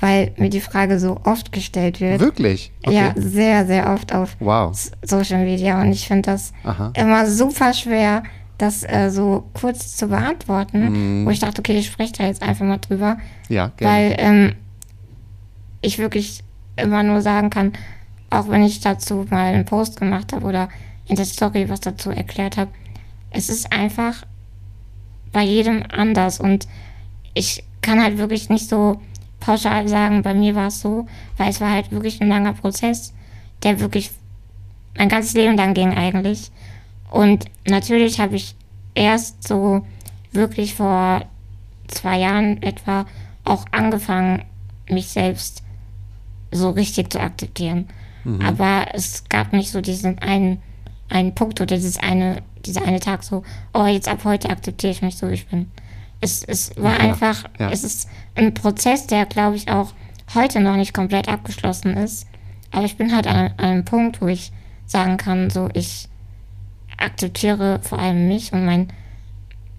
weil 0.00 0.32
mir 0.36 0.50
die 0.50 0.60
Frage 0.60 0.98
so 0.98 1.20
oft 1.24 1.52
gestellt 1.52 2.00
wird. 2.00 2.20
Wirklich? 2.20 2.72
Ja, 2.86 3.12
sehr, 3.16 3.66
sehr 3.66 3.90
oft 3.92 4.12
auf 4.14 4.36
Wow. 4.40 4.76
Social 5.02 5.44
Media 5.44 5.80
und 5.80 5.92
ich 5.92 6.06
finde 6.08 6.22
das 6.30 6.52
Aha. 6.64 6.92
immer 6.96 7.26
super 7.30 7.72
schwer, 7.72 8.22
das 8.58 8.82
äh, 8.84 9.10
so 9.10 9.44
kurz 9.54 9.96
zu 9.96 10.08
beantworten, 10.08 11.20
Mhm. 11.22 11.26
wo 11.26 11.30
ich 11.30 11.38
dachte, 11.38 11.60
okay, 11.60 11.78
ich 11.78 11.86
spreche 11.86 12.12
da 12.18 12.26
jetzt 12.26 12.42
einfach 12.42 12.64
mal 12.66 12.78
drüber, 12.78 13.16
Ja, 13.48 13.70
gerne. 13.76 13.92
weil 13.94 14.14
ähm, 14.18 14.54
ich 15.80 15.98
wirklich 15.98 16.42
immer 16.76 17.02
nur 17.02 17.22
sagen 17.22 17.50
kann, 17.50 17.72
auch 18.30 18.48
wenn 18.48 18.62
ich 18.64 18.80
dazu 18.80 19.26
mal 19.30 19.52
einen 19.52 19.64
Post 19.64 19.98
gemacht 19.98 20.32
habe 20.32 20.44
oder 20.46 20.68
in 21.06 21.16
der 21.16 21.24
Story 21.24 21.68
was 21.68 21.80
dazu 21.80 22.10
erklärt 22.10 22.56
habe, 22.56 22.70
es 23.30 23.48
ist 23.48 23.72
einfach 23.72 24.24
bei 25.32 25.42
jedem 25.42 25.82
anders 25.90 26.38
und 26.40 26.66
ich 27.34 27.64
kann 27.80 28.02
halt 28.02 28.18
wirklich 28.18 28.48
nicht 28.48 28.68
so 28.68 29.00
pauschal 29.40 29.88
sagen, 29.88 30.22
bei 30.22 30.34
mir 30.34 30.54
war 30.54 30.68
es 30.68 30.80
so, 30.80 31.06
weil 31.36 31.50
es 31.50 31.60
war 31.60 31.70
halt 31.70 31.90
wirklich 31.90 32.20
ein 32.20 32.28
langer 32.28 32.52
Prozess, 32.52 33.12
der 33.62 33.80
wirklich 33.80 34.10
mein 34.96 35.08
ganzes 35.08 35.34
Leben 35.34 35.56
lang 35.56 35.74
ging 35.74 35.94
eigentlich. 35.94 36.50
Und 37.10 37.46
natürlich 37.66 38.20
habe 38.20 38.36
ich 38.36 38.54
erst 38.94 39.46
so 39.46 39.84
wirklich 40.32 40.74
vor 40.74 41.24
zwei 41.88 42.18
Jahren 42.18 42.62
etwa 42.62 43.06
auch 43.44 43.66
angefangen, 43.70 44.44
mich 44.88 45.08
selbst 45.08 45.62
so 46.50 46.70
richtig 46.70 47.12
zu 47.12 47.20
akzeptieren. 47.20 47.88
Aber 48.42 48.86
es 48.92 49.24
gab 49.28 49.52
nicht 49.52 49.70
so 49.70 49.80
diesen 49.80 50.18
einen, 50.20 50.62
einen 51.08 51.34
Punkt 51.34 51.60
oder 51.60 51.74
dieses 51.74 51.98
eine, 51.98 52.42
dieser 52.64 52.84
eine 52.84 53.00
Tag 53.00 53.24
so, 53.24 53.42
oh, 53.74 53.86
jetzt 53.86 54.08
ab 54.08 54.20
heute 54.24 54.50
akzeptiere 54.50 54.92
ich 54.92 55.02
mich 55.02 55.16
so, 55.16 55.28
wie 55.28 55.34
ich 55.34 55.46
bin. 55.48 55.70
Es, 56.22 56.42
es 56.44 56.70
war 56.76 56.92
Ja, 56.94 57.00
einfach, 57.00 57.44
ja. 57.58 57.70
es 57.70 57.84
ist 57.84 58.08
ein 58.36 58.54
Prozess, 58.54 59.06
der, 59.06 59.26
glaube 59.26 59.56
ich, 59.56 59.68
auch 59.70 59.92
heute 60.34 60.60
noch 60.60 60.76
nicht 60.76 60.94
komplett 60.94 61.28
abgeschlossen 61.28 61.96
ist. 61.96 62.26
Aber 62.70 62.84
ich 62.84 62.96
bin 62.96 63.14
halt 63.14 63.26
an, 63.26 63.36
an 63.36 63.52
einem 63.58 63.84
Punkt, 63.84 64.22
wo 64.22 64.28
ich 64.28 64.52
sagen 64.86 65.16
kann, 65.16 65.50
so, 65.50 65.68
ich 65.74 66.08
akzeptiere 66.96 67.80
vor 67.82 67.98
allem 67.98 68.28
mich 68.28 68.52
und 68.52 68.64
mein, 68.64 68.88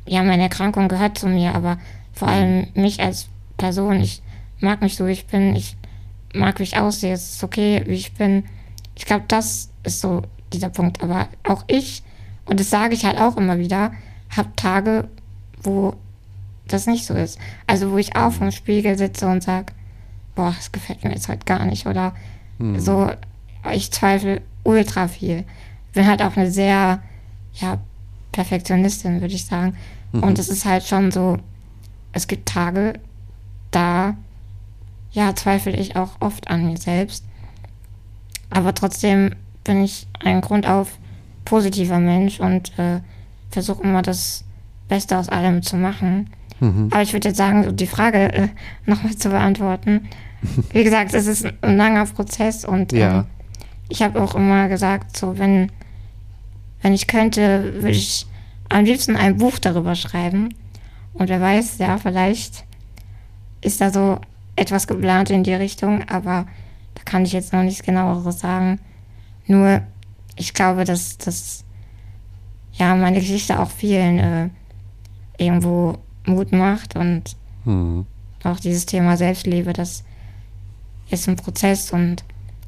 ja, 0.05 0.21
meine 0.21 0.43
Erkrankung 0.43 0.89
gehört 0.89 1.17
zu 1.17 1.27
mir, 1.27 1.55
aber 1.55 1.77
vor 2.11 2.27
allem 2.27 2.67
mich 2.75 3.01
als 3.01 3.29
Person. 3.57 4.01
Ich 4.01 4.21
mag 4.59 4.81
mich 4.81 4.95
so, 4.97 5.07
wie 5.07 5.11
ich 5.13 5.27
bin. 5.27 5.55
Ich 5.55 5.77
mag, 6.33 6.59
wie 6.59 6.63
ich 6.63 6.77
aussehe. 6.77 7.13
Es 7.13 7.35
ist 7.35 7.43
okay, 7.43 7.83
wie 7.87 7.95
ich 7.95 8.13
bin. 8.13 8.43
Ich 8.95 9.05
glaube, 9.05 9.23
das 9.29 9.69
ist 9.83 10.01
so 10.01 10.23
dieser 10.51 10.69
Punkt. 10.69 11.01
Aber 11.01 11.29
auch 11.47 11.63
ich, 11.67 12.03
und 12.45 12.59
das 12.59 12.69
sage 12.69 12.93
ich 12.93 13.05
halt 13.05 13.19
auch 13.19 13.37
immer 13.37 13.57
wieder, 13.57 13.93
habe 14.35 14.49
Tage, 14.55 15.07
wo 15.61 15.95
das 16.67 16.87
nicht 16.87 17.05
so 17.05 17.13
ist. 17.13 17.39
Also 17.67 17.91
wo 17.91 17.97
ich 17.97 18.15
auch 18.15 18.31
vom 18.31 18.51
Spiegel 18.51 18.97
sitze 18.97 19.27
und 19.27 19.43
sage, 19.43 19.73
boah, 20.35 20.53
das 20.55 20.71
gefällt 20.71 21.03
mir 21.03 21.11
jetzt 21.11 21.27
heute 21.27 21.45
gar 21.45 21.65
nicht. 21.65 21.85
Oder 21.87 22.13
so, 22.77 23.09
ich 23.73 23.91
zweifle 23.91 24.41
ultra 24.63 25.07
viel. 25.07 25.43
Bin 25.93 26.07
halt 26.07 26.21
auch 26.21 26.37
eine 26.37 26.49
sehr, 26.49 27.01
ja, 27.55 27.79
Perfektionistin, 28.31 29.21
würde 29.21 29.35
ich 29.35 29.45
sagen. 29.45 29.75
Und 30.11 30.39
es 30.39 30.49
ist 30.49 30.65
halt 30.65 30.83
schon 30.83 31.11
so, 31.11 31.37
es 32.11 32.27
gibt 32.27 32.47
Tage, 32.47 32.99
da, 33.71 34.15
ja, 35.11 35.35
zweifle 35.35 35.75
ich 35.75 35.95
auch 35.95 36.11
oft 36.19 36.49
an 36.49 36.67
mir 36.67 36.77
selbst. 36.77 37.25
Aber 38.49 38.73
trotzdem 38.75 39.35
bin 39.63 39.83
ich 39.83 40.07
ein 40.23 40.41
grundauf 40.41 40.99
positiver 41.45 41.99
Mensch 41.99 42.39
und 42.39 42.77
äh, 42.77 43.01
versuche 43.49 43.83
immer 43.83 44.01
das 44.01 44.43
Beste 44.87 45.17
aus 45.17 45.29
allem 45.29 45.63
zu 45.63 45.75
machen. 45.75 46.29
Aber 46.91 47.01
ich 47.01 47.13
würde 47.13 47.29
jetzt 47.29 47.37
sagen, 47.37 47.63
so 47.63 47.71
die 47.71 47.87
Frage 47.87 48.33
äh, 48.33 48.47
nochmal 48.85 49.15
zu 49.15 49.29
beantworten. 49.29 50.07
Wie 50.71 50.83
gesagt, 50.83 51.13
es 51.13 51.27
ist 51.27 51.45
ein 51.61 51.77
langer 51.77 52.05
Prozess 52.05 52.65
und 52.65 52.91
Ja. 52.91 53.19
ähm, 53.19 53.25
ich 53.89 54.01
habe 54.01 54.21
auch 54.21 54.35
immer 54.35 54.67
gesagt, 54.69 55.15
so 55.17 55.37
wenn 55.37 55.71
wenn 56.81 56.93
ich 56.93 57.07
könnte, 57.07 57.75
würde 57.75 57.91
ich 57.91 58.25
am 58.69 58.83
liebsten 58.83 59.15
ein 59.15 59.37
Buch 59.37 59.57
darüber 59.59 59.95
schreiben. 59.95 60.49
Und 61.13 61.29
wer 61.29 61.39
weiß, 61.39 61.77
ja, 61.77 61.97
vielleicht 61.97 62.65
ist 63.61 63.79
da 63.79 63.89
so 63.89 64.19
etwas 64.57 64.85
geplant 64.87 65.29
in 65.29 65.43
die 65.43 65.53
Richtung, 65.53 66.03
aber 66.09 66.45
da 66.95 67.03
kann 67.05 67.23
ich 67.23 67.31
jetzt 67.31 67.53
noch 67.53 67.63
nichts 67.63 67.83
genaueres 67.83 68.39
sagen. 68.39 68.79
Nur, 69.47 69.81
ich 70.35 70.53
glaube, 70.53 70.83
dass, 70.83 71.17
dass 71.19 71.63
ja, 72.73 72.95
meine 72.95 73.19
Geschichte 73.19 73.59
auch 73.59 73.69
vielen 73.71 74.19
äh, 74.19 74.49
irgendwo 75.37 75.97
Mut 76.25 76.51
macht 76.51 76.95
und 76.95 77.35
Hm. 77.65 78.05
auch 78.43 78.59
dieses 78.59 78.85
Thema 78.85 79.15
Selbstliebe, 79.17 79.73
das 79.73 80.03
ist 81.09 81.27
ein 81.27 81.35
Prozess 81.35 81.91
und 81.91 82.23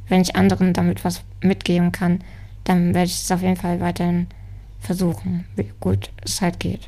wenn 0.08 0.22
ich 0.22 0.36
anderen 0.36 0.74
damit 0.74 1.04
was 1.04 1.22
mitgeben 1.42 1.92
kann, 1.92 2.20
dann 2.64 2.94
werde 2.94 3.08
ich 3.08 3.22
es 3.22 3.32
auf 3.32 3.42
jeden 3.42 3.58
Fall 3.58 3.80
weiterhin 3.82 4.28
versuchen, 4.80 5.46
wie 5.56 5.72
gut 5.80 6.12
es 6.24 6.42
halt 6.42 6.60
geht. 6.60 6.88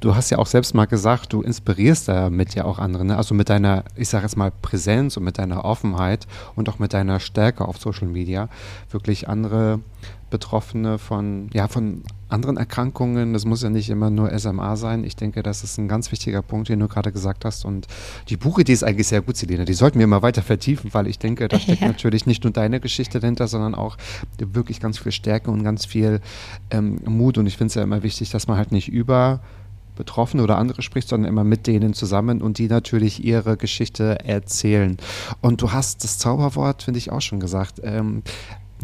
Du 0.00 0.14
hast 0.14 0.28
ja 0.28 0.36
auch 0.36 0.46
selbst 0.46 0.74
mal 0.74 0.84
gesagt, 0.84 1.32
du 1.32 1.40
inspirierst 1.40 2.08
damit 2.08 2.54
ja 2.54 2.66
auch 2.66 2.78
andere, 2.78 3.06
ne? 3.06 3.16
also 3.16 3.34
mit 3.34 3.48
deiner, 3.48 3.84
ich 3.96 4.10
sage 4.10 4.24
jetzt 4.24 4.36
mal, 4.36 4.50
Präsenz 4.50 5.16
und 5.16 5.24
mit 5.24 5.38
deiner 5.38 5.64
Offenheit 5.64 6.26
und 6.56 6.68
auch 6.68 6.78
mit 6.78 6.92
deiner 6.92 7.20
Stärke 7.20 7.66
auf 7.66 7.78
Social 7.78 8.08
Media 8.08 8.50
wirklich 8.90 9.28
andere 9.30 9.80
Betroffene 10.28 10.98
von, 10.98 11.48
ja, 11.54 11.68
von 11.68 12.02
anderen 12.34 12.56
Erkrankungen, 12.56 13.32
das 13.32 13.44
muss 13.44 13.62
ja 13.62 13.70
nicht 13.70 13.88
immer 13.88 14.10
nur 14.10 14.36
SMA 14.38 14.76
sein. 14.76 15.04
Ich 15.04 15.16
denke, 15.16 15.42
das 15.42 15.64
ist 15.64 15.78
ein 15.78 15.88
ganz 15.88 16.12
wichtiger 16.12 16.42
Punkt, 16.42 16.68
den 16.68 16.80
du 16.80 16.88
gerade 16.88 17.12
gesagt 17.12 17.44
hast. 17.44 17.64
Und 17.64 17.86
die 18.28 18.36
Buchidee 18.36 18.72
ist 18.72 18.84
eigentlich 18.84 19.08
sehr 19.08 19.22
gut, 19.22 19.36
Selina. 19.36 19.64
Die 19.64 19.72
sollten 19.72 19.98
wir 19.98 20.04
immer 20.04 20.22
weiter 20.22 20.42
vertiefen, 20.42 20.92
weil 20.92 21.06
ich 21.06 21.18
denke, 21.18 21.48
da 21.48 21.58
steckt 21.58 21.80
Ja. 21.80 21.88
natürlich 21.94 22.26
nicht 22.26 22.44
nur 22.44 22.52
deine 22.52 22.80
Geschichte 22.80 23.20
dahinter, 23.20 23.48
sondern 23.48 23.74
auch 23.74 23.96
wirklich 24.38 24.80
ganz 24.80 24.98
viel 24.98 25.12
Stärke 25.12 25.50
und 25.50 25.62
ganz 25.64 25.86
viel 25.86 26.20
ähm, 26.70 27.00
Mut. 27.06 27.38
Und 27.38 27.46
ich 27.46 27.56
finde 27.56 27.68
es 27.68 27.74
ja 27.74 27.82
immer 27.82 28.02
wichtig, 28.02 28.30
dass 28.30 28.48
man 28.48 28.58
halt 28.58 28.72
nicht 28.72 28.88
über 28.88 29.40
Betroffene 29.96 30.42
oder 30.42 30.58
andere 30.58 30.82
spricht, 30.82 31.08
sondern 31.08 31.28
immer 31.28 31.44
mit 31.44 31.66
denen 31.66 31.94
zusammen 31.94 32.42
und 32.42 32.58
die 32.58 32.68
natürlich 32.68 33.24
ihre 33.24 33.56
Geschichte 33.56 34.18
erzählen. 34.24 34.96
Und 35.40 35.62
du 35.62 35.72
hast 35.72 36.04
das 36.04 36.18
Zauberwort, 36.18 36.82
finde 36.82 36.98
ich, 36.98 37.12
auch 37.12 37.20
schon 37.20 37.40
gesagt. 37.40 37.80
Ähm, 37.84 38.22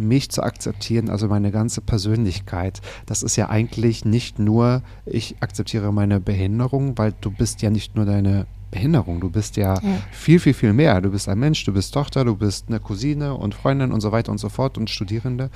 mich 0.01 0.31
zu 0.31 0.43
akzeptieren, 0.43 1.11
also 1.11 1.29
meine 1.29 1.51
ganze 1.51 1.81
Persönlichkeit, 1.81 2.81
das 3.07 3.23
ist 3.23 3.37
ja 3.37 3.49
eigentlich 3.49 4.05
nicht 4.05 4.39
nur, 4.39 4.83
ich 5.07 5.37
akzeptiere 5.41 5.93
meine 5.93 6.21
Behinderung, 6.21 6.97
weil 6.99 7.15
du 7.21 7.31
bist 7.31 7.63
ja 7.63 7.71
nicht 7.71 7.95
nur 7.97 8.05
deine 8.05 8.47
Behinderung, 8.71 9.21
du 9.21 9.31
bist 9.31 9.57
ja, 9.57 9.75
Ja. 9.75 9.81
viel, 10.13 10.39
viel, 10.39 10.55
viel 10.55 10.73
mehr. 10.73 11.01
Du 11.01 11.11
bist 11.11 11.29
ein 11.29 11.39
Mensch, 11.39 11.65
du 11.65 11.73
bist 11.73 11.93
Tochter, 11.93 12.25
du 12.25 12.37
bist 12.37 12.67
eine 12.69 12.79
Cousine 12.79 13.35
und 13.35 13.55
Freundin 13.55 13.91
und 13.93 14.01
so 14.01 14.13
weiter 14.13 14.31
und 14.31 14.39
so 14.39 14.49
fort 14.49 14.79
und 14.79 14.89
Studierende. 14.91 15.51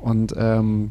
Und 0.00 0.32
ähm, 0.36 0.90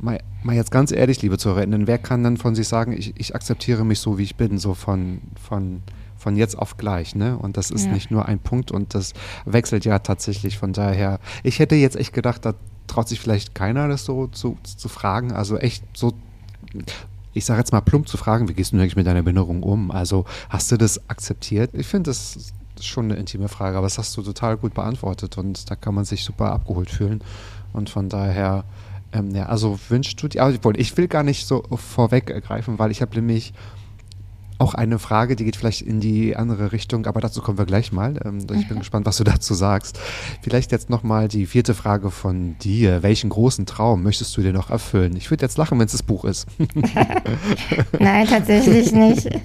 mal, 0.00 0.20
mal 0.42 0.54
jetzt 0.54 0.70
ganz 0.70 0.92
ehrlich, 0.92 1.22
liebe 1.22 1.38
Zuhörerinnen, 1.38 1.86
wer 1.86 1.98
kann 1.98 2.22
dann 2.22 2.36
von 2.36 2.54
sich 2.54 2.68
sagen, 2.68 2.92
ich, 2.92 3.14
ich 3.18 3.34
akzeptiere 3.34 3.84
mich 3.84 4.00
so, 4.00 4.18
wie 4.18 4.24
ich 4.24 4.36
bin, 4.36 4.58
so 4.58 4.74
von, 4.74 5.20
von, 5.42 5.82
von 6.24 6.36
jetzt 6.36 6.58
auf 6.58 6.76
gleich, 6.78 7.14
ne? 7.14 7.38
Und 7.38 7.56
das 7.56 7.70
ist 7.70 7.84
Ja. 7.86 7.92
nicht 7.92 8.10
nur 8.10 8.26
ein 8.26 8.38
Punkt 8.40 8.72
und 8.72 8.94
das 8.94 9.12
wechselt 9.44 9.84
ja 9.84 9.98
tatsächlich. 10.00 10.58
Von 10.58 10.72
daher, 10.72 11.20
ich 11.42 11.58
hätte 11.60 11.74
jetzt 11.76 11.96
echt 11.96 12.12
gedacht, 12.14 12.44
da 12.44 12.54
traut 12.86 13.08
sich 13.08 13.20
vielleicht 13.20 13.54
keiner, 13.54 13.86
das 13.88 14.04
so 14.04 14.26
zu, 14.28 14.56
zu 14.64 14.88
fragen. 14.88 15.32
Also 15.32 15.56
echt 15.58 15.84
so, 15.94 16.12
ich 17.34 17.44
sage 17.44 17.60
jetzt 17.60 17.72
mal 17.72 17.80
plump 17.80 18.08
zu 18.08 18.16
fragen, 18.16 18.48
wie 18.48 18.54
gehst 18.54 18.72
du 18.72 18.76
eigentlich 18.78 18.96
mit 18.96 19.06
deiner 19.06 19.22
Behinderung 19.22 19.62
um? 19.62 19.90
Also 19.90 20.24
hast 20.48 20.72
du 20.72 20.76
das 20.76 21.08
akzeptiert? 21.10 21.70
Ich 21.74 21.86
finde, 21.86 22.10
das 22.10 22.36
ist 22.36 22.86
schon 22.86 23.04
eine 23.04 23.16
intime 23.16 23.48
Frage, 23.48 23.76
aber 23.76 23.86
das 23.86 23.98
hast 23.98 24.16
du 24.16 24.22
total 24.22 24.56
gut 24.56 24.74
beantwortet 24.74 25.36
und 25.38 25.70
da 25.70 25.76
kann 25.76 25.94
man 25.94 26.04
sich 26.04 26.24
super 26.24 26.52
abgeholt 26.52 26.90
fühlen. 26.90 27.22
Und 27.72 27.90
von 27.90 28.08
daher, 28.08 28.64
ähm, 29.12 29.30
ja, 29.34 29.46
also 29.46 29.78
wünschst 29.88 30.22
du 30.22 30.28
dir, 30.28 30.40
wollte- 30.64 30.80
ich 30.80 30.96
will 30.96 31.06
gar 31.08 31.22
nicht 31.22 31.46
so 31.46 31.62
vorweggreifen, 31.70 32.78
weil 32.78 32.90
ich 32.90 33.02
habe 33.02 33.14
nämlich 33.16 33.52
auch 34.58 34.74
eine 34.74 34.98
Frage, 34.98 35.34
die 35.34 35.44
geht 35.44 35.56
vielleicht 35.56 35.82
in 35.82 36.00
die 36.00 36.36
andere 36.36 36.72
Richtung, 36.72 37.06
aber 37.06 37.20
dazu 37.20 37.42
kommen 37.42 37.58
wir 37.58 37.64
gleich 37.64 37.92
mal. 37.92 38.20
Ähm, 38.24 38.38
ich 38.54 38.68
bin 38.68 38.78
gespannt, 38.78 39.04
was 39.06 39.16
du 39.16 39.24
dazu 39.24 39.54
sagst. 39.54 39.98
Vielleicht 40.42 40.70
jetzt 40.70 40.90
nochmal 40.90 41.28
die 41.28 41.46
vierte 41.46 41.74
Frage 41.74 42.10
von 42.10 42.56
dir. 42.58 43.02
Welchen 43.02 43.30
großen 43.30 43.66
Traum 43.66 44.02
möchtest 44.02 44.36
du 44.36 44.42
dir 44.42 44.52
noch 44.52 44.70
erfüllen? 44.70 45.16
Ich 45.16 45.30
würde 45.30 45.44
jetzt 45.44 45.58
lachen, 45.58 45.78
wenn 45.78 45.86
es 45.86 45.92
das 45.92 46.02
Buch 46.02 46.24
ist. 46.24 46.46
Nein, 47.98 48.26
tatsächlich 48.26 48.92
nicht. 48.92 49.28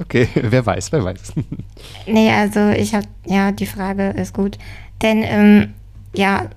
Okay, 0.00 0.28
wer 0.34 0.64
weiß, 0.64 0.92
wer 0.92 1.04
weiß. 1.04 1.32
Nee, 2.06 2.30
also 2.30 2.70
ich 2.70 2.94
habe, 2.94 3.06
ja, 3.26 3.52
die 3.52 3.66
Frage 3.66 4.10
ist 4.10 4.34
gut. 4.34 4.58
Denn, 5.02 5.22
ähm, 5.24 5.74
ja, 6.14 6.48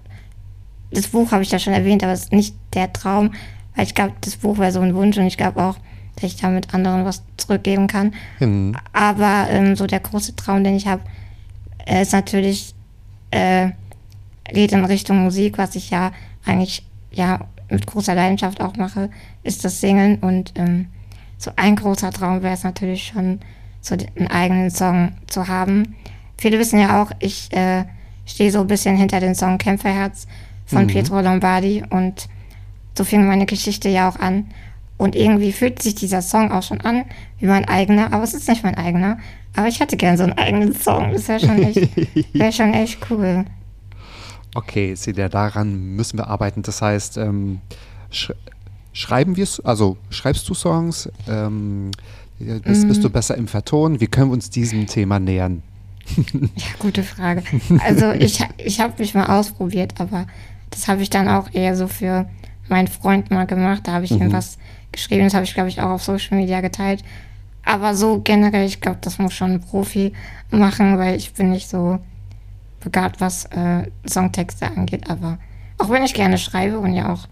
das 0.91 1.07
Buch 1.07 1.31
habe 1.31 1.43
ich 1.43 1.51
ja 1.51 1.59
schon 1.59 1.73
erwähnt, 1.73 2.03
aber 2.03 2.13
es 2.13 2.25
ist 2.25 2.33
nicht 2.33 2.55
der 2.73 2.91
Traum, 2.93 3.33
weil 3.75 3.85
ich 3.85 3.95
glaube, 3.95 4.13
das 4.21 4.37
Buch 4.37 4.57
wäre 4.57 4.71
so 4.71 4.81
ein 4.81 4.95
Wunsch 4.95 5.17
und 5.17 5.25
ich 5.25 5.37
glaube 5.37 5.63
auch, 5.63 5.77
dass 6.17 6.33
ich 6.33 6.37
damit 6.41 6.73
anderen 6.73 7.05
was 7.05 7.23
zurückgeben 7.37 7.87
kann. 7.87 8.13
Hm. 8.39 8.75
Aber 8.93 9.47
ähm, 9.49 9.75
so 9.75 9.87
der 9.87 9.99
große 10.01 10.35
Traum, 10.35 10.63
den 10.63 10.75
ich 10.75 10.87
habe, 10.87 11.01
äh, 11.85 12.01
ist 12.01 12.11
natürlich, 12.13 12.73
äh, 13.31 13.69
geht 14.51 14.71
in 14.73 14.83
Richtung 14.85 15.23
Musik, 15.23 15.57
was 15.57 15.75
ich 15.75 15.89
ja 15.89 16.11
eigentlich 16.45 16.85
ja 17.11 17.39
mit 17.69 17.85
großer 17.87 18.15
Leidenschaft 18.15 18.61
auch 18.61 18.75
mache, 18.77 19.09
ist 19.43 19.63
das 19.65 19.79
Singen. 19.81 20.19
Und 20.19 20.53
ähm, 20.55 20.87
so 21.37 21.51
ein 21.55 21.75
großer 21.75 22.11
Traum 22.11 22.41
wäre 22.41 22.53
es 22.53 22.63
natürlich 22.63 23.07
schon, 23.07 23.39
so 23.81 23.95
den- 23.95 24.09
einen 24.17 24.27
eigenen 24.27 24.71
Song 24.71 25.11
zu 25.27 25.47
haben. 25.47 25.95
Viele 26.37 26.59
wissen 26.59 26.79
ja 26.79 27.01
auch, 27.01 27.11
ich 27.19 27.51
äh, 27.55 27.83
stehe 28.25 28.51
so 28.51 28.61
ein 28.61 28.67
bisschen 28.67 28.95
hinter 28.97 29.19
dem 29.19 29.35
Song 29.35 29.57
Kämpferherz 29.57 30.27
von 30.65 30.87
Pietro 30.87 31.21
Lombardi 31.21 31.83
und 31.89 32.27
so 32.97 33.03
fing 33.03 33.25
meine 33.27 33.45
Geschichte 33.45 33.89
ja 33.89 34.09
auch 34.09 34.19
an. 34.19 34.47
Und 34.97 35.15
irgendwie 35.15 35.51
fühlt 35.51 35.81
sich 35.81 35.95
dieser 35.95 36.21
Song 36.21 36.51
auch 36.51 36.63
schon 36.63 36.81
an 36.81 37.05
wie 37.39 37.45
mein 37.45 37.65
eigener, 37.65 38.13
aber 38.13 38.23
es 38.23 38.33
ist 38.33 38.49
nicht 38.49 38.63
mein 38.63 38.75
eigener. 38.75 39.19
Aber 39.55 39.67
ich 39.67 39.79
hätte 39.79 39.95
gern 39.95 40.17
so 40.17 40.23
einen 40.23 40.33
eigenen 40.33 40.75
Song. 40.75 41.13
Das 41.13 41.27
wäre 41.27 41.39
schon 41.39 41.61
echt, 41.61 41.89
wäre 42.33 42.51
schon 42.51 42.73
echt 42.73 42.99
cool. 43.09 43.45
Okay, 44.55 44.95
Celia, 44.95 45.29
daran 45.29 45.95
müssen 45.95 46.17
wir 46.17 46.27
arbeiten. 46.27 46.63
Das 46.63 46.81
heißt, 46.81 47.17
ähm, 47.17 47.59
sch 48.09 48.31
schreiben 48.93 49.35
wir 49.35 49.47
also 49.63 49.97
schreibst 50.09 50.49
du 50.49 50.55
Songs? 50.55 51.09
Ähm, 51.27 51.91
bist, 52.39 52.87
bist 52.87 53.03
du 53.03 53.09
besser 53.09 53.35
im 53.35 53.47
Verton? 53.47 53.99
Wie 53.99 54.07
können 54.07 54.29
wir 54.29 54.33
uns 54.33 54.49
diesem 54.49 54.87
Thema 54.87 55.19
nähern? 55.19 55.63
Ja, 56.33 56.67
gute 56.79 57.03
Frage. 57.03 57.43
Also 57.85 58.11
ich, 58.11 58.43
ich 58.57 58.79
habe 58.79 58.93
mich 58.97 59.13
mal 59.13 59.25
ausprobiert, 59.25 59.95
aber 59.99 60.25
das 60.69 60.87
habe 60.87 61.01
ich 61.01 61.09
dann 61.09 61.27
auch 61.27 61.53
eher 61.53 61.75
so 61.75 61.87
für 61.87 62.29
meinen 62.69 62.87
Freund 62.87 63.31
mal 63.31 63.45
gemacht. 63.45 63.81
Da 63.85 63.93
habe 63.93 64.05
ich 64.05 64.11
ihm 64.11 64.31
was 64.31 64.57
geschrieben, 64.91 65.23
das 65.25 65.33
habe 65.33 65.45
ich, 65.45 65.53
glaube 65.53 65.69
ich, 65.69 65.81
auch 65.81 65.89
auf 65.89 66.03
Social 66.03 66.37
Media 66.37 66.61
geteilt. 66.61 67.03
Aber 67.63 67.95
so 67.95 68.21
generell, 68.21 68.65
ich 68.65 68.79
glaube, 68.79 68.99
das 69.01 69.19
muss 69.19 69.33
schon 69.33 69.51
ein 69.53 69.61
Profi 69.61 70.13
machen, 70.51 70.97
weil 70.97 71.15
ich 71.15 71.33
bin 71.33 71.49
nicht 71.49 71.69
so 71.69 71.99
begabt, 72.79 73.19
was 73.19 73.45
äh, 73.45 73.83
Songtexte 74.07 74.67
angeht. 74.67 75.09
Aber 75.09 75.37
auch 75.77 75.89
wenn 75.89 76.03
ich 76.03 76.13
gerne 76.13 76.37
schreibe 76.37 76.79
und 76.79 76.93
ja 76.93 77.11
auch, 77.11 77.25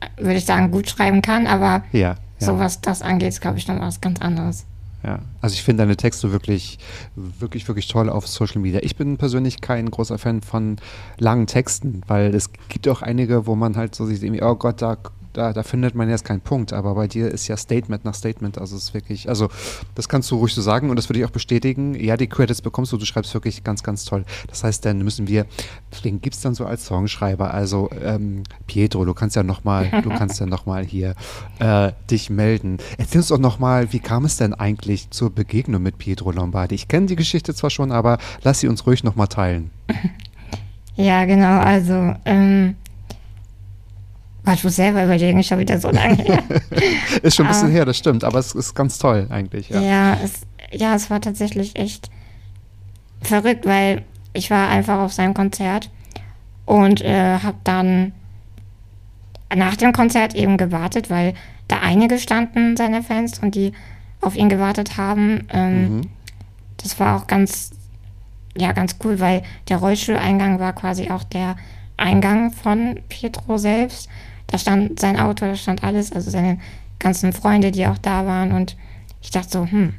äh, 0.00 0.22
würde 0.22 0.36
ich 0.38 0.44
sagen, 0.44 0.70
gut 0.70 0.88
schreiben 0.88 1.22
kann, 1.22 1.46
aber 1.46 1.84
Ja. 1.92 2.00
ja. 2.00 2.16
so 2.38 2.58
was 2.58 2.80
das 2.80 3.02
angeht, 3.02 3.28
ist, 3.28 3.40
glaube 3.40 3.58
ich, 3.58 3.68
noch 3.68 3.78
was 3.80 4.00
ganz 4.00 4.20
anderes. 4.20 4.66
Ja, 5.04 5.20
also 5.40 5.54
ich 5.54 5.62
finde 5.62 5.84
deine 5.84 5.96
Texte 5.96 6.32
wirklich, 6.32 6.78
wirklich, 7.14 7.68
wirklich 7.68 7.86
toll 7.86 8.10
auf 8.10 8.26
Social 8.26 8.60
Media. 8.60 8.80
Ich 8.82 8.96
bin 8.96 9.16
persönlich 9.16 9.60
kein 9.60 9.90
großer 9.90 10.18
Fan 10.18 10.42
von 10.42 10.76
langen 11.18 11.46
Texten, 11.46 12.02
weil 12.08 12.34
es 12.34 12.50
gibt 12.68 12.88
auch 12.88 13.02
einige, 13.02 13.46
wo 13.46 13.54
man 13.54 13.76
halt 13.76 13.94
so 13.94 14.06
sieht, 14.06 14.42
oh 14.42 14.54
Gott, 14.56 14.82
da, 14.82 14.96
da, 15.38 15.52
da 15.52 15.62
findet 15.62 15.94
man 15.94 16.10
jetzt 16.10 16.24
keinen 16.24 16.40
Punkt. 16.40 16.72
Aber 16.72 16.94
bei 16.94 17.06
dir 17.06 17.28
ist 17.28 17.46
ja 17.48 17.56
Statement 17.56 18.04
nach 18.04 18.14
Statement. 18.14 18.58
Also 18.58 18.76
es 18.76 18.84
ist 18.84 18.94
wirklich, 18.94 19.28
also 19.28 19.48
das 19.94 20.08
kannst 20.08 20.30
du 20.30 20.36
ruhig 20.36 20.52
so 20.52 20.60
sagen 20.60 20.90
und 20.90 20.96
das 20.96 21.08
würde 21.08 21.20
ich 21.20 21.24
auch 21.24 21.30
bestätigen. 21.30 21.94
Ja, 21.94 22.16
die 22.16 22.26
Credits 22.26 22.60
bekommst 22.60 22.92
du, 22.92 22.96
du 22.96 23.04
schreibst 23.04 23.32
wirklich 23.34 23.62
ganz, 23.62 23.82
ganz 23.82 24.04
toll. 24.04 24.24
Das 24.48 24.64
heißt, 24.64 24.84
dann 24.84 24.98
müssen 24.98 25.28
wir, 25.28 25.46
wen 26.02 26.20
gibt 26.20 26.34
es 26.34 26.42
dann 26.42 26.54
so 26.54 26.66
als 26.66 26.86
Songschreiber? 26.86 27.54
Also 27.54 27.88
ähm, 28.02 28.42
Pietro, 28.66 29.04
du 29.04 29.14
kannst 29.14 29.36
ja 29.36 29.44
nochmal, 29.44 29.90
du 30.02 30.10
kannst 30.10 30.40
ja 30.40 30.46
nochmal 30.46 30.84
hier 30.84 31.14
äh, 31.60 31.92
dich 32.10 32.30
melden. 32.30 32.78
Erzähl 32.98 33.20
uns 33.20 33.28
doch 33.28 33.38
nochmal, 33.38 33.92
wie 33.92 34.00
kam 34.00 34.24
es 34.24 34.36
denn 34.36 34.54
eigentlich 34.54 35.10
zur 35.10 35.30
Begegnung 35.30 35.82
mit 35.82 35.98
Pietro 35.98 36.32
Lombardi? 36.32 36.74
Ich 36.74 36.88
kenne 36.88 37.06
die 37.06 37.16
Geschichte 37.16 37.54
zwar 37.54 37.70
schon, 37.70 37.92
aber 37.92 38.18
lass 38.42 38.60
sie 38.60 38.68
uns 38.68 38.86
ruhig 38.86 39.04
nochmal 39.04 39.28
teilen. 39.28 39.70
Ja, 41.00 41.26
genau, 41.26 41.60
also, 41.60 42.16
ähm, 42.24 42.74
Gott, 44.48 44.56
ich 44.58 44.64
muss 44.64 44.76
selber 44.76 45.04
überlegen, 45.04 45.38
ist 45.40 45.46
schon 45.48 45.58
wieder 45.58 45.78
so 45.78 45.90
lange 45.90 46.14
her. 46.14 46.42
Ist 47.22 47.36
schon 47.36 47.46
ein 47.46 47.52
bisschen 47.52 47.68
Ah. 47.68 47.72
her, 47.72 47.84
das 47.84 47.98
stimmt, 47.98 48.24
aber 48.24 48.38
es 48.38 48.54
ist 48.54 48.74
ganz 48.74 48.98
toll 48.98 49.26
eigentlich. 49.30 49.68
Ja. 49.68 49.80
Ja, 49.80 50.18
es, 50.24 50.40
ja, 50.72 50.94
es 50.94 51.10
war 51.10 51.20
tatsächlich 51.20 51.76
echt 51.76 52.08
verrückt, 53.20 53.66
weil 53.66 54.04
ich 54.32 54.50
war 54.50 54.68
einfach 54.68 55.00
auf 55.00 55.12
seinem 55.12 55.34
Konzert 55.34 55.90
und 56.64 57.02
äh, 57.02 57.38
habe 57.40 57.56
dann 57.64 58.12
nach 59.54 59.76
dem 59.76 59.92
Konzert 59.92 60.34
eben 60.34 60.56
gewartet, 60.56 61.10
weil 61.10 61.34
da 61.66 61.80
einige 61.80 62.18
standen, 62.18 62.76
seine 62.76 63.02
Fans, 63.02 63.38
und 63.40 63.54
die 63.54 63.72
auf 64.20 64.34
ihn 64.36 64.48
gewartet 64.48 64.96
haben. 64.96 65.46
Ähm, 65.52 65.96
Mhm. 65.96 66.00
Das 66.78 67.00
war 67.00 67.16
auch 67.16 67.26
ganz, 67.26 67.72
ja, 68.56 68.70
ganz 68.72 68.96
cool, 69.04 69.18
weil 69.20 69.42
der 69.68 69.78
Rollstuhleingang 69.78 70.60
war 70.60 70.72
quasi 70.74 71.10
auch 71.10 71.24
der 71.24 71.56
Eingang 71.96 72.52
von 72.52 73.00
Pietro 73.08 73.58
selbst. 73.58 74.08
Da 74.48 74.58
stand 74.58 74.98
sein 74.98 75.18
Auto, 75.18 75.46
da 75.46 75.54
stand 75.54 75.84
alles, 75.84 76.12
also 76.12 76.30
seine 76.30 76.58
ganzen 76.98 77.32
Freunde, 77.32 77.70
die 77.70 77.86
auch 77.86 77.98
da 77.98 78.26
waren. 78.26 78.52
Und 78.52 78.76
ich 79.22 79.30
dachte 79.30 79.50
so, 79.50 79.66
hm, 79.66 79.94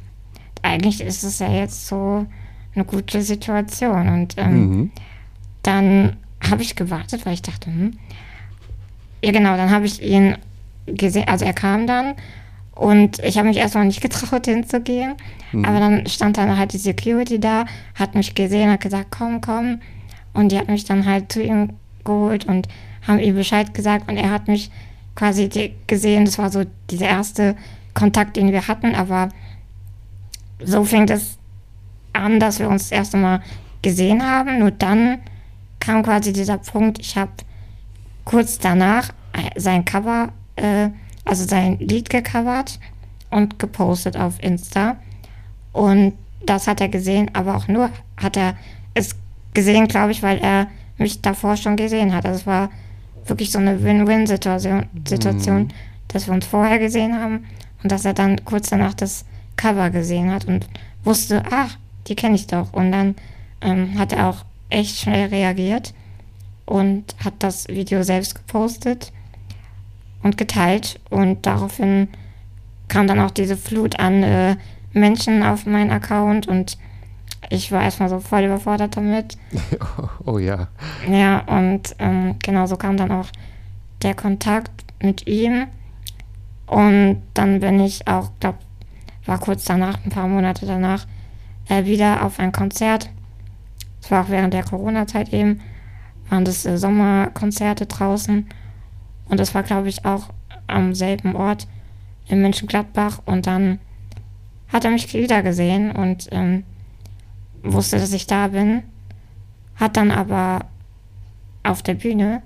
eigentlich 0.62 1.00
ist 1.00 1.22
es 1.22 1.38
ja 1.38 1.50
jetzt 1.50 1.86
so 1.86 2.26
eine 2.74 2.84
gute 2.84 3.22
Situation. 3.22 4.08
Und 4.08 4.34
ähm, 4.36 4.60
Mhm. 4.70 4.90
dann 5.62 6.16
habe 6.48 6.62
ich 6.62 6.76
gewartet, 6.76 7.24
weil 7.26 7.34
ich 7.34 7.42
dachte, 7.42 7.66
hm. 7.70 7.92
Ja, 9.22 9.32
genau, 9.32 9.56
dann 9.56 9.70
habe 9.70 9.86
ich 9.86 10.02
ihn 10.02 10.36
gesehen, 10.86 11.28
also 11.28 11.44
er 11.44 11.52
kam 11.52 11.86
dann 11.86 12.14
und 12.74 13.18
ich 13.18 13.36
habe 13.36 13.48
mich 13.48 13.58
erstmal 13.58 13.84
nicht 13.84 14.00
getraut 14.00 14.46
hinzugehen. 14.46 15.14
Aber 15.52 15.78
dann 15.80 16.06
stand 16.06 16.38
dann 16.38 16.56
halt 16.56 16.72
die 16.72 16.78
Security 16.78 17.38
da, 17.40 17.66
hat 17.94 18.14
mich 18.14 18.34
gesehen, 18.34 18.70
hat 18.70 18.80
gesagt, 18.80 19.08
komm, 19.10 19.40
komm. 19.40 19.80
Und 20.32 20.52
die 20.52 20.58
hat 20.58 20.68
mich 20.68 20.84
dann 20.84 21.04
halt 21.06 21.30
zu 21.32 21.42
ihm 21.42 21.70
geholt 22.04 22.44
und 22.46 22.68
haben 23.06 23.18
ihm 23.18 23.34
Bescheid 23.34 23.72
gesagt 23.74 24.08
und 24.08 24.16
er 24.16 24.30
hat 24.30 24.48
mich 24.48 24.70
quasi 25.14 25.74
gesehen. 25.86 26.24
Das 26.24 26.38
war 26.38 26.50
so 26.50 26.64
dieser 26.90 27.08
erste 27.08 27.56
Kontakt, 27.94 28.36
den 28.36 28.52
wir 28.52 28.68
hatten, 28.68 28.94
aber 28.94 29.30
so 30.62 30.84
fing 30.84 31.08
es 31.08 31.38
an, 32.12 32.40
dass 32.40 32.58
wir 32.58 32.68
uns 32.68 32.84
das 32.84 32.92
erste 32.92 33.16
Mal 33.16 33.42
gesehen 33.82 34.22
haben. 34.22 34.58
Nur 34.58 34.70
dann 34.70 35.18
kam 35.78 36.02
quasi 36.02 36.32
dieser 36.32 36.58
Punkt, 36.58 36.98
ich 36.98 37.16
habe 37.16 37.32
kurz 38.24 38.58
danach 38.58 39.12
sein 39.56 39.84
Cover, 39.84 40.32
äh, 40.56 40.90
also 41.24 41.46
sein 41.46 41.78
Lied 41.78 42.10
gecovert 42.10 42.78
und 43.30 43.58
gepostet 43.58 44.16
auf 44.16 44.42
Insta. 44.42 44.96
Und 45.72 46.14
das 46.44 46.66
hat 46.66 46.80
er 46.80 46.88
gesehen, 46.88 47.30
aber 47.34 47.56
auch 47.56 47.68
nur 47.68 47.90
hat 48.16 48.36
er 48.36 48.56
es 48.94 49.16
gesehen, 49.54 49.88
glaube 49.88 50.12
ich, 50.12 50.22
weil 50.22 50.38
er 50.38 50.66
mich 50.98 51.22
davor 51.22 51.56
schon 51.56 51.76
gesehen 51.76 52.14
hat. 52.14 52.26
Also 52.26 52.40
es 52.40 52.46
war 52.46 52.70
wirklich 53.30 53.50
so 53.50 53.58
eine 53.58 53.82
Win-Win-Situation, 53.82 54.86
Situation, 55.08 55.68
dass 56.08 56.26
wir 56.26 56.34
uns 56.34 56.46
vorher 56.46 56.78
gesehen 56.78 57.18
haben 57.18 57.46
und 57.82 57.90
dass 57.90 58.04
er 58.04 58.12
dann 58.12 58.44
kurz 58.44 58.68
danach 58.68 58.94
das 58.94 59.24
Cover 59.56 59.90
gesehen 59.90 60.30
hat 60.30 60.46
und 60.46 60.68
wusste, 61.04 61.42
ach, 61.50 61.76
die 62.06 62.16
kenne 62.16 62.34
ich 62.34 62.46
doch. 62.46 62.72
Und 62.72 62.92
dann 62.92 63.14
ähm, 63.60 63.98
hat 63.98 64.12
er 64.12 64.28
auch 64.28 64.44
echt 64.68 64.98
schnell 64.98 65.28
reagiert 65.28 65.94
und 66.66 67.14
hat 67.24 67.34
das 67.38 67.68
Video 67.68 68.02
selbst 68.02 68.34
gepostet 68.34 69.12
und 70.22 70.36
geteilt. 70.36 71.00
Und 71.10 71.46
daraufhin 71.46 72.08
kam 72.88 73.06
dann 73.06 73.20
auch 73.20 73.30
diese 73.30 73.56
Flut 73.56 73.98
an 73.98 74.22
äh, 74.22 74.56
Menschen 74.92 75.42
auf 75.42 75.66
meinen 75.66 75.90
Account 75.90 76.48
und 76.48 76.78
ich 77.48 77.72
war 77.72 77.82
erstmal 77.82 78.08
so 78.08 78.20
voll 78.20 78.44
überfordert 78.44 78.96
damit. 78.96 79.36
Oh 80.26 80.38
ja. 80.38 80.68
Ja, 81.10 81.40
und 81.40 81.96
ähm, 81.98 82.36
genau 82.42 82.66
so 82.66 82.76
kam 82.76 82.96
dann 82.96 83.10
auch 83.10 83.28
der 84.02 84.14
Kontakt 84.14 84.84
mit 85.02 85.26
ihm. 85.26 85.66
Und 86.66 87.22
dann 87.34 87.60
bin 87.60 87.80
ich 87.80 88.06
auch, 88.06 88.30
glaube 88.38 88.58
war 89.26 89.38
kurz 89.38 89.64
danach, 89.64 89.98
ein 90.04 90.10
paar 90.10 90.28
Monate 90.28 90.66
danach, 90.66 91.06
äh, 91.68 91.84
wieder 91.84 92.24
auf 92.24 92.38
ein 92.38 92.52
Konzert. 92.52 93.10
Es 94.02 94.10
war 94.10 94.24
auch 94.24 94.28
während 94.28 94.54
der 94.54 94.64
Corona-Zeit 94.64 95.32
eben, 95.32 95.60
waren 96.28 96.44
das 96.44 96.66
äh, 96.66 96.78
Sommerkonzerte 96.78 97.86
draußen. 97.86 98.48
Und 99.28 99.40
das 99.40 99.54
war, 99.54 99.62
glaube 99.62 99.88
ich, 99.88 100.04
auch 100.04 100.28
am 100.66 100.94
selben 100.94 101.36
Ort 101.36 101.66
in 102.26 102.42
Mönchengladbach. 102.42 103.20
Und 103.24 103.46
dann 103.46 103.78
hat 104.68 104.84
er 104.84 104.90
mich 104.90 105.12
wieder 105.12 105.42
gesehen 105.42 105.92
und 105.92 106.28
ähm, 106.30 106.64
wusste, 107.62 107.98
dass 107.98 108.12
ich 108.12 108.26
da 108.26 108.48
bin. 108.48 108.82
Hat 109.76 109.96
dann 109.96 110.10
aber 110.10 110.66
auf 111.62 111.82
der 111.82 111.94
Bühne 111.94 112.42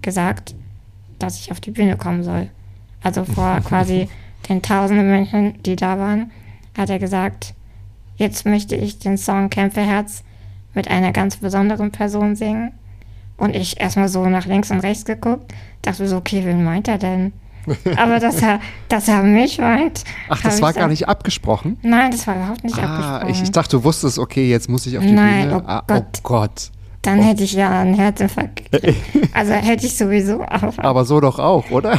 gesagt, 0.00 0.54
dass 1.18 1.38
ich 1.38 1.50
auf 1.52 1.60
die 1.60 1.70
Bühne 1.70 1.96
kommen 1.96 2.22
soll. 2.22 2.48
Also 3.02 3.24
vor 3.24 3.60
quasi 3.64 4.08
den 4.48 4.62
tausenden 4.62 5.10
Menschen, 5.10 5.62
die 5.62 5.76
da 5.76 5.98
waren, 5.98 6.30
hat 6.76 6.90
er 6.90 6.98
gesagt, 6.98 7.54
jetzt 8.16 8.46
möchte 8.46 8.76
ich 8.76 8.98
den 8.98 9.18
Song 9.18 9.50
Kämpferherz 9.50 10.24
mit 10.74 10.88
einer 10.88 11.12
ganz 11.12 11.36
besonderen 11.36 11.92
Person 11.92 12.36
singen. 12.36 12.72
Und 13.36 13.56
ich 13.56 13.80
erstmal 13.80 14.08
so 14.08 14.26
nach 14.26 14.46
links 14.46 14.70
und 14.70 14.80
rechts 14.80 15.04
geguckt, 15.04 15.52
dachte 15.82 16.06
so, 16.06 16.16
okay, 16.16 16.44
wen 16.44 16.64
meint 16.64 16.88
er 16.88 16.98
denn? 16.98 17.32
Aber 17.96 18.18
dass 18.18 18.42
er, 18.42 18.60
dass 18.88 19.08
er 19.08 19.22
mich 19.22 19.58
meint. 19.58 20.04
Ach, 20.28 20.40
das 20.42 20.60
war 20.62 20.72
gar 20.72 20.88
nicht 20.88 21.08
abgesprochen? 21.08 21.78
Nein, 21.82 22.10
das 22.10 22.26
war 22.26 22.36
überhaupt 22.36 22.64
nicht 22.64 22.78
Ah, 22.78 23.16
abgesprochen. 23.18 23.30
ich, 23.30 23.42
ich 23.42 23.50
dachte, 23.52 23.76
du 23.76 23.84
wusstest, 23.84 24.18
okay, 24.18 24.48
jetzt 24.50 24.68
muss 24.68 24.86
ich 24.86 24.96
auf 24.98 25.04
die 25.04 25.12
Nein, 25.12 25.48
Bühne. 25.48 25.62
oh 25.64 25.68
ah, 25.68 25.82
Gott. 25.86 26.04
oh 26.18 26.20
Gott. 26.22 26.70
Dann 27.02 27.20
hätte 27.20 27.42
ich 27.42 27.52
ja 27.54 27.68
einen 27.80 27.94
Herzinfarkt. 27.94 28.62
also 29.34 29.52
hätte 29.54 29.86
ich 29.86 29.96
sowieso 29.96 30.42
auch. 30.44 30.78
Aber 30.78 31.04
so 31.04 31.18
doch 31.18 31.40
auch, 31.40 31.68
oder? 31.72 31.98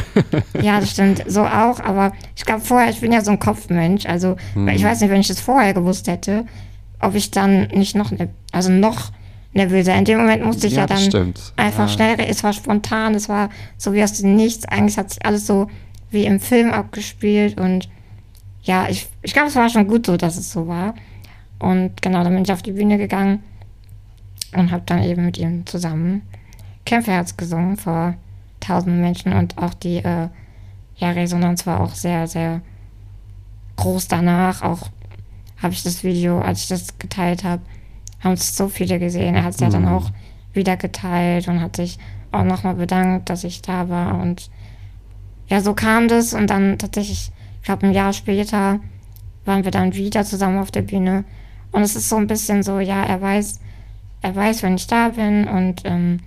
Ja, 0.62 0.80
das 0.80 0.92
stimmt. 0.92 1.22
So 1.26 1.42
auch. 1.42 1.78
Aber 1.80 2.12
ich 2.34 2.44
glaube 2.46 2.62
vorher, 2.62 2.88
ich 2.88 3.00
bin 3.00 3.12
ja 3.12 3.20
so 3.22 3.30
ein 3.30 3.38
Kopfmensch. 3.38 4.06
Also 4.06 4.36
Hm. 4.54 4.68
ich 4.68 4.82
weiß 4.82 5.00
nicht, 5.02 5.10
wenn 5.10 5.20
ich 5.20 5.28
das 5.28 5.40
vorher 5.40 5.74
gewusst 5.74 6.08
hätte, 6.08 6.46
ob 7.00 7.14
ich 7.16 7.30
dann 7.30 7.68
nicht 7.74 7.94
noch, 7.96 8.12
ne, 8.12 8.30
also 8.50 8.70
noch 8.70 9.10
nervöser. 9.54 9.94
In 9.96 10.04
dem 10.04 10.18
Moment 10.18 10.44
musste 10.44 10.66
ich 10.66 10.74
ja, 10.74 10.80
Ja, 10.82 10.86
dann 10.86 10.98
stimmt. 10.98 11.52
einfach 11.56 11.88
Ja. 11.88 11.88
schnell. 11.88 12.16
Es 12.20 12.42
war 12.44 12.52
spontan. 12.52 13.14
Es 13.14 13.28
war 13.28 13.50
so 13.78 13.92
wie 13.92 14.02
aus 14.02 14.12
dem 14.14 14.36
Nichts. 14.36 14.64
Eigentlich 14.66 14.98
hat 14.98 15.10
sich 15.10 15.24
alles 15.24 15.46
so 15.46 15.68
wie 16.10 16.26
im 16.26 16.40
Film 16.40 16.72
abgespielt. 16.72 17.58
Und 17.58 17.88
ja, 18.62 18.88
ich, 18.88 19.08
ich 19.22 19.32
glaube, 19.32 19.48
es 19.48 19.56
war 19.56 19.68
schon 19.70 19.86
gut 19.88 20.06
so, 20.06 20.16
dass 20.16 20.36
es 20.36 20.52
so 20.52 20.66
war. 20.68 20.94
Und 21.58 22.02
genau, 22.02 22.22
dann 22.24 22.34
bin 22.34 22.44
ich 22.44 22.52
auf 22.52 22.62
die 22.62 22.72
Bühne 22.72 22.98
gegangen 22.98 23.42
und 24.54 24.70
habe 24.70 24.82
dann 24.86 25.02
eben 25.02 25.24
mit 25.24 25.38
ihm 25.38 25.66
zusammen 25.66 26.22
Kämpferherz 26.84 27.36
gesungen 27.36 27.76
vor 27.76 28.14
tausenden 28.60 29.00
Menschen 29.00 29.32
und 29.32 29.58
auch 29.58 29.74
die 29.74 29.96
äh, 29.98 30.28
ja, 30.96 31.10
Resonanz 31.10 31.66
war 31.66 31.80
auch 31.80 31.94
sehr, 31.94 32.26
sehr 32.26 32.60
groß 33.76 34.08
danach. 34.08 34.62
Auch 34.62 34.88
habe 35.62 35.72
ich 35.72 35.82
das 35.82 36.04
Video, 36.04 36.40
als 36.40 36.62
ich 36.62 36.68
das 36.68 36.98
geteilt 36.98 37.44
habe, 37.44 37.62
haben 38.24 38.32
es 38.32 38.56
so 38.56 38.68
viele 38.68 38.98
gesehen. 38.98 39.34
Er 39.34 39.44
hat 39.44 39.54
es 39.54 39.60
ja 39.60 39.68
dann 39.68 39.86
auch 39.86 40.10
wieder 40.52 40.76
geteilt 40.76 41.46
und 41.48 41.60
hat 41.60 41.76
sich 41.76 41.98
auch 42.32 42.44
nochmal 42.44 42.74
bedankt, 42.74 43.30
dass 43.30 43.44
ich 43.44 43.62
da 43.62 43.88
war. 43.88 44.20
Und 44.20 44.50
ja, 45.48 45.60
so 45.60 45.74
kam 45.74 46.08
das 46.08 46.32
und 46.34 46.48
dann 46.48 46.78
tatsächlich, 46.78 47.30
ich 47.60 47.66
glaube, 47.66 47.86
ein 47.86 47.92
Jahr 47.92 48.12
später 48.12 48.80
waren 49.44 49.64
wir 49.64 49.70
dann 49.70 49.94
wieder 49.94 50.24
zusammen 50.24 50.58
auf 50.58 50.70
der 50.70 50.82
Bühne. 50.82 51.24
Und 51.70 51.82
es 51.82 51.96
ist 51.96 52.08
so 52.08 52.16
ein 52.16 52.26
bisschen 52.26 52.62
so, 52.62 52.80
ja, 52.80 53.04
er 53.04 53.20
weiß, 53.20 53.60
er 54.22 54.34
weiß, 54.34 54.62
wenn 54.62 54.76
ich 54.76 54.86
da 54.86 55.10
bin 55.10 55.46
und 55.46 55.82
ähm, 55.84 56.20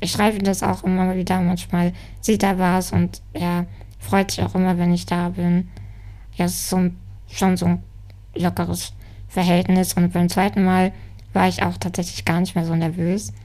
ich 0.00 0.12
schreibe 0.12 0.36
ihm 0.36 0.44
das 0.44 0.62
auch 0.62 0.84
immer 0.84 1.14
wieder. 1.16 1.40
Manchmal 1.40 1.92
sieht 2.20 2.42
er 2.42 2.58
was 2.58 2.92
und 2.92 3.22
er 3.32 3.66
freut 3.98 4.30
sich 4.30 4.44
auch 4.44 4.54
immer, 4.54 4.76
wenn 4.76 4.92
ich 4.92 5.06
da 5.06 5.30
bin. 5.30 5.68
Ja, 6.34 6.44
es 6.44 6.54
ist 6.54 6.68
so 6.68 6.76
ein, 6.76 6.98
schon 7.30 7.56
so 7.56 7.66
ein 7.66 7.82
lockeres 8.36 8.92
Verhältnis. 9.28 9.94
Und 9.94 10.12
beim 10.12 10.28
zweiten 10.28 10.64
Mal 10.64 10.92
war 11.34 11.48
ich 11.48 11.62
auch 11.62 11.76
tatsächlich 11.76 12.24
gar 12.24 12.40
nicht 12.40 12.54
mehr 12.54 12.64
so 12.64 12.74
nervös. 12.74 13.32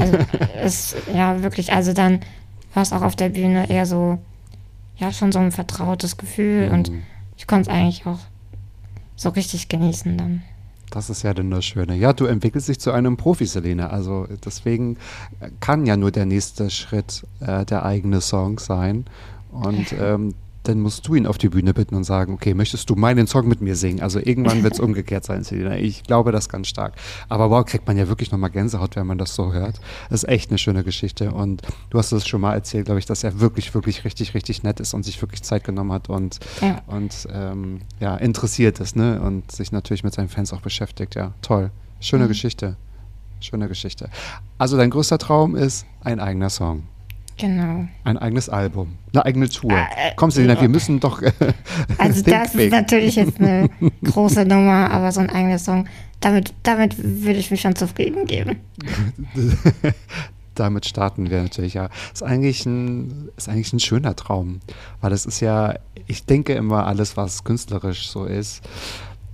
Also 0.00 0.18
es, 0.54 0.96
ja, 1.12 1.42
wirklich, 1.42 1.72
also 1.72 1.92
dann 1.92 2.20
war 2.74 2.84
es 2.84 2.92
auch 2.92 3.02
auf 3.02 3.16
der 3.16 3.30
Bühne 3.30 3.68
eher 3.68 3.86
so, 3.86 4.18
ja, 4.96 5.12
schon 5.12 5.32
so 5.32 5.40
ein 5.40 5.50
vertrautes 5.50 6.16
Gefühl 6.16 6.70
und 6.72 6.92
ich 7.36 7.48
konnte 7.48 7.68
es 7.68 7.76
eigentlich 7.76 8.06
auch 8.06 8.20
so 9.16 9.30
richtig 9.30 9.68
genießen 9.68 10.16
dann. 10.16 10.42
Das 10.90 11.10
ist 11.10 11.24
ja 11.24 11.34
dann 11.34 11.50
das 11.50 11.64
Schöne. 11.64 11.96
Ja, 11.96 12.12
du 12.12 12.26
entwickelst 12.26 12.68
dich 12.68 12.78
zu 12.78 12.92
einem 12.92 13.16
Profi, 13.16 13.46
Selene. 13.46 13.90
Also 13.90 14.28
deswegen 14.44 14.96
kann 15.58 15.86
ja 15.86 15.96
nur 15.96 16.12
der 16.12 16.24
nächste 16.24 16.70
Schritt 16.70 17.26
äh, 17.40 17.64
der 17.64 17.84
eigene 17.84 18.20
Song 18.20 18.60
sein. 18.60 19.06
Und 19.50 19.92
ähm, 19.92 20.34
dann 20.64 20.80
musst 20.80 21.06
du 21.06 21.14
ihn 21.14 21.26
auf 21.26 21.38
die 21.38 21.48
Bühne 21.48 21.72
bitten 21.74 21.94
und 21.94 22.04
sagen, 22.04 22.34
okay, 22.34 22.54
möchtest 22.54 22.88
du 22.90 22.94
meinen 22.96 23.26
Song 23.26 23.46
mit 23.48 23.60
mir 23.60 23.76
singen? 23.76 24.00
Also 24.00 24.18
irgendwann 24.18 24.62
wird 24.62 24.74
es 24.74 24.80
umgekehrt 24.80 25.24
sein, 25.24 25.44
Selina. 25.44 25.76
Ich 25.76 26.02
glaube 26.02 26.32
das 26.32 26.48
ganz 26.48 26.68
stark. 26.68 26.94
Aber 27.28 27.50
wow, 27.50 27.64
kriegt 27.64 27.86
man 27.86 27.96
ja 27.96 28.08
wirklich 28.08 28.32
nochmal 28.32 28.50
Gänsehaut, 28.50 28.96
wenn 28.96 29.06
man 29.06 29.18
das 29.18 29.34
so 29.34 29.52
hört. 29.52 29.80
Das 30.10 30.22
ist 30.24 30.28
echt 30.28 30.50
eine 30.50 30.58
schöne 30.58 30.84
Geschichte. 30.84 31.32
Und 31.32 31.62
du 31.90 31.98
hast 31.98 32.12
es 32.12 32.26
schon 32.26 32.40
mal 32.40 32.54
erzählt, 32.54 32.86
glaube 32.86 32.98
ich, 32.98 33.06
dass 33.06 33.24
er 33.24 33.40
wirklich, 33.40 33.74
wirklich 33.74 34.04
richtig, 34.04 34.34
richtig 34.34 34.62
nett 34.62 34.80
ist 34.80 34.94
und 34.94 35.02
sich 35.04 35.20
wirklich 35.22 35.42
Zeit 35.42 35.64
genommen 35.64 35.92
hat 35.92 36.08
und, 36.08 36.38
Ja. 36.60 36.82
und 36.86 37.28
ähm, 37.32 37.80
ja, 38.00 38.16
interessiert 38.16 38.80
ist, 38.80 38.96
ne? 38.96 39.20
Und 39.20 39.52
sich 39.52 39.70
natürlich 39.72 40.02
mit 40.04 40.14
seinen 40.14 40.28
Fans 40.28 40.52
auch 40.52 40.60
beschäftigt. 40.60 41.14
Ja, 41.14 41.34
toll. 41.42 41.70
Schöne 42.00 42.28
Geschichte. 42.28 42.76
Schöne 43.40 43.68
Geschichte. 43.68 44.08
Also 44.56 44.76
dein 44.76 44.88
größter 44.90 45.18
Traum 45.18 45.54
ist 45.56 45.84
ein 46.02 46.20
eigener 46.20 46.48
Song. 46.48 46.84
Genau. 47.36 47.86
Ein 48.04 48.16
eigenes 48.18 48.48
Album, 48.48 48.94
eine 49.12 49.24
eigene 49.26 49.48
Tour. 49.48 49.72
Äh, 49.72 50.12
Komm, 50.16 50.30
Selina, 50.30 50.60
wir 50.60 50.68
müssen 50.68 51.00
doch. 51.00 51.20
äh, 51.20 51.32
Also 51.98 52.22
das 52.26 52.52
big. 52.52 52.66
ist 52.66 52.72
natürlich 52.72 53.16
jetzt 53.16 53.40
eine 53.40 53.68
große 54.04 54.44
Nummer, 54.44 54.90
aber 54.90 55.10
so 55.10 55.20
ein 55.20 55.30
eigener 55.30 55.58
Song, 55.58 55.88
damit, 56.20 56.54
damit 56.62 56.96
würde 56.98 57.38
ich 57.40 57.50
mich 57.50 57.60
schon 57.60 57.74
zufrieden 57.76 58.24
geben. 58.26 58.56
Damit 60.54 60.86
starten 60.86 61.30
wir 61.30 61.42
natürlich, 61.42 61.74
ja. 61.74 61.88
Ist 62.12 62.22
eigentlich 62.22 62.64
ein, 62.64 63.28
ist 63.36 63.48
eigentlich 63.48 63.72
ein 63.72 63.80
schöner 63.80 64.14
Traum, 64.14 64.60
weil 65.00 65.10
es 65.12 65.26
ist 65.26 65.40
ja, 65.40 65.74
ich 66.06 66.26
denke 66.26 66.52
immer, 66.54 66.86
alles, 66.86 67.16
was 67.16 67.42
künstlerisch 67.42 68.08
so 68.08 68.24
ist, 68.24 68.62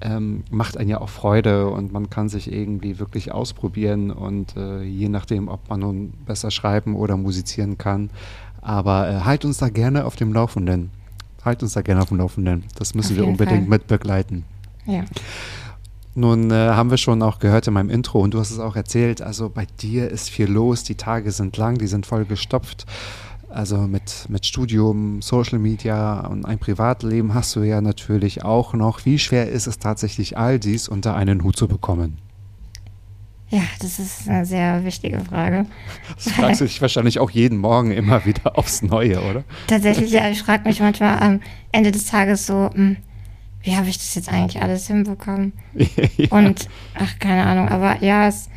ähm, 0.01 0.45
macht 0.51 0.77
einen 0.77 0.91
ja 0.91 1.01
auch 1.01 1.09
Freude 1.09 1.69
und 1.69 1.93
man 1.93 2.11
kann 2.11 2.29
sich 2.29 2.53
irgendwie 2.53 2.99
wirklich 2.99 3.33
ausprobieren 3.33 4.11
und 4.11 4.57
äh, 4.57 4.83
je 4.83 5.09
nachdem, 5.09 5.49
ob 5.49 5.69
man 5.69 5.81
nun 5.81 6.13
besser 6.27 6.51
schreiben 6.51 6.97
oder 6.97 7.17
musizieren 7.17 7.79
kann, 7.79 8.11
Aber 8.63 9.09
äh, 9.09 9.21
halt 9.21 9.45
uns 9.45 9.59
da 9.59 9.69
gerne 9.69 10.05
auf 10.05 10.17
dem 10.17 10.33
Laufenden. 10.33 10.91
Halt 11.45 11.63
uns 11.63 11.73
da 11.73 11.83
gerne 11.83 12.03
auf 12.03 12.09
dem 12.09 12.19
Laufenden. 12.19 12.65
Das 12.77 12.95
müssen 12.95 13.13
Auf 13.13 13.19
wir 13.19 13.27
unbedingt 13.27 13.63
Fall. 13.63 13.69
mit 13.69 13.87
begleiten. 13.87 14.45
Ja. 14.87 15.05
Nun 16.15 16.51
äh, 16.51 16.55
haben 16.55 16.91
wir 16.91 16.99
schon 16.99 17.23
auch 17.23 17.39
gehört 17.39 17.67
in 17.67 17.75
meinem 17.75 17.89
Intro 17.89 18.21
und 18.21 18.35
du 18.35 18.41
hast 18.41 18.51
es 18.51 18.59
auch 18.59 18.77
erzählt, 18.77 19.23
also 19.23 19.49
bei 19.49 19.67
dir 19.81 20.11
ist 20.11 20.29
viel 20.29 20.51
los, 20.51 20.83
die 20.83 20.97
Tage 20.97 21.31
sind 21.31 21.57
lang, 21.57 21.79
die 21.79 21.87
sind 21.87 22.05
voll 22.05 22.25
gestopft. 22.25 22.85
Also 23.51 23.79
mit, 23.79 24.27
mit 24.29 24.47
Studium, 24.47 25.23
Social 25.23 25.59
Media 25.59 26.21
und 26.27 26.45
ein 26.47 26.59
Privatleben 26.59 27.35
hast 27.35 27.57
du 27.57 27.63
ja 27.63 27.81
natürlich 27.81 28.45
auch 28.45 28.75
noch. 28.75 29.05
Wie 29.05 29.19
schwer 29.19 29.49
ist 29.49 29.67
es 29.67 29.79
tatsächlich, 29.79 30.39
all 30.39 30.61
dies 30.61 30.89
unter 30.89 31.17
einen 31.17 31.43
Hut 31.43 31.57
zu 31.57 31.67
bekommen? 31.67 32.19
Ja, 33.49 33.63
das 33.81 33.99
ist 33.99 34.29
eine 34.29 34.47
sehr 34.47 34.85
wichtige 34.85 35.19
Frage. 35.19 35.67
Das 36.15 36.33
fragst 36.33 36.61
du 36.61 36.65
dich 36.67 36.81
wahrscheinlich 36.81 37.19
auch 37.19 37.31
jeden 37.31 37.59
Morgen 37.59 37.91
immer 37.91 38.25
wieder 38.25 38.57
aufs 38.59 38.83
Neue, 38.83 39.21
oder? 39.21 39.43
Tatsächlich, 39.67 40.13
ja, 40.13 40.31
ich 40.31 40.41
frage 40.41 40.69
mich 40.69 40.79
manchmal 40.79 41.19
am 41.19 41.41
Ende 41.73 41.91
des 41.91 42.07
Tages 42.07 42.47
so, 42.47 42.71
hm, 42.73 42.99
wie 43.63 43.75
habe 43.75 43.89
ich 43.89 43.99
das 43.99 44.15
jetzt 44.15 44.33
eigentlich 44.33 44.63
alles 44.63 44.87
hinbekommen? 44.87 45.53
ja. 45.75 46.29
Und, 46.31 46.69
ach, 46.95 47.19
keine 47.19 47.45
Ahnung, 47.45 47.69
aber 47.69 48.01
ja, 48.05 48.29
es, 48.29 48.49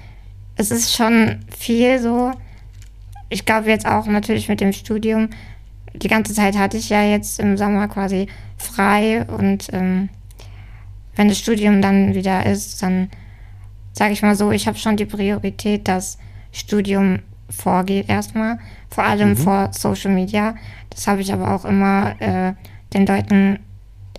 es 0.56 0.70
ist 0.70 0.96
schon 0.96 1.40
viel 1.58 2.00
so. 2.00 2.32
Ich 3.34 3.46
glaube 3.46 3.68
jetzt 3.70 3.88
auch 3.88 4.06
natürlich 4.06 4.48
mit 4.48 4.62
dem 4.62 4.74
Studium. 4.74 5.30
Die 5.96 6.08
ganze 6.08 6.36
Zeit 6.36 6.56
hatte 6.56 6.78
ich 6.78 6.90
ja 6.90 7.02
jetzt 7.02 7.40
im 7.40 7.58
Sommer 7.58 7.88
quasi 7.88 8.28
frei 8.58 9.26
und 9.26 9.74
ähm, 9.74 10.10
wenn 11.16 11.30
das 11.30 11.40
Studium 11.40 11.82
dann 11.82 12.14
wieder 12.14 12.46
ist, 12.46 12.84
dann 12.84 13.10
sage 13.92 14.14
ich 14.14 14.22
mal 14.22 14.36
so, 14.36 14.52
ich 14.52 14.68
habe 14.68 14.78
schon 14.78 14.98
die 14.98 15.06
Priorität, 15.06 15.88
dass 15.88 16.20
Studium 16.52 17.20
vorgeht 17.50 18.08
erstmal, 18.08 18.60
vor 18.92 19.04
allem 19.04 19.36
vor 19.36 19.70
Social 19.74 20.12
Media. 20.12 20.54
Das 20.92 21.08
habe 21.08 21.22
ich 21.22 21.34
aber 21.34 21.56
auch 21.56 21.66
immer 21.66 22.16
äh, 22.22 22.54
den 22.94 23.08
Leuten 23.08 23.58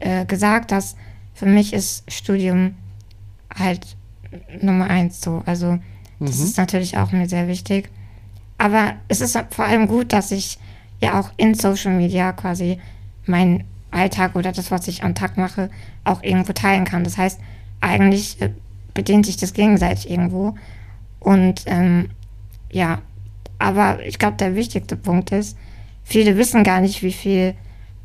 äh, 0.00 0.24
gesagt, 0.26 0.72
dass 0.72 0.96
für 1.34 1.46
mich 1.46 1.72
ist 1.72 2.10
Studium 2.10 2.74
halt 3.54 3.96
Nummer 4.60 4.90
eins 4.90 5.20
so. 5.20 5.44
Also 5.46 5.78
das 6.18 6.40
ist 6.40 6.58
natürlich 6.58 6.98
auch 6.98 7.12
mir 7.12 7.28
sehr 7.28 7.46
wichtig. 7.46 7.90
Aber 8.58 8.94
es 9.08 9.20
ist 9.20 9.38
vor 9.50 9.64
allem 9.64 9.88
gut, 9.88 10.12
dass 10.12 10.30
ich 10.30 10.58
ja 11.00 11.20
auch 11.20 11.30
in 11.36 11.54
Social 11.54 11.92
Media 11.92 12.32
quasi 12.32 12.78
meinen 13.26 13.64
Alltag 13.90 14.36
oder 14.36 14.52
das, 14.52 14.70
was 14.70 14.88
ich 14.88 15.02
am 15.02 15.14
Tag 15.14 15.36
mache, 15.36 15.70
auch 16.04 16.22
irgendwo 16.22 16.52
teilen 16.52 16.84
kann. 16.84 17.04
Das 17.04 17.16
heißt, 17.16 17.40
eigentlich 17.80 18.40
äh, 18.40 18.50
bedient 18.92 19.26
sich 19.26 19.36
das 19.36 19.52
gegenseitig 19.52 20.10
irgendwo. 20.10 20.54
Und 21.20 21.62
ähm, 21.66 22.10
ja, 22.70 23.00
aber 23.58 24.04
ich 24.04 24.18
glaube, 24.18 24.36
der 24.36 24.54
wichtigste 24.56 24.96
Punkt 24.96 25.30
ist, 25.32 25.56
viele 26.02 26.36
wissen 26.36 26.64
gar 26.64 26.80
nicht, 26.80 27.02
wie 27.02 27.12
viel 27.12 27.54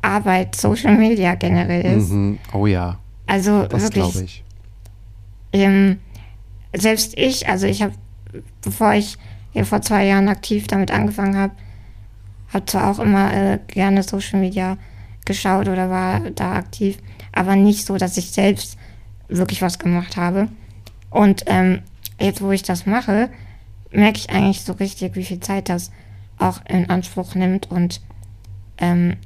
Arbeit 0.02 0.56
Social 0.56 0.96
Media 0.96 1.34
generell 1.34 1.98
ist. 1.98 2.10
Mhm. 2.10 2.38
Oh 2.52 2.66
ja, 2.66 2.98
Also 3.26 3.66
das 3.66 3.82
wirklich, 3.82 4.12
glaube 4.12 4.24
ich. 4.24 4.44
ähm, 5.52 5.98
selbst 6.74 7.18
ich, 7.18 7.48
also 7.48 7.66
ich 7.66 7.82
habe, 7.82 7.92
bevor 8.62 8.94
ich 8.94 9.18
hier 9.52 9.64
vor 9.64 9.82
zwei 9.82 10.06
Jahren 10.06 10.28
aktiv 10.28 10.66
damit 10.66 10.90
angefangen 10.90 11.36
habe, 11.36 11.54
habe 12.52 12.66
zwar 12.66 12.90
auch 12.90 12.98
immer 12.98 13.32
äh, 13.32 13.58
gerne 13.68 14.02
Social 14.02 14.40
Media 14.40 14.76
geschaut 15.24 15.68
oder 15.68 15.90
war 15.90 16.20
da 16.30 16.54
aktiv, 16.54 16.98
aber 17.32 17.56
nicht 17.56 17.86
so, 17.86 17.96
dass 17.96 18.16
ich 18.16 18.30
selbst 18.30 18.76
wirklich 19.28 19.62
was 19.62 19.78
gemacht 19.78 20.16
habe. 20.16 20.48
Und 21.10 21.44
ähm, 21.46 21.82
jetzt, 22.18 22.42
wo 22.42 22.50
ich 22.50 22.62
das 22.62 22.86
mache, 22.86 23.30
merke 23.90 24.18
ich 24.18 24.30
eigentlich 24.30 24.62
so 24.62 24.72
richtig, 24.74 25.16
wie 25.16 25.24
viel 25.24 25.40
Zeit 25.40 25.68
das 25.68 25.90
auch 26.38 26.60
in 26.68 26.88
Anspruch 26.90 27.34
nimmt. 27.34 27.70
Und 27.70 28.00
ähm, 28.78 29.16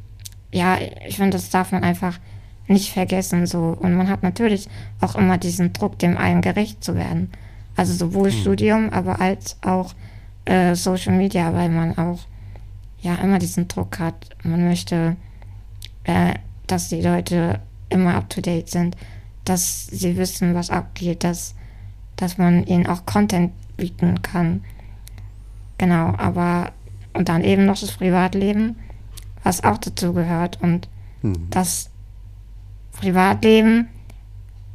ja, 0.52 0.78
ich 1.06 1.16
finde, 1.16 1.36
das 1.36 1.50
darf 1.50 1.72
man 1.72 1.84
einfach 1.84 2.18
nicht 2.66 2.92
vergessen. 2.92 3.46
So. 3.46 3.76
Und 3.78 3.94
man 3.94 4.08
hat 4.08 4.22
natürlich 4.22 4.68
auch 5.00 5.14
immer 5.14 5.38
diesen 5.38 5.72
Druck, 5.72 5.98
dem 5.98 6.16
allen 6.16 6.40
gerecht 6.40 6.82
zu 6.82 6.94
werden. 6.94 7.30
Also 7.76 7.92
sowohl 7.92 8.30
Studium, 8.30 8.90
aber 8.90 9.20
als 9.20 9.56
auch 9.62 9.94
äh, 10.44 10.74
Social 10.74 11.16
Media, 11.16 11.52
weil 11.54 11.68
man 11.68 11.96
auch 11.98 12.20
ja 13.00 13.14
immer 13.16 13.38
diesen 13.38 13.68
Druck 13.68 13.98
hat. 13.98 14.30
Man 14.42 14.64
möchte, 14.64 15.16
äh, 16.04 16.34
dass 16.66 16.88
die 16.88 17.00
Leute 17.00 17.60
immer 17.88 18.14
up 18.14 18.30
to 18.30 18.40
date 18.40 18.70
sind, 18.70 18.96
dass 19.44 19.86
sie 19.86 20.16
wissen, 20.16 20.54
was 20.54 20.70
abgeht, 20.70 21.22
dass, 21.24 21.54
dass 22.16 22.38
man 22.38 22.64
ihnen 22.64 22.86
auch 22.86 23.04
Content 23.06 23.52
bieten 23.76 24.22
kann. 24.22 24.64
Genau, 25.78 26.14
aber 26.16 26.72
und 27.12 27.28
dann 27.28 27.44
eben 27.44 27.66
noch 27.66 27.78
das 27.78 27.92
Privatleben, 27.92 28.76
was 29.42 29.62
auch 29.62 29.78
dazu 29.78 30.12
gehört. 30.12 30.60
Und 30.60 30.88
Mhm. 31.24 31.48
das 31.50 31.90
Privatleben, 32.92 33.88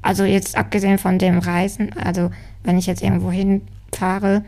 also 0.02 0.24
jetzt 0.24 0.58
abgesehen 0.58 0.98
von 0.98 1.20
dem 1.20 1.38
Reisen, 1.40 1.94
also 1.94 2.32
wenn 2.64 2.78
ich 2.78 2.88
jetzt 2.88 3.04
irgendwo 3.04 3.32
hinfahre 3.32 4.44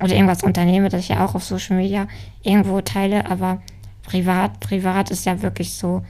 oder 0.00 0.14
irgendwas 0.14 0.42
unternehme, 0.42 0.88
das 0.88 1.00
ich 1.00 1.08
ja 1.08 1.24
auch 1.24 1.34
auf 1.34 1.44
Social 1.44 1.76
Media 1.76 2.06
irgendwo 2.42 2.80
teile, 2.80 3.30
aber 3.30 3.62
privat, 4.02 4.60
privat 4.60 5.10
ist 5.10 5.26
ja 5.26 5.42
wirklich 5.42 5.72
so, 5.74 6.02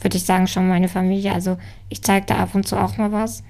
würde 0.00 0.16
ich 0.16 0.24
sagen, 0.24 0.46
schon 0.46 0.68
meine 0.68 0.88
Familie. 0.88 1.32
Also 1.32 1.56
ich 1.88 2.02
zeige 2.02 2.26
da 2.26 2.36
ab 2.36 2.54
und 2.54 2.66
zu 2.66 2.76
auch 2.76 2.98
mal 2.98 3.12
was. 3.12 3.42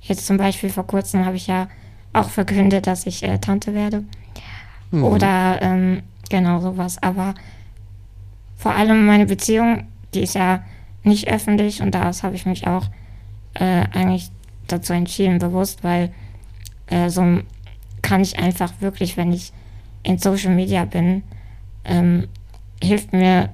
Jetzt 0.00 0.26
zum 0.26 0.36
Beispiel 0.36 0.70
vor 0.70 0.86
kurzem 0.86 1.24
habe 1.24 1.36
ich 1.36 1.46
ja 1.46 1.68
auch 2.12 2.28
verkündet, 2.30 2.86
dass 2.86 3.06
ich 3.06 3.22
äh, 3.22 3.38
Tante 3.38 3.74
werde. 3.74 4.04
Oder 4.92 5.62
ähm, 5.62 6.02
genau 6.28 6.60
sowas. 6.60 7.02
Aber 7.02 7.34
vor 8.56 8.74
allem 8.74 9.06
meine 9.06 9.26
Beziehung, 9.26 9.86
die 10.14 10.20
ist 10.20 10.34
ja 10.34 10.62
nicht 11.02 11.28
öffentlich 11.28 11.82
und 11.82 11.94
daraus 11.94 12.22
habe 12.22 12.34
ich 12.34 12.46
mich 12.46 12.66
auch 12.66 12.86
äh, 13.54 13.84
eigentlich 13.92 14.30
dazu 14.66 14.92
entschieden, 14.92 15.38
bewusst, 15.38 15.82
weil 15.82 16.12
äh, 16.86 17.08
so 17.08 17.40
kann 18.02 18.20
ich 18.20 18.38
einfach 18.38 18.72
wirklich, 18.80 19.16
wenn 19.16 19.32
ich 19.32 19.52
in 20.02 20.18
Social 20.18 20.54
Media 20.54 20.84
bin, 20.84 21.22
ähm, 21.84 22.28
hilft 22.82 23.12
mir 23.12 23.50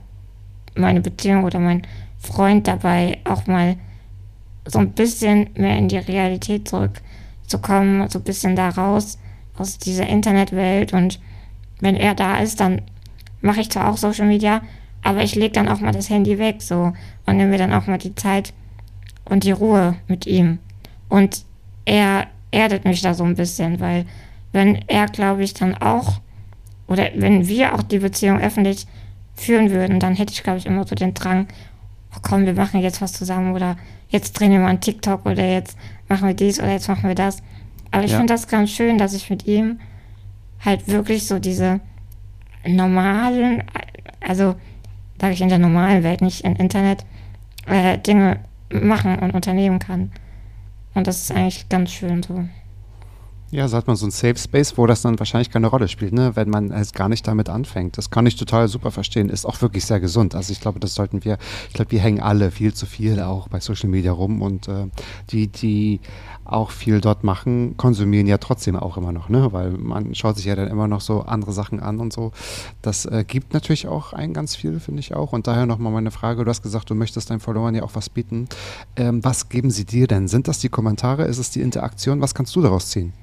meine 0.75 1.01
Beziehung 1.01 1.45
oder 1.45 1.59
mein 1.59 1.83
Freund 2.19 2.67
dabei 2.67 3.19
auch 3.25 3.47
mal 3.47 3.77
so 4.67 4.79
ein 4.79 4.93
bisschen 4.93 5.51
mehr 5.55 5.77
in 5.77 5.89
die 5.89 5.99
Realität 5.99 6.69
zurückzukommen, 6.69 8.09
so 8.09 8.19
ein 8.19 8.25
bisschen 8.25 8.57
da 8.57 8.69
raus 8.71 9.19
aus 9.57 9.79
dieser 9.79 10.07
Internetwelt 10.07 10.93
und 10.93 11.21
wenn 11.81 11.97
er 11.97 12.15
da 12.15 12.39
ist, 12.39 12.61
dann 12.61 12.83
mache 13.41 13.61
ich 13.61 13.71
zwar 13.71 13.89
auch 13.89 13.97
Social 13.97 14.27
Media, 14.27 14.63
aber 15.03 15.23
ich 15.23 15.35
lege 15.35 15.53
dann 15.53 15.69
auch 15.69 15.81
mal 15.81 15.93
das 15.93 16.11
Handy 16.11 16.39
weg 16.39 16.61
so 16.61 16.93
und 17.27 17.37
nehme 17.37 17.51
mir 17.51 17.59
dann 17.59 17.73
auch 17.73 17.87
mal 17.87 17.99
die 17.99 18.15
Zeit 18.15 18.53
und 19.25 19.45
die 19.45 19.53
Ruhe 19.53 19.97
mit 20.09 20.27
ihm. 20.27 20.59
Und 21.09 21.45
er 21.85 22.27
erdet 22.51 22.85
mich 22.85 23.01
da 23.03 23.15
so 23.15 23.25
ein 23.25 23.37
bisschen, 23.37 23.81
weil 23.81 24.07
wenn 24.53 24.77
er, 24.89 25.07
glaube 25.07 25.43
ich, 25.45 25.55
dann 25.55 25.75
auch 25.77 26.21
oder 26.87 27.11
wenn 27.15 27.47
wir 27.49 27.75
auch 27.75 27.83
die 27.83 27.99
Beziehung 27.99 28.41
öffentlich 28.41 28.87
führen 29.35 29.71
würden, 29.71 30.01
dann 30.01 30.15
hätte 30.17 30.33
ich, 30.33 30.43
glaube 30.43 30.59
ich, 30.59 30.67
immer 30.67 30.87
so 30.87 30.95
den 30.95 31.15
Drang, 31.15 31.47
oh 32.15 32.19
komm, 32.23 32.47
wir 32.47 32.55
machen 32.55 32.81
jetzt 32.81 33.01
was 33.03 33.13
zusammen 33.13 33.55
oder 33.55 33.77
jetzt 34.09 34.33
drehen 34.33 34.53
wir 34.53 34.59
mal 34.61 34.69
einen 34.69 34.81
TikTok 34.81 35.27
oder 35.27 35.45
jetzt 35.47 35.77
machen 36.09 36.27
wir 36.27 36.35
dies 36.35 36.59
oder 36.59 36.73
jetzt 36.73 36.89
machen 36.89 37.07
wir 37.07 37.15
das. 37.15 37.43
Aber 37.91 38.05
ich 38.05 38.13
Ja. 38.13 38.19
finde 38.19 38.33
das 38.35 38.49
ganz 38.49 38.71
schön, 38.71 38.99
dass 38.99 39.13
ich 39.15 39.29
mit 39.31 39.47
ihm 39.47 39.81
halt 40.65 40.89
wirklich 40.89 41.27
so 41.27 41.39
diese 41.39 41.81
normalen, 42.67 43.63
also 44.27 44.55
sage 45.21 45.35
ich 45.35 45.41
in 45.41 45.49
der 45.49 45.59
normalen 45.59 46.03
Welt, 46.03 46.21
nicht 46.21 46.45
im 46.45 46.57
Internet, 46.57 47.05
äh, 47.67 47.99
Dinge 47.99 48.39
machen 48.71 49.19
und 49.19 49.35
unternehmen 49.35 49.79
kann. 49.79 50.11
Und 50.95 51.07
das 51.07 51.19
ist 51.23 51.33
eigentlich 51.33 51.69
ganz 51.69 51.91
schön 51.93 52.23
so. 52.23 52.45
Ja, 53.51 53.67
so 53.67 53.79
hat 53.79 53.87
man 53.87 53.97
so 53.97 54.07
ein 54.07 54.11
Safe 54.11 54.37
Space, 54.37 54.77
wo 54.77 54.87
das 54.87 55.01
dann 55.01 55.19
wahrscheinlich 55.19 55.49
keine 55.49 55.69
Rolle 55.69 55.89
spielt, 55.89 56.13
ne? 56.13 56.37
wenn 56.37 56.51
man 56.51 56.71
erst 56.71 56.95
gar 56.95 57.09
nicht 57.09 57.27
damit 57.27 57.49
anfängt. 57.49 57.97
Das 57.97 58.11
kann 58.11 58.27
ich 58.27 58.37
total 58.37 58.69
super 58.69 58.91
verstehen. 58.91 59.31
Ist 59.31 59.47
auch 59.47 59.63
wirklich 59.63 59.87
sehr 59.87 60.01
gesund. 60.01 60.35
Also 60.35 60.53
ich 60.53 60.61
glaube, 60.61 60.81
das 60.81 60.95
sollten 60.95 61.25
wir, 61.25 61.39
ich 61.69 61.73
glaube, 61.73 61.91
wir 61.93 62.01
hängen 62.01 62.21
alle 62.21 62.51
viel 62.51 62.75
zu 62.75 62.85
viel 62.85 63.21
auch 63.21 63.49
bei 63.49 63.59
Social 63.61 63.89
Media 63.89 64.13
rum 64.13 64.43
und 64.43 64.69
äh, 64.69 64.89
die, 65.31 65.49
die 65.49 66.01
auch 66.45 66.71
viel 66.71 67.01
dort 67.01 67.25
machen, 67.25 67.79
konsumieren 67.79 68.27
ja 68.27 68.37
trotzdem 68.37 68.77
auch 68.77 68.99
immer 68.99 69.13
noch, 69.13 69.31
ne? 69.31 69.51
Weil 69.53 69.71
man 69.71 70.15
schaut 70.15 70.37
sich 70.37 70.45
ja 70.45 70.55
dann 70.55 70.69
immer 70.69 70.87
noch 70.87 71.01
so 71.01 71.23
andere 71.23 71.53
Sachen 71.53 71.81
an 71.81 72.01
und 72.01 72.13
so. 72.13 72.33
Das 72.83 73.07
äh, 73.07 73.25
gibt 73.27 73.55
natürlich 73.55 73.89
auch 73.89 74.13
ein 74.13 74.35
ganz 74.35 74.57
viel, 74.57 74.79
finde 74.79 75.01
ich 75.01 75.15
auch. 75.15 75.33
Und 75.33 75.47
daher 75.47 75.65
nochmal 75.65 75.93
meine 75.93 76.11
Frage, 76.11 76.45
du 76.45 76.51
hast 76.51 76.63
gesagt, 76.63 76.91
du 76.91 76.95
möchtest 76.95 77.31
deinen 77.31 77.41
Followern 77.41 77.75
ja 77.75 77.83
auch 77.83 77.95
was 77.95 78.11
bieten. 78.11 78.47
Ähm, 78.97 79.25
was 79.25 79.49
geben 79.49 79.71
sie 79.71 79.87
dir 79.87 80.07
denn? 80.07 80.29
Sind 80.29 80.49
das 80.49 80.59
die 80.59 80.69
Kommentare? 80.69 81.25
Ist 81.25 81.39
es 81.39 81.51
die 81.51 81.63
Interaktion? 81.63 82.21
Was 82.21 82.35
kannst 82.35 82.55
du 82.55 82.61
daraus 82.61 82.91
ziehen? 82.91 83.15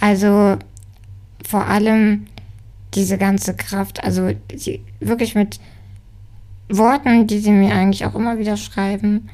Also 0.00 0.56
vor 1.46 1.66
allem 1.66 2.26
diese 2.94 3.18
ganze 3.18 3.54
Kraft, 3.54 4.02
also 4.02 4.30
sie, 4.54 4.82
wirklich 4.98 5.34
mit 5.34 5.60
Worten, 6.68 7.26
die 7.26 7.38
sie 7.38 7.50
mir 7.50 7.74
eigentlich 7.74 8.04
auch 8.04 8.14
immer 8.14 8.38
wieder 8.38 8.56
schreiben, 8.56 9.28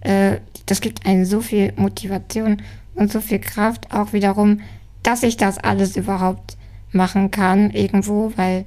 äh, 0.00 0.38
das 0.66 0.80
gibt 0.80 1.06
einen 1.06 1.24
so 1.24 1.40
viel 1.40 1.72
Motivation 1.76 2.62
und 2.94 3.10
so 3.10 3.20
viel 3.20 3.38
Kraft 3.38 3.92
auch 3.92 4.12
wiederum, 4.12 4.60
dass 5.02 5.22
ich 5.22 5.36
das 5.36 5.58
alles 5.58 5.96
überhaupt 5.96 6.56
machen 6.92 7.30
kann 7.30 7.70
irgendwo, 7.70 8.32
weil 8.36 8.66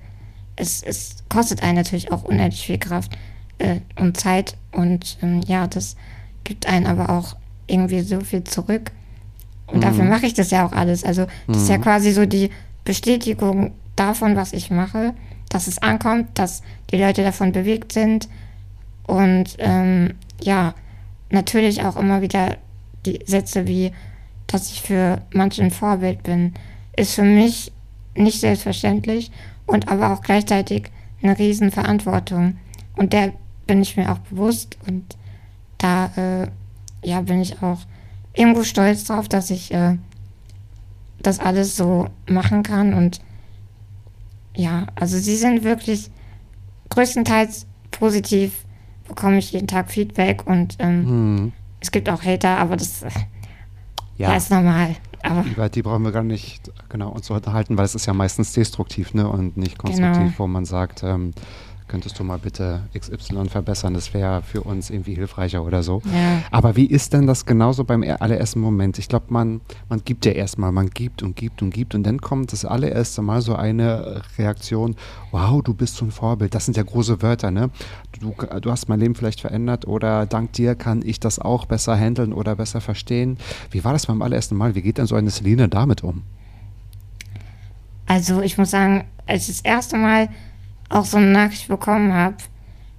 es, 0.55 0.81
es 0.83 1.23
kostet 1.29 1.63
einen 1.63 1.75
natürlich 1.75 2.11
auch 2.11 2.23
unendlich 2.23 2.65
viel 2.65 2.77
Kraft 2.77 3.17
äh, 3.57 3.79
und 3.99 4.17
Zeit 4.17 4.57
und 4.71 5.17
ähm, 5.21 5.41
ja, 5.45 5.67
das 5.67 5.95
gibt 6.43 6.67
einen 6.67 6.87
aber 6.87 7.09
auch 7.09 7.35
irgendwie 7.67 8.01
so 8.01 8.19
viel 8.21 8.43
zurück. 8.43 8.91
Und 9.73 9.83
dafür 9.83 10.03
mache 10.05 10.27
ich 10.27 10.33
das 10.33 10.51
ja 10.51 10.65
auch 10.65 10.71
alles. 10.71 11.03
Also 11.03 11.25
das 11.47 11.63
ist 11.63 11.69
ja 11.69 11.77
quasi 11.79 12.11
so 12.11 12.25
die 12.25 12.51
Bestätigung 12.85 13.71
davon, 13.95 14.35
was 14.35 14.53
ich 14.53 14.69
mache, 14.69 15.13
dass 15.49 15.67
es 15.67 15.79
ankommt, 15.79 16.27
dass 16.35 16.61
die 16.91 16.97
Leute 16.97 17.23
davon 17.23 17.51
bewegt 17.51 17.91
sind 17.91 18.29
und 19.07 19.55
ähm, 19.59 20.13
ja, 20.41 20.73
natürlich 21.29 21.83
auch 21.83 21.95
immer 21.97 22.21
wieder 22.21 22.57
die 23.05 23.19
Sätze 23.25 23.67
wie, 23.67 23.91
dass 24.47 24.71
ich 24.71 24.81
für 24.81 25.21
manche 25.33 25.63
ein 25.63 25.71
Vorbild 25.71 26.23
bin, 26.23 26.53
ist 26.95 27.15
für 27.15 27.23
mich 27.23 27.71
nicht 28.15 28.39
selbstverständlich 28.39 29.31
und 29.65 29.87
aber 29.87 30.13
auch 30.13 30.21
gleichzeitig 30.21 30.91
eine 31.21 31.37
Riesenverantwortung. 31.37 32.57
Und 32.95 33.13
der 33.13 33.33
bin 33.65 33.81
ich 33.81 33.97
mir 33.97 34.11
auch 34.11 34.19
bewusst 34.19 34.77
und 34.87 35.17
da 35.79 36.11
äh, 36.15 36.47
ja, 37.07 37.21
bin 37.21 37.41
ich 37.41 37.61
auch 37.61 37.79
irgendwo 38.33 38.63
stolz 38.63 39.05
drauf, 39.05 39.27
dass 39.29 39.49
ich 39.49 39.73
äh, 39.73 39.97
das 41.21 41.39
alles 41.39 41.75
so 41.75 42.07
machen 42.27 42.63
kann 42.63 42.93
und 42.93 43.21
ja, 44.55 44.87
also 44.95 45.17
sie 45.17 45.35
sind 45.35 45.63
wirklich 45.63 46.11
größtenteils 46.89 47.65
positiv, 47.91 48.65
bekomme 49.07 49.37
ich 49.37 49.51
jeden 49.51 49.67
Tag 49.67 49.89
Feedback 49.91 50.45
und 50.45 50.75
ähm, 50.79 51.53
es 51.79 51.91
gibt 51.91 52.09
auch 52.09 52.23
Hater, 52.23 52.57
aber 52.57 52.77
das 52.77 53.01
äh, 53.03 53.09
ja. 54.17 54.31
Ja, 54.31 54.37
ist 54.37 54.51
normal. 54.51 54.95
Aber 55.23 55.43
über 55.45 55.69
die 55.69 55.81
brauchen 55.81 56.03
wir 56.03 56.11
gar 56.11 56.23
nicht 56.23 56.69
genau 56.89 57.09
uns 57.09 57.25
zu 57.27 57.33
unterhalten, 57.33 57.77
weil 57.77 57.85
es 57.85 57.95
ist 57.95 58.05
ja 58.05 58.13
meistens 58.13 58.51
destruktiv 58.53 59.13
ne, 59.13 59.27
und 59.27 59.55
nicht 59.57 59.77
konstruktiv, 59.77 60.17
Genau. 60.17 60.33
wo 60.37 60.47
man 60.47 60.65
sagt, 60.65 61.01
ähm, 61.03 61.31
könntest 61.93 62.17
du 62.17 62.23
mal 62.23 62.39
bitte 62.39 62.81
XY 62.97 63.49
verbessern, 63.49 63.93
das 63.93 64.15
wäre 64.15 64.41
für 64.41 64.61
uns 64.63 64.89
irgendwie 64.89 65.13
hilfreicher 65.13 65.63
oder 65.63 65.83
so. 65.83 66.01
Ja. 66.11 66.41
Aber 66.49 66.75
wie 66.75 66.87
ist 66.87 67.13
denn 67.13 67.27
das 67.27 67.45
genauso 67.45 67.83
beim 67.83 68.01
er- 68.01 68.19
allerersten 68.19 68.61
Moment? 68.61 68.97
Ich 68.97 69.07
glaube, 69.07 69.27
man, 69.29 69.61
man 69.89 70.03
gibt 70.03 70.25
ja 70.25 70.31
erstmal, 70.31 70.71
man 70.71 70.89
gibt 70.89 71.21
und 71.21 71.35
gibt 71.35 71.61
und 71.61 71.69
gibt 71.69 71.93
und 71.93 72.01
dann 72.01 72.19
kommt 72.19 72.51
das 72.51 72.65
allererste 72.65 73.21
Mal 73.21 73.43
so 73.43 73.53
eine 73.55 74.23
Reaktion, 74.39 74.95
wow, 75.29 75.61
du 75.61 75.75
bist 75.75 75.97
so 75.97 76.05
ein 76.05 76.09
Vorbild. 76.09 76.55
Das 76.55 76.65
sind 76.65 76.77
ja 76.77 76.81
große 76.81 77.21
Wörter, 77.21 77.51
ne? 77.51 77.69
Du, 78.19 78.33
du 78.59 78.71
hast 78.71 78.89
mein 78.89 78.99
Leben 78.99 79.13
vielleicht 79.13 79.41
verändert 79.41 79.85
oder 79.87 80.25
dank 80.25 80.51
dir 80.53 80.73
kann 80.73 81.03
ich 81.05 81.19
das 81.19 81.37
auch 81.37 81.67
besser 81.67 81.95
handeln 81.95 82.33
oder 82.33 82.55
besser 82.55 82.81
verstehen. 82.81 83.37
Wie 83.69 83.83
war 83.83 83.93
das 83.93 84.07
beim 84.07 84.23
allerersten 84.23 84.55
Mal? 84.55 84.73
Wie 84.73 84.81
geht 84.81 84.97
denn 84.97 85.05
so 85.05 85.13
eine 85.13 85.29
Celine 85.29 85.69
damit 85.69 86.03
um? 86.03 86.23
Also 88.07 88.41
ich 88.41 88.57
muss 88.57 88.71
sagen, 88.71 89.03
als 89.27 89.45
das 89.45 89.61
erste 89.61 89.95
Mal 89.97 90.29
auch 90.89 91.05
so 91.05 91.17
eine 91.17 91.27
Nachricht 91.27 91.67
bekommen 91.67 92.13
habe, 92.13 92.35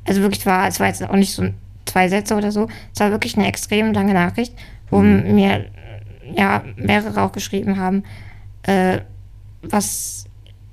also 0.07 0.20
wirklich 0.20 0.47
war, 0.47 0.68
es 0.68 0.80
war 0.80 0.89
jetzt 0.89 1.03
auch 1.03 1.14
nicht 1.14 1.35
so 1.35 1.49
zwei 1.87 2.09
Sätze 2.09 2.35
oder 2.35 2.53
so, 2.53 2.68
es 2.93 3.01
war 3.01 3.11
wirklich 3.11 3.37
eine 3.37 3.47
extrem 3.47 3.93
lange 3.93 4.14
Nachricht, 4.14 4.55
wo 4.91 5.01
mir 5.01 5.66
äh, 5.66 6.37
ja 6.37 6.64
mehrere 6.76 7.22
auch 7.22 7.32
geschrieben 7.32 7.78
haben, 7.78 8.05
äh, 8.62 9.01
was 9.62 10.24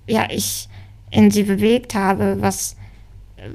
ja 0.07 0.27
ich 0.29 0.67
in 1.11 1.31
sie 1.31 1.43
bewegt 1.43 1.95
habe, 1.95 2.37
was 2.39 2.75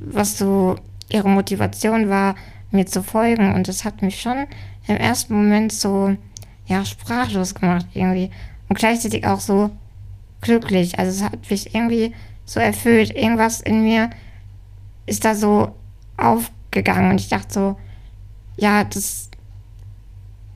was 0.00 0.38
so 0.38 0.76
ihre 1.08 1.28
Motivation 1.28 2.08
war, 2.08 2.34
mir 2.70 2.86
zu 2.86 3.02
folgen. 3.02 3.54
Und 3.54 3.68
das 3.68 3.84
hat 3.84 4.02
mich 4.02 4.20
schon 4.20 4.46
im 4.86 4.96
ersten 4.96 5.34
Moment 5.34 5.72
so 5.72 6.16
ja 6.66 6.84
sprachlos 6.84 7.54
gemacht 7.54 7.86
irgendwie. 7.94 8.30
Und 8.68 8.78
gleichzeitig 8.78 9.26
auch 9.26 9.40
so 9.40 9.70
glücklich. 10.40 10.98
Also 10.98 11.12
es 11.12 11.22
hat 11.22 11.50
mich 11.50 11.74
irgendwie 11.74 12.12
so 12.46 12.60
erfüllt. 12.60 13.14
Irgendwas 13.14 13.60
in 13.60 13.82
mir 13.82 14.08
ist 15.04 15.24
da 15.24 15.34
so 15.34 15.74
aufgegangen 16.16 17.10
und 17.10 17.20
ich 17.20 17.28
dachte 17.28 17.52
so, 17.52 17.76
ja, 18.56 18.84
das, 18.84 19.28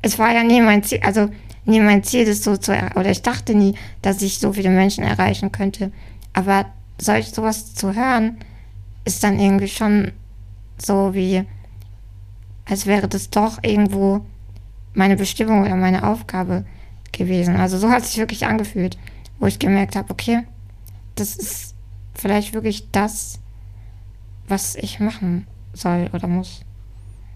es 0.00 0.18
war 0.18 0.32
ja 0.32 0.42
nie 0.42 0.62
mein 0.62 0.82
Ziel, 0.82 1.00
also 1.02 1.28
nie 1.66 1.80
mein 1.80 2.02
Ziel, 2.02 2.24
das 2.24 2.42
so 2.42 2.56
zu 2.56 2.72
er 2.72 2.96
oder 2.96 3.10
ich 3.10 3.20
dachte 3.20 3.54
nie, 3.54 3.74
dass 4.00 4.22
ich 4.22 4.38
so 4.38 4.54
viele 4.54 4.70
Menschen 4.70 5.04
erreichen 5.04 5.52
könnte. 5.52 5.92
Aber 6.32 6.66
solch 6.98 7.30
sowas 7.30 7.74
zu 7.74 7.94
hören, 7.94 8.38
ist 9.04 9.22
dann 9.22 9.38
irgendwie 9.38 9.68
schon 9.68 10.12
so 10.78 11.14
wie, 11.14 11.44
als 12.64 12.86
wäre 12.86 13.08
das 13.08 13.30
doch 13.30 13.62
irgendwo 13.62 14.24
meine 14.94 15.16
Bestimmung 15.16 15.62
oder 15.62 15.76
meine 15.76 16.06
Aufgabe 16.06 16.64
gewesen. 17.12 17.56
Also 17.56 17.78
so 17.78 17.90
hat 17.90 18.02
es 18.02 18.10
sich 18.10 18.18
wirklich 18.18 18.46
angefühlt, 18.46 18.98
wo 19.38 19.46
ich 19.46 19.58
gemerkt 19.58 19.96
habe, 19.96 20.10
okay, 20.10 20.42
das 21.14 21.36
ist 21.36 21.69
vielleicht 22.20 22.54
wirklich 22.54 22.90
das, 22.92 23.38
was 24.48 24.76
ich 24.76 25.00
machen 25.00 25.46
soll 25.72 26.08
oder 26.12 26.26
muss. 26.28 26.60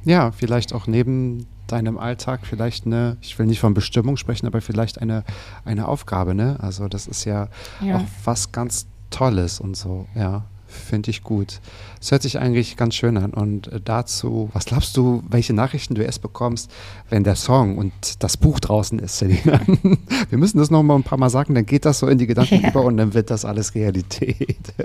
Ja, 0.04 0.32
vielleicht 0.32 0.72
auch 0.72 0.86
neben 0.86 1.46
deinem 1.66 1.96
Alltag 1.96 2.40
vielleicht 2.44 2.84
eine, 2.84 3.16
ich 3.22 3.38
will 3.38 3.46
nicht 3.46 3.60
von 3.60 3.72
Bestimmung 3.72 4.16
sprechen, 4.16 4.46
aber 4.46 4.60
vielleicht 4.60 5.00
eine, 5.00 5.24
eine 5.64 5.88
Aufgabe, 5.88 6.34
ne? 6.34 6.56
Also 6.60 6.88
das 6.88 7.06
ist 7.06 7.24
ja, 7.24 7.48
Ja. 7.80 7.96
auch 7.96 8.04
was 8.24 8.52
ganz 8.52 8.86
Tolles 9.10 9.60
und 9.60 9.76
so, 9.76 10.06
ja. 10.14 10.44
Finde 10.74 11.10
ich 11.10 11.22
gut. 11.22 11.60
Es 12.00 12.10
hört 12.10 12.22
sich 12.22 12.38
eigentlich 12.38 12.76
ganz 12.76 12.94
schön 12.94 13.16
an. 13.16 13.30
Und 13.32 13.68
äh, 13.72 13.80
dazu, 13.82 14.50
was 14.52 14.64
glaubst 14.64 14.96
du, 14.96 15.22
welche 15.28 15.54
Nachrichten 15.54 15.94
du 15.94 16.02
erst 16.04 16.20
bekommst, 16.20 16.70
wenn 17.08 17.24
der 17.24 17.36
Song 17.36 17.78
und 17.78 17.92
das 18.22 18.36
Buch 18.36 18.58
draußen 18.60 18.98
ist, 18.98 19.18
Selina? 19.18 19.60
Wir 20.30 20.38
müssen 20.38 20.58
das 20.58 20.70
noch 20.70 20.82
mal 20.82 20.96
ein 20.96 21.02
paar 21.04 21.18
Mal 21.18 21.30
sagen, 21.30 21.54
dann 21.54 21.64
geht 21.64 21.84
das 21.84 22.00
so 22.00 22.08
in 22.08 22.18
die 22.18 22.26
Gedanken 22.26 22.60
Ja. 22.62 22.70
über 22.70 22.82
und 22.84 22.96
dann 22.96 23.14
wird 23.14 23.30
das 23.30 23.44
alles 23.44 23.74
Realität. 23.74 24.58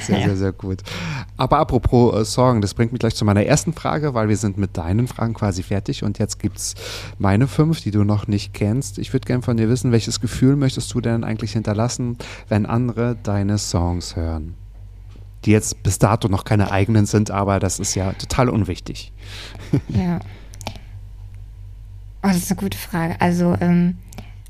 Sehr, 0.00 0.18
Ja. 0.20 0.26
sehr, 0.26 0.36
sehr 0.36 0.52
gut. 0.52 0.82
Aber 1.36 1.58
apropos 1.58 2.14
äh, 2.14 2.24
Song, 2.24 2.60
das 2.60 2.74
bringt 2.74 2.92
mich 2.92 3.00
gleich 3.00 3.14
zu 3.14 3.24
meiner 3.24 3.44
ersten 3.44 3.72
Frage, 3.72 4.14
weil 4.14 4.28
wir 4.28 4.36
sind 4.36 4.58
mit 4.58 4.76
deinen 4.76 5.06
Fragen 5.06 5.34
quasi 5.34 5.62
fertig 5.62 6.02
und 6.02 6.18
jetzt 6.18 6.38
gibt 6.38 6.58
es 6.58 6.74
meine 7.18 7.46
fünf, 7.46 7.80
die 7.80 7.90
du 7.90 8.04
noch 8.04 8.26
nicht 8.26 8.54
kennst. 8.54 8.98
Ich 8.98 9.12
würde 9.12 9.26
gerne 9.26 9.42
von 9.42 9.56
dir 9.56 9.68
wissen, 9.68 9.92
welches 9.92 10.20
Gefühl 10.20 10.56
möchtest 10.56 10.92
du 10.94 11.00
denn 11.00 11.22
eigentlich 11.24 11.52
hinterlassen, 11.52 12.16
wenn 12.48 12.66
andere 12.66 13.16
deine 13.22 13.58
Songs 13.58 14.16
hören? 14.16 14.54
Die 15.46 15.52
jetzt 15.52 15.82
bis 15.82 15.98
dato 15.98 16.28
noch 16.28 16.44
keine 16.44 16.70
eigenen 16.70 17.06
sind, 17.06 17.30
aber 17.30 17.60
das 17.60 17.78
ist 17.78 17.94
ja 17.94 18.12
total 18.12 18.48
unwichtig. 18.48 19.12
Ja. 19.88 20.20
Oh, 22.22 22.28
das 22.28 22.38
ist 22.38 22.50
eine 22.50 22.58
gute 22.58 22.76
Frage. 22.78 23.20
Also, 23.20 23.56
ähm, 23.60 23.98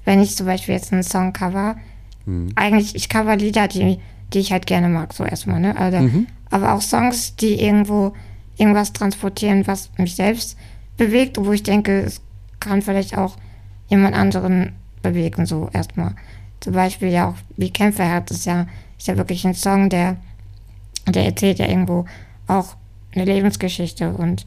wenn 0.06 0.22
ich 0.22 0.34
zum 0.34 0.46
Beispiel 0.46 0.72
jetzt 0.72 0.94
einen 0.94 1.02
Song 1.02 1.34
cover, 1.34 1.76
eigentlich, 2.54 2.94
ich 2.94 3.10
cover 3.10 3.36
Lieder, 3.36 3.68
die, 3.68 3.98
die 4.32 4.38
ich 4.38 4.50
halt 4.50 4.66
gerne 4.66 4.88
mag, 4.88 5.12
so 5.12 5.24
erstmal, 5.24 5.60
ne? 5.60 5.76
Also, 5.76 6.24
Aber 6.48 6.72
auch 6.72 6.80
Songs, 6.80 7.36
die 7.36 7.60
irgendwo 7.60 8.14
irgendwas 8.56 8.94
transportieren, 8.94 9.66
was 9.66 9.90
mich 9.98 10.14
selbst 10.14 10.56
bewegt 10.96 11.36
wo 11.38 11.52
ich 11.52 11.62
denke, 11.62 12.00
es 12.00 12.20
kann 12.60 12.82
vielleicht 12.82 13.16
auch 13.16 13.36
jemand 13.88 14.16
anderen 14.16 14.72
bewegen, 15.02 15.46
so 15.46 15.68
erstmal. 15.72 16.14
Zum 16.60 16.72
Beispiel 16.72 17.08
ja 17.08 17.28
auch 17.28 17.34
wie 17.56 17.70
Kämpferherz 17.70 18.30
ist 18.30 18.46
ja, 18.46 18.66
ist 18.98 19.08
ja 19.08 19.16
wirklich 19.16 19.46
ein 19.46 19.54
Song, 19.54 19.90
der, 19.90 20.16
der 21.14 21.24
erzählt 21.24 21.58
ja 21.58 21.68
irgendwo 21.68 22.04
auch 22.46 22.76
eine 23.14 23.24
Lebensgeschichte 23.24 24.12
und 24.12 24.46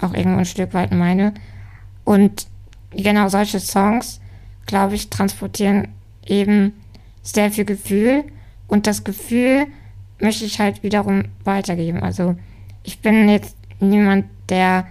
auch 0.00 0.14
irgendwo 0.14 0.38
ein 0.38 0.44
Stück 0.46 0.74
weit 0.74 0.92
meine. 0.92 1.34
Und 2.04 2.46
genau 2.90 3.28
solche 3.28 3.60
Songs, 3.60 4.20
glaube 4.66 4.94
ich, 4.94 5.10
transportieren 5.10 5.88
eben 6.26 6.72
sehr 7.22 7.50
viel 7.50 7.64
Gefühl 7.64 8.24
und 8.66 8.86
das 8.86 9.04
Gefühl 9.04 9.66
möchte 10.20 10.44
ich 10.44 10.58
halt 10.60 10.82
wiederum 10.82 11.24
weitergeben. 11.44 12.02
Also 12.02 12.36
ich 12.82 13.00
bin 13.00 13.28
jetzt 13.28 13.56
niemand, 13.80 14.26
der 14.48 14.86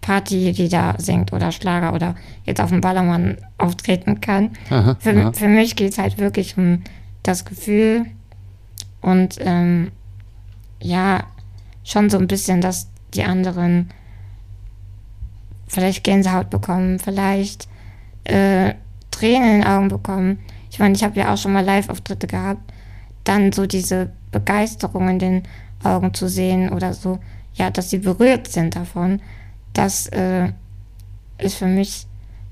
Partylieder 0.00 0.96
singt 0.98 1.32
oder 1.32 1.52
Schlager 1.52 1.94
oder 1.94 2.16
jetzt 2.44 2.60
auf 2.60 2.70
dem 2.70 2.80
Ballermann 2.80 3.38
auftreten 3.58 4.20
kann. 4.20 4.50
Aha, 4.68 4.96
Für, 4.98 5.10
aha. 5.10 5.32
für 5.32 5.48
mich 5.48 5.76
geht 5.76 5.92
es 5.92 5.98
halt 5.98 6.18
wirklich 6.18 6.58
um 6.58 6.82
das 7.22 7.44
Gefühl 7.44 8.06
und 9.00 9.36
ähm, 9.40 9.92
ja, 10.82 11.24
schon 11.84 12.10
so 12.10 12.18
ein 12.18 12.28
bisschen, 12.28 12.60
dass 12.60 12.88
die 13.14 13.24
anderen 13.24 13.90
vielleicht 15.68 16.04
Gänsehaut 16.04 16.50
bekommen, 16.50 16.98
vielleicht 16.98 17.68
äh, 18.24 18.74
Tränen 19.10 19.48
in 19.48 19.60
den 19.60 19.66
Augen 19.66 19.88
bekommen. 19.88 20.38
Ich 20.70 20.78
meine, 20.78 20.94
ich 20.94 21.02
habe 21.02 21.18
ja 21.18 21.32
auch 21.32 21.38
schon 21.38 21.52
mal 21.52 21.64
Live-Auftritte 21.64 22.26
gehabt. 22.26 22.72
Dann 23.24 23.52
so 23.52 23.66
diese 23.66 24.10
Begeisterung 24.30 25.08
in 25.08 25.18
den 25.18 25.42
Augen 25.84 26.14
zu 26.14 26.28
sehen 26.28 26.70
oder 26.70 26.94
so, 26.94 27.18
ja, 27.54 27.70
dass 27.70 27.90
sie 27.90 27.98
berührt 27.98 28.48
sind 28.48 28.76
davon, 28.76 29.20
das 29.72 30.06
äh, 30.08 30.52
ist 31.38 31.56
für 31.56 31.66
mich 31.66 32.06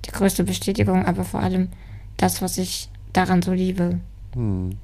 die 0.05 0.11
größte 0.11 0.45
Bestätigung, 0.45 1.05
aber 1.05 1.25
vor 1.25 1.41
allem 1.41 1.69
das, 2.17 2.43
was 2.43 2.59
ich 2.59 2.89
daran 3.13 3.43
so 3.43 3.53
liebe. 3.53 4.01
Hm. 4.35 4.77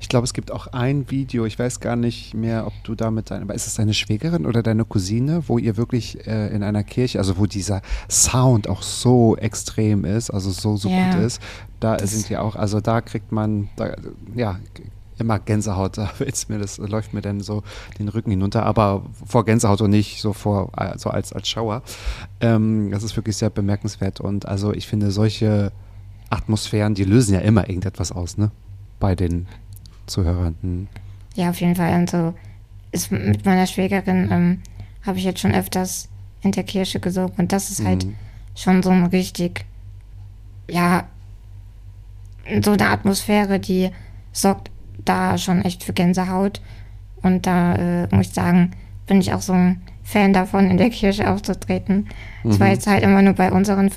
Ich 0.00 0.08
glaube, 0.08 0.24
es 0.24 0.32
gibt 0.32 0.50
auch 0.52 0.66
ein 0.68 1.10
Video, 1.10 1.44
ich 1.46 1.58
weiß 1.58 1.80
gar 1.80 1.96
nicht 1.96 2.34
mehr, 2.34 2.66
ob 2.66 2.72
du 2.84 2.94
da 2.94 3.10
mit 3.10 3.30
deiner, 3.30 3.52
ist 3.54 3.66
es 3.66 3.74
deine 3.74 3.94
Schwägerin 3.94 4.46
oder 4.46 4.62
deine 4.62 4.84
Cousine, 4.84 5.42
wo 5.46 5.58
ihr 5.58 5.76
wirklich 5.76 6.26
äh, 6.26 6.48
in 6.54 6.62
einer 6.62 6.84
Kirche, 6.84 7.18
also 7.18 7.38
wo 7.38 7.46
dieser 7.46 7.82
Sound 8.10 8.68
auch 8.68 8.82
so 8.82 9.36
extrem 9.36 10.04
ist, 10.04 10.30
also 10.30 10.50
so, 10.50 10.76
so 10.76 10.88
Ja. 10.88 11.10
gut 11.10 11.20
ist, 11.20 11.40
da 11.80 11.96
Das- 11.96 12.10
sind 12.12 12.28
ja 12.28 12.40
auch, 12.40 12.56
also 12.56 12.80
da 12.80 13.00
kriegt 13.00 13.32
man, 13.32 13.68
da, 13.76 13.94
ja, 14.34 14.58
immer 15.18 15.38
Gänsehaut, 15.38 15.96
da 15.98 16.10
mir, 16.48 16.58
das 16.58 16.76
läuft 16.78 17.14
mir 17.14 17.22
dann 17.22 17.40
so 17.40 17.62
den 17.98 18.08
Rücken 18.08 18.30
hinunter, 18.30 18.64
aber 18.66 19.02
vor 19.24 19.44
Gänsehaut 19.46 19.80
und 19.80 19.90
nicht 19.90 20.20
so 20.20 20.32
vor, 20.34 20.70
also 20.78 21.08
als, 21.10 21.32
als 21.32 21.48
Schauer. 21.48 21.82
Ähm, 22.40 22.90
das 22.90 23.02
ist 23.02 23.16
wirklich 23.16 23.36
sehr 23.36 23.48
bemerkenswert 23.50 24.20
und 24.20 24.46
also 24.46 24.72
ich 24.74 24.86
finde 24.86 25.10
solche 25.10 25.72
Atmosphären, 26.28 26.94
die 26.94 27.04
lösen 27.04 27.34
ja 27.34 27.40
immer 27.40 27.68
irgendetwas 27.68 28.12
aus, 28.12 28.36
ne? 28.36 28.50
Bei 29.00 29.14
den 29.14 29.46
Zuhörern. 30.06 30.54
Hm. 30.62 30.88
Ja, 31.34 31.50
auf 31.50 31.60
jeden 31.60 31.74
Fall. 31.76 31.92
Also 31.92 32.34
ist 32.92 33.10
mit 33.12 33.44
meiner 33.44 33.66
Schwägerin 33.66 34.28
ähm, 34.30 34.62
habe 35.04 35.18
ich 35.18 35.24
jetzt 35.24 35.40
schon 35.40 35.54
öfters 35.54 36.08
in 36.42 36.52
der 36.52 36.64
Kirche 36.64 37.00
gesungen 37.00 37.32
und 37.36 37.52
das 37.52 37.70
ist 37.70 37.84
halt 37.84 38.04
Mhm. 38.06 38.14
schon 38.54 38.82
so 38.82 38.90
ein 38.90 39.06
richtig, 39.06 39.64
ja, 40.70 41.04
so 42.62 42.72
eine 42.72 42.88
Atmosphäre, 42.88 43.58
die 43.58 43.90
sorgt 44.32 44.70
da 45.04 45.36
schon 45.38 45.62
echt 45.62 45.82
für 45.84 45.92
Gänsehaut. 45.92 46.60
Und 47.22 47.46
da 47.46 47.74
äh, 47.74 48.14
muss 48.14 48.28
ich 48.28 48.34
sagen, 48.34 48.70
bin 49.06 49.20
ich 49.20 49.32
auch 49.32 49.42
so 49.42 49.52
ein 49.52 49.82
Fan 50.04 50.32
davon, 50.32 50.70
in 50.70 50.76
der 50.76 50.90
Kirche 50.90 51.28
aufzutreten. 51.30 52.08
Es 52.44 52.60
war 52.60 52.68
jetzt 52.68 52.86
halt 52.86 53.02
immer 53.02 53.22
nur 53.22 53.32
bei 53.34 53.50
unseren 53.50 53.90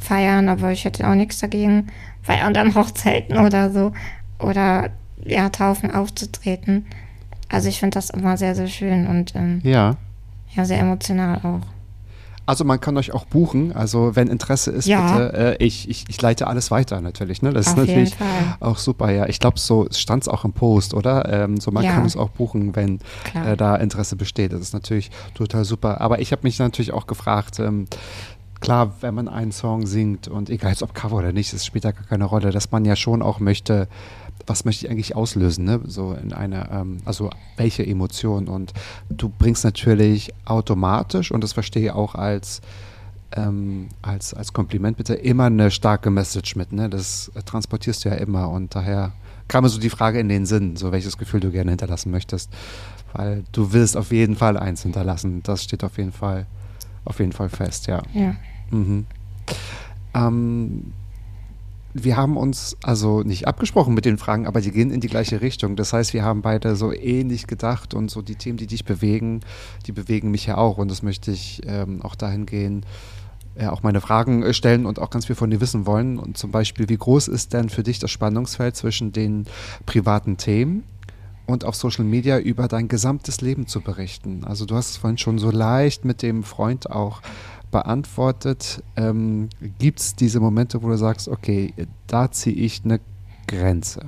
Familienfeiern, 0.00 0.48
aber 0.48 0.72
ich 0.72 0.84
hätte 0.84 1.08
auch 1.08 1.14
nichts 1.14 1.38
dagegen, 1.40 1.88
bei 2.26 2.42
anderen 2.42 2.74
Hochzeiten 2.74 3.36
oder 3.38 3.70
so 3.70 3.92
oder 4.38 4.90
ja, 5.24 5.48
Taufen 5.50 5.90
aufzutreten. 5.90 6.86
Also 7.48 7.68
ich 7.68 7.80
finde 7.80 7.94
das 7.96 8.10
immer 8.10 8.36
sehr, 8.36 8.54
sehr 8.54 8.68
schön 8.68 9.06
und 9.06 9.34
ähm, 9.34 9.60
Ja. 9.64 9.96
ja, 10.54 10.64
sehr 10.64 10.78
emotional 10.80 11.38
auch. 11.38 11.66
Also 12.46 12.64
man 12.64 12.80
kann 12.80 12.96
euch 12.96 13.12
auch 13.12 13.26
buchen. 13.26 13.72
Also 13.76 14.16
wenn 14.16 14.26
Interesse 14.26 14.72
ist, 14.72 14.86
Ja. 14.86 15.12
bitte. 15.12 15.56
Äh, 15.60 15.64
ich, 15.64 15.88
ich, 15.88 16.06
ich 16.08 16.20
leite 16.20 16.48
alles 16.48 16.72
weiter 16.72 17.00
natürlich. 17.00 17.42
Ne? 17.42 17.52
Das 17.52 17.68
Auf 17.68 17.72
ist 17.74 17.78
natürlich 17.86 18.16
auch 18.58 18.76
super. 18.78 19.10
Ja, 19.12 19.26
ich 19.26 19.38
glaube, 19.38 19.58
so 19.60 19.86
stand 19.92 20.24
es 20.24 20.28
auch 20.28 20.44
im 20.44 20.52
Post, 20.52 20.94
oder? 20.94 21.28
Ähm, 21.44 21.60
so 21.60 21.70
man 21.70 21.84
Ja. 21.84 21.92
kann 21.92 22.04
es 22.06 22.16
auch 22.16 22.30
buchen, 22.30 22.74
wenn 22.74 22.98
äh, 23.44 23.56
da 23.56 23.76
Interesse 23.76 24.16
besteht. 24.16 24.52
Das 24.52 24.60
ist 24.60 24.72
natürlich 24.72 25.12
total 25.34 25.64
super. 25.64 26.00
Aber 26.00 26.20
ich 26.20 26.32
habe 26.32 26.42
mich 26.42 26.58
natürlich 26.58 26.92
auch 26.92 27.06
gefragt. 27.06 27.60
Ähm, 27.60 27.86
Klar, 28.60 28.94
wenn 29.00 29.14
man 29.14 29.28
einen 29.28 29.52
Song 29.52 29.86
singt 29.86 30.28
und 30.28 30.50
egal 30.50 30.74
ob 30.82 30.94
Cover 30.94 31.16
oder 31.16 31.32
nicht, 31.32 31.52
das 31.52 31.64
spielt 31.64 31.84
da 31.84 31.92
gar 31.92 32.04
keine 32.04 32.24
Rolle, 32.26 32.50
dass 32.50 32.70
man 32.70 32.84
ja 32.84 32.94
schon 32.94 33.22
auch 33.22 33.40
möchte, 33.40 33.88
was 34.46 34.64
möchte 34.64 34.84
ich 34.84 34.90
eigentlich 34.90 35.16
auslösen, 35.16 35.64
ne? 35.64 35.80
So 35.84 36.12
in 36.12 36.32
einer, 36.32 36.70
ähm, 36.70 36.98
also 37.04 37.30
welche 37.56 37.86
Emotion. 37.86 38.48
Und 38.48 38.72
du 39.08 39.30
bringst 39.30 39.64
natürlich 39.64 40.32
automatisch, 40.44 41.30
und 41.30 41.42
das 41.42 41.54
verstehe 41.54 41.84
ich 41.86 41.90
auch 41.92 42.14
als, 42.14 42.60
ähm, 43.32 43.88
als, 44.02 44.34
als 44.34 44.52
Kompliment 44.52 44.96
bitte, 44.96 45.14
immer 45.14 45.44
eine 45.44 45.70
starke 45.70 46.10
Message 46.10 46.56
mit, 46.56 46.72
ne? 46.72 46.90
Das 46.90 47.30
transportierst 47.46 48.04
du 48.04 48.10
ja 48.10 48.16
immer 48.16 48.50
und 48.50 48.74
daher 48.74 49.12
kam 49.48 49.64
mir 49.64 49.70
so 49.70 49.80
die 49.80 49.90
Frage 49.90 50.20
in 50.20 50.28
den 50.28 50.46
Sinn, 50.46 50.76
so 50.76 50.92
welches 50.92 51.18
Gefühl 51.18 51.40
du 51.40 51.50
gerne 51.50 51.70
hinterlassen 51.70 52.10
möchtest. 52.10 52.50
Weil 53.12 53.42
du 53.52 53.72
willst 53.72 53.96
auf 53.96 54.12
jeden 54.12 54.36
Fall 54.36 54.56
eins 54.56 54.82
hinterlassen. 54.82 55.42
Das 55.42 55.64
steht 55.64 55.82
auf 55.82 55.98
jeden 55.98 56.12
Fall, 56.12 56.46
auf 57.04 57.18
jeden 57.18 57.32
Fall 57.32 57.48
fest, 57.48 57.86
ja. 57.86 58.02
Ja. 58.14 58.36
Mhm. 58.70 59.06
Ähm, 60.14 60.92
wir 61.92 62.16
haben 62.16 62.36
uns 62.36 62.76
also 62.82 63.22
nicht 63.22 63.48
abgesprochen 63.48 63.94
mit 63.94 64.04
den 64.04 64.18
Fragen, 64.18 64.46
aber 64.46 64.60
die 64.60 64.70
gehen 64.70 64.90
in 64.90 65.00
die 65.00 65.08
gleiche 65.08 65.40
Richtung. 65.40 65.74
Das 65.74 65.92
heißt, 65.92 66.14
wir 66.14 66.24
haben 66.24 66.42
beide 66.42 66.76
so 66.76 66.92
ähnlich 66.92 67.46
gedacht 67.46 67.94
und 67.94 68.10
so 68.10 68.22
die 68.22 68.36
Themen, 68.36 68.58
die 68.58 68.68
dich 68.68 68.84
bewegen, 68.84 69.40
die 69.86 69.92
bewegen 69.92 70.30
mich 70.30 70.46
ja 70.46 70.56
auch. 70.56 70.78
Und 70.78 70.90
das 70.90 71.02
möchte 71.02 71.32
ich 71.32 71.62
ähm, 71.66 72.02
auch 72.02 72.14
dahin 72.14 72.46
gehen, 72.46 72.86
äh, 73.56 73.66
auch 73.66 73.82
meine 73.82 74.00
Fragen 74.00 74.44
äh, 74.44 74.54
stellen 74.54 74.86
und 74.86 75.00
auch 75.00 75.10
ganz 75.10 75.26
viel 75.26 75.34
von 75.34 75.50
dir 75.50 75.60
wissen 75.60 75.84
wollen. 75.84 76.18
Und 76.18 76.36
zum 76.36 76.52
Beispiel, 76.52 76.88
wie 76.88 76.96
groß 76.96 77.26
ist 77.26 77.52
denn 77.52 77.68
für 77.68 77.82
dich 77.82 77.98
das 77.98 78.10
Spannungsfeld 78.12 78.76
zwischen 78.76 79.10
den 79.10 79.46
privaten 79.84 80.36
Themen 80.36 80.84
und 81.50 81.64
auf 81.64 81.74
Social 81.74 82.04
Media 82.04 82.38
über 82.38 82.68
dein 82.68 82.88
gesamtes 82.88 83.40
Leben 83.40 83.66
zu 83.66 83.80
berichten? 83.80 84.44
Also 84.44 84.66
du 84.66 84.74
hast 84.76 84.90
es 84.90 84.96
vorhin 84.96 85.18
schon 85.18 85.38
so 85.38 85.50
leicht 85.50 86.04
mit 86.04 86.22
dem 86.22 86.42
Freund 86.42 86.90
auch 86.90 87.22
beantwortet. 87.70 88.82
Ähm, 88.96 89.48
Gibt 89.78 90.00
es 90.00 90.16
diese 90.16 90.40
Momente, 90.40 90.82
wo 90.82 90.88
du 90.88 90.96
sagst, 90.96 91.28
okay, 91.28 91.72
da 92.06 92.30
ziehe 92.30 92.56
ich 92.56 92.82
eine 92.84 93.00
Grenze, 93.46 94.06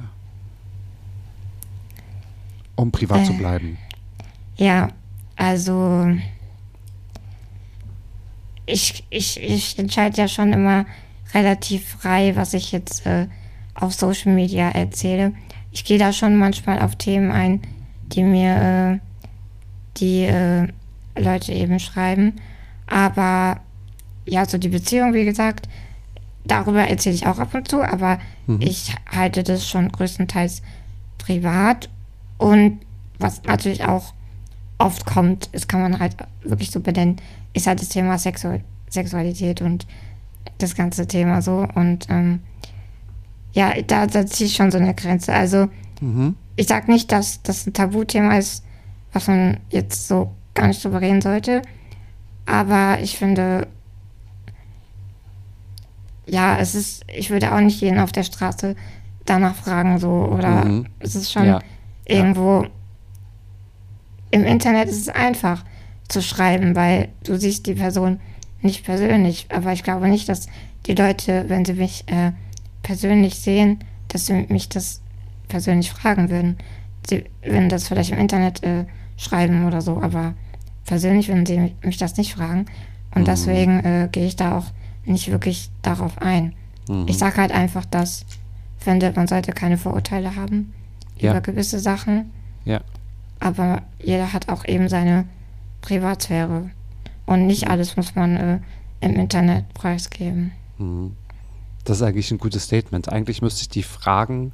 um 2.76 2.90
privat 2.90 3.26
zu 3.26 3.32
Äh. 3.32 3.36
bleiben? 3.36 3.78
Ja, 4.56 4.88
also 5.36 6.08
ich, 8.66 9.04
ich, 9.10 9.40
ich 9.40 9.78
entscheide 9.78 10.16
ja 10.16 10.28
schon 10.28 10.52
immer 10.52 10.86
relativ 11.34 11.88
frei, 11.88 12.36
was 12.36 12.54
ich 12.54 12.72
jetzt 12.72 13.06
äh, 13.06 13.26
auf 13.74 13.94
Social 13.94 14.34
Media 14.34 14.68
erzähle. 14.68 15.32
Ich 15.72 15.84
gehe 15.84 15.98
da 15.98 16.12
schon 16.12 16.36
manchmal 16.36 16.80
auf 16.80 16.96
Themen 16.96 17.30
ein, 17.30 17.62
die 18.12 18.22
mir 18.22 18.56
äh, 18.56 18.98
die 19.98 20.24
äh, 20.24 20.68
Leute 21.16 21.52
eben 21.52 21.78
schreiben. 21.78 22.34
Aber 22.86 23.60
ja, 24.26 24.46
so 24.46 24.58
die 24.58 24.68
Beziehung, 24.68 25.14
wie 25.14 25.24
gesagt, 25.24 25.68
darüber 26.44 26.86
erzähle 26.86 27.14
ich 27.14 27.26
auch 27.26 27.38
ab 27.38 27.54
und 27.54 27.68
zu, 27.68 27.82
aber 27.82 28.18
ich 28.58 28.94
halte 29.10 29.42
das 29.42 29.68
schon 29.68 29.90
größtenteils 29.90 30.62
privat. 31.18 31.88
Und 32.38 32.80
was 33.18 33.42
natürlich 33.44 33.84
auch 33.84 34.12
oft 34.78 35.06
kommt, 35.06 35.48
das 35.52 35.68
kann 35.68 35.80
man 35.80 35.98
halt 35.98 36.16
wirklich 36.42 36.70
so 36.70 36.80
benennen, 36.80 37.16
ist 37.52 37.66
halt 37.66 37.80
das 37.80 37.88
Thema 37.88 38.18
Sexu 38.18 38.58
Sexualität 38.88 39.62
und 39.62 39.86
das 40.58 40.74
ganze 40.74 41.06
Thema 41.06 41.40
so. 41.40 41.66
Und 41.74 42.08
ähm, 42.10 42.40
ja, 43.52 43.72
da, 43.86 44.06
da 44.06 44.26
ziehe 44.26 44.48
ich 44.48 44.56
schon 44.56 44.70
so 44.70 44.78
eine 44.78 44.94
Grenze. 44.94 45.32
Also 45.32 45.68
Mhm. 46.00 46.34
ich 46.56 46.66
sage 46.66 46.90
nicht, 46.90 47.12
dass 47.12 47.42
das 47.42 47.66
ein 47.66 47.72
Tabuthema 47.72 48.36
ist, 48.38 48.64
was 49.12 49.26
man 49.28 49.58
jetzt 49.70 50.08
so 50.08 50.32
gar 50.54 50.66
nicht 50.66 50.82
drüber 50.84 51.00
reden 51.00 51.20
sollte. 51.20 51.62
Aber 52.46 52.98
ich 53.00 53.16
finde, 53.18 53.66
ja, 56.26 56.58
es 56.58 56.74
ist, 56.74 57.04
ich 57.14 57.30
würde 57.30 57.52
auch 57.54 57.60
nicht 57.60 57.80
jeden 57.80 57.98
auf 57.98 58.12
der 58.12 58.22
Straße 58.22 58.74
danach 59.24 59.54
fragen, 59.54 59.98
so, 59.98 60.10
oder 60.10 60.64
Mhm. 60.64 60.86
es 60.98 61.14
ist 61.14 61.32
schon 61.32 61.46
Ja. 61.46 61.60
irgendwo, 62.06 62.66
im 64.30 64.44
Internet 64.44 64.88
ist 64.88 65.00
es 65.02 65.08
einfach 65.08 65.64
zu 66.08 66.22
schreiben, 66.22 66.74
weil 66.74 67.08
du 67.24 67.36
siehst 67.38 67.66
die 67.66 67.74
Person 67.74 68.18
nicht 68.60 68.84
persönlich. 68.84 69.46
Aber 69.54 69.72
ich 69.72 69.82
glaube 69.82 70.08
nicht, 70.08 70.28
dass 70.28 70.46
die 70.86 70.94
Leute, 70.94 71.44
wenn 71.48 71.64
sie 71.64 71.74
mich 71.74 72.04
äh, 72.08 72.32
persönlich 72.82 73.36
sehen, 73.36 73.78
dass 74.08 74.26
sie 74.26 74.46
mich 74.48 74.68
das 74.68 75.00
persönlich 75.48 75.90
fragen 75.90 76.30
würden. 76.30 76.56
Sie 77.08 77.24
würden 77.42 77.68
das 77.68 77.88
vielleicht 77.88 78.10
im 78.12 78.18
Internet 78.18 78.62
äh, 78.62 78.84
schreiben 79.16 79.66
oder 79.66 79.80
so, 79.80 80.00
aber 80.00 80.34
persönlich 80.86 81.28
würden 81.28 81.46
sie 81.46 81.72
mich 81.82 81.96
das 81.98 82.16
nicht 82.16 82.34
fragen. 82.34 82.66
Und 83.14 83.28
deswegen 83.28 83.80
äh, 83.84 84.08
gehe 84.10 84.26
ich 84.26 84.36
da 84.36 84.56
auch 84.58 84.66
nicht 85.04 85.30
wirklich 85.30 85.70
darauf 85.82 86.20
ein. 86.22 86.54
Ich 87.06 87.18
sage 87.18 87.36
halt 87.36 87.52
einfach, 87.52 87.84
dass 87.84 88.24
ich 88.78 88.84
finde, 88.84 89.12
man 89.14 89.28
sollte 89.28 89.52
keine 89.52 89.78
Vorurteile 89.78 90.34
haben 90.36 90.72
Ja. 91.16 91.30
über 91.30 91.40
gewisse 91.40 91.78
Sachen, 91.78 92.30
Ja. 92.64 92.80
aber 93.38 93.82
jeder 94.02 94.32
hat 94.32 94.48
auch 94.48 94.64
eben 94.64 94.88
seine 94.88 95.24
Privatsphäre. 95.80 96.70
Und 97.26 97.46
nicht 97.46 97.68
alles 97.68 97.96
muss 97.96 98.14
man 98.14 98.36
äh, 98.36 98.58
im 99.00 99.14
Internet 99.16 99.72
preisgeben. 99.74 100.52
Das 101.84 101.98
ist 101.98 102.02
eigentlich 102.02 102.30
ein 102.30 102.38
gutes 102.38 102.64
Statement. 102.64 103.08
Eigentlich 103.08 103.42
müsste 103.42 103.62
ich 103.62 103.68
die 103.68 103.82
Fragen 103.82 104.52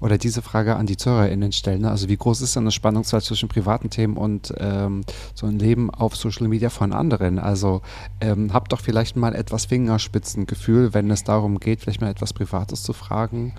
oder 0.00 0.16
diese 0.18 0.42
Frage 0.42 0.76
an 0.76 0.86
die 0.86 0.96
ZuhörerInnen 0.96 1.52
stellen. 1.52 1.82
Ne? 1.82 1.90
Also 1.90 2.08
wie 2.08 2.16
groß 2.16 2.40
ist 2.40 2.56
denn 2.56 2.64
das 2.64 2.74
Spannungsfeld 2.74 3.22
zwischen 3.22 3.48
privaten 3.48 3.90
Themen 3.90 4.16
und 4.16 4.52
ähm, 4.58 5.02
so 5.34 5.46
ein 5.46 5.58
Leben 5.58 5.90
auf 5.90 6.16
Social 6.16 6.48
Media 6.48 6.70
von 6.70 6.92
anderen? 6.92 7.38
Also 7.38 7.82
ähm, 8.20 8.52
habt 8.52 8.72
doch 8.72 8.80
vielleicht 8.80 9.16
mal 9.16 9.34
etwas 9.34 9.66
Fingerspitzengefühl, 9.66 10.94
wenn 10.94 11.10
es 11.10 11.24
darum 11.24 11.60
geht, 11.60 11.82
vielleicht 11.82 12.00
mal 12.00 12.10
etwas 12.10 12.32
Privates 12.32 12.82
zu 12.82 12.92
fragen. 12.92 13.52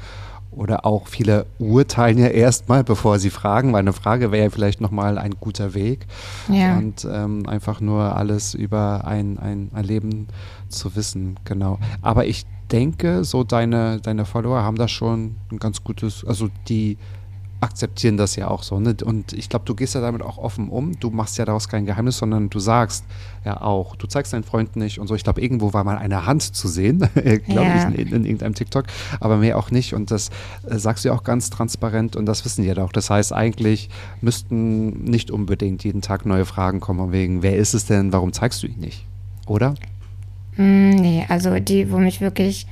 Oder 0.50 0.86
auch 0.86 1.08
viele 1.08 1.46
urteilen 1.60 2.18
ja 2.18 2.28
erstmal, 2.28 2.84
bevor 2.84 3.20
sie 3.20 3.30
fragen, 3.30 3.72
weil 3.72 3.80
eine 3.80 3.94
Frage 3.94 4.34
wäre 4.34 4.46
ja 4.46 4.50
vielleicht 4.50 4.82
nochmal 4.82 5.18
ein 5.18 5.36
guter 5.40 5.74
Weg. 5.74 6.08
Ja. 6.50 6.78
Und 6.78 7.08
ähm, 7.10 7.48
einfach 7.48 7.80
nur 7.80 8.18
alles 8.18 8.54
über 8.54 9.06
ein, 9.06 9.40
ein, 9.40 9.72
ein 9.74 9.86
Leben 9.86 10.28
zu 10.68 10.94
wissen, 10.98 11.40
genau. 11.46 11.80
Aber 12.02 12.26
ich 12.26 12.46
denke, 12.72 13.24
so 13.24 13.44
deine, 13.44 14.00
deine 14.02 14.26
Follower 14.26 14.62
haben 14.64 14.78
da 14.78 14.88
schon 14.88 15.36
ein 15.52 15.60
ganz 15.60 15.84
gutes, 15.84 16.26
also 16.26 16.50
die 16.68 16.98
akzeptieren 17.64 18.18
das 18.18 18.36
ja 18.36 18.48
auch 18.48 18.64
so. 18.64 18.80
Ne? 18.80 18.96
Und 19.06 19.34
ich 19.34 19.48
glaube, 19.48 19.66
du 19.66 19.76
gehst 19.76 19.94
ja 19.94 20.02
damit 20.02 20.24
auch 20.24 20.40
offen 20.40 20.68
um. 20.70 21.00
Du 21.00 21.12
machst 21.12 21.38
ja 21.38 21.46
daraus 21.46 21.70
kein 21.70 21.86
Geheimnis, 21.86 22.18
sondern 22.18 22.50
du 22.50 22.60
sagst 22.60 23.06
ja 23.46 23.62
auch, 23.62 23.96
du 23.96 24.08
zeigst 24.08 24.34
deinen 24.34 24.44
Freund 24.44 24.76
nicht 24.76 24.98
und 24.98 25.06
so. 25.06 25.14
Ich 25.14 25.24
glaube, 25.24 25.42
irgendwo 25.42 25.72
war 25.72 25.84
mal 25.84 26.00
eine 26.00 26.26
Hand 26.26 26.42
zu 26.42 26.68
sehen, 26.68 27.00
glaube 27.14 27.44
Ja. 27.46 27.90
ich, 27.90 28.00
in, 28.00 28.08
in 28.14 28.26
irgendeinem 28.26 28.56
TikTok, 28.56 28.86
aber 29.20 29.38
mehr 29.38 29.60
auch 29.60 29.70
nicht. 29.70 29.94
Und 29.94 30.10
das 30.10 30.32
äh, 30.68 30.80
sagst 30.80 31.06
du 31.06 31.10
ja 31.10 31.16
auch 31.16 31.24
ganz 31.24 31.52
transparent 31.52 32.16
und 32.16 32.26
das 32.26 32.46
wissen 32.46 32.64
die 32.64 32.68
ja 32.68 32.78
auch. 32.80 32.92
Das 32.92 33.12
heißt, 33.12 33.32
eigentlich 33.32 33.90
müssten 34.22 35.04
nicht 35.04 35.30
unbedingt 35.30 35.84
jeden 35.84 36.02
Tag 36.02 36.26
neue 36.26 36.46
Fragen 36.46 36.80
kommen, 36.80 37.12
wegen, 37.12 37.44
wer 37.44 37.58
ist 37.58 37.76
es 37.76 37.86
denn, 37.86 38.12
warum 38.12 38.34
zeigst 38.34 38.64
du 38.64 38.68
ihn 38.68 38.80
nicht? 38.80 39.06
Oder? 39.46 39.76
Hm, 40.56 40.90
nee, 40.92 41.26
also 41.30 41.60
die, 41.60 41.92
wo 41.92 41.98
mich 41.98 42.22
wirklich 42.22 42.68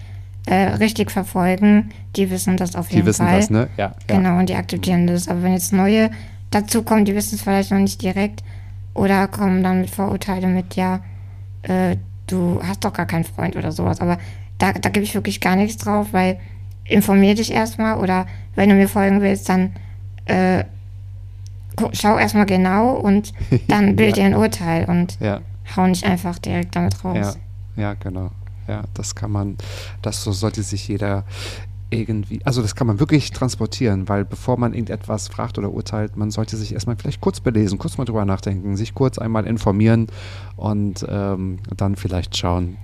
äh, 0.45 0.55
richtig 0.75 1.11
verfolgen, 1.11 1.89
die 2.15 2.29
wissen 2.29 2.57
das 2.57 2.75
auf 2.75 2.89
Die 2.89 2.95
jeden 2.95 3.07
wissen 3.07 3.27
Fall. 3.27 3.37
das, 3.39 3.49
ne? 3.49 3.69
Ja. 3.77 3.93
ja. 4.09 4.15
Genau, 4.17 4.39
und 4.39 4.49
die 4.49 4.55
akzeptieren 4.55 5.07
das. 5.07 5.27
Aber 5.27 5.43
wenn 5.43 5.53
jetzt 5.53 5.73
neue 5.73 6.09
dazukommen, 6.51 7.05
die 7.05 7.15
wissen 7.15 7.35
es 7.35 7.41
vielleicht 7.41 7.71
noch 7.71 7.77
nicht 7.79 8.01
direkt 8.01 8.43
oder 8.93 9.27
kommen 9.27 9.63
dann 9.63 9.81
mit 9.81 9.89
Vorurteilen 9.89 10.53
mit, 10.55 10.75
ja, 10.75 10.99
äh, 11.63 11.95
du 12.27 12.59
hast 12.63 12.83
doch 12.83 12.93
gar 12.93 13.05
keinen 13.05 13.23
Freund 13.23 13.55
oder 13.55 13.71
sowas. 13.71 14.01
Aber 14.01 14.17
da, 14.57 14.73
da 14.73 14.89
gebe 14.89 15.03
ich 15.03 15.13
wirklich 15.13 15.39
gar 15.41 15.55
nichts 15.55 15.77
drauf, 15.83 16.07
weil 16.11 16.39
informier 16.85 17.35
dich 17.35 17.51
erstmal 17.53 17.97
oder 17.99 18.25
wenn 18.55 18.69
du 18.69 18.75
mir 18.75 18.87
folgen 18.89 19.21
willst, 19.21 19.47
dann 19.47 19.73
äh, 20.25 20.63
schau 21.93 22.17
erstmal 22.17 22.45
genau 22.45 22.93
und 22.95 23.33
dann 23.67 23.95
bild 23.95 24.17
dir 24.17 24.25
ein 24.25 24.35
Urteil 24.35 24.85
und 24.85 25.17
Ja. 25.19 25.41
hau 25.75 25.85
nicht 25.87 26.03
einfach 26.05 26.39
direkt 26.39 26.75
damit 26.75 27.03
raus. 27.05 27.35
Ja, 27.35 27.41
ja, 27.79 27.93
genau. 27.93 28.31
Ja, 28.67 28.83
das 28.93 29.15
kann 29.15 29.31
man, 29.31 29.57
das 30.01 30.23
so 30.23 30.31
sollte 30.31 30.61
sich 30.61 30.87
jeder 30.87 31.25
irgendwie, 31.89 32.39
also 32.45 32.61
das 32.61 32.75
kann 32.75 32.87
man 32.87 32.99
wirklich 32.99 33.31
transportieren, 33.31 34.07
weil 34.07 34.25
bevor 34.25 34.57
man 34.57 34.73
irgendetwas 34.73 35.27
fragt 35.27 35.57
oder 35.57 35.71
urteilt, 35.71 36.17
man 36.17 36.29
sollte 36.29 36.55
sich 36.55 36.73
erstmal 36.73 36.95
vielleicht 36.95 37.21
kurz 37.21 37.39
belesen, 37.39 37.79
kurz 37.79 37.97
mal 37.97 38.05
drüber 38.05 38.25
nachdenken, 38.25 38.77
sich 38.77 38.93
kurz 38.93 39.17
einmal 39.17 39.47
informieren 39.47 40.07
und 40.55 41.05
ähm, 41.09 41.59
dann 41.75 41.95
vielleicht 41.95 42.37
schauen. 42.37 42.77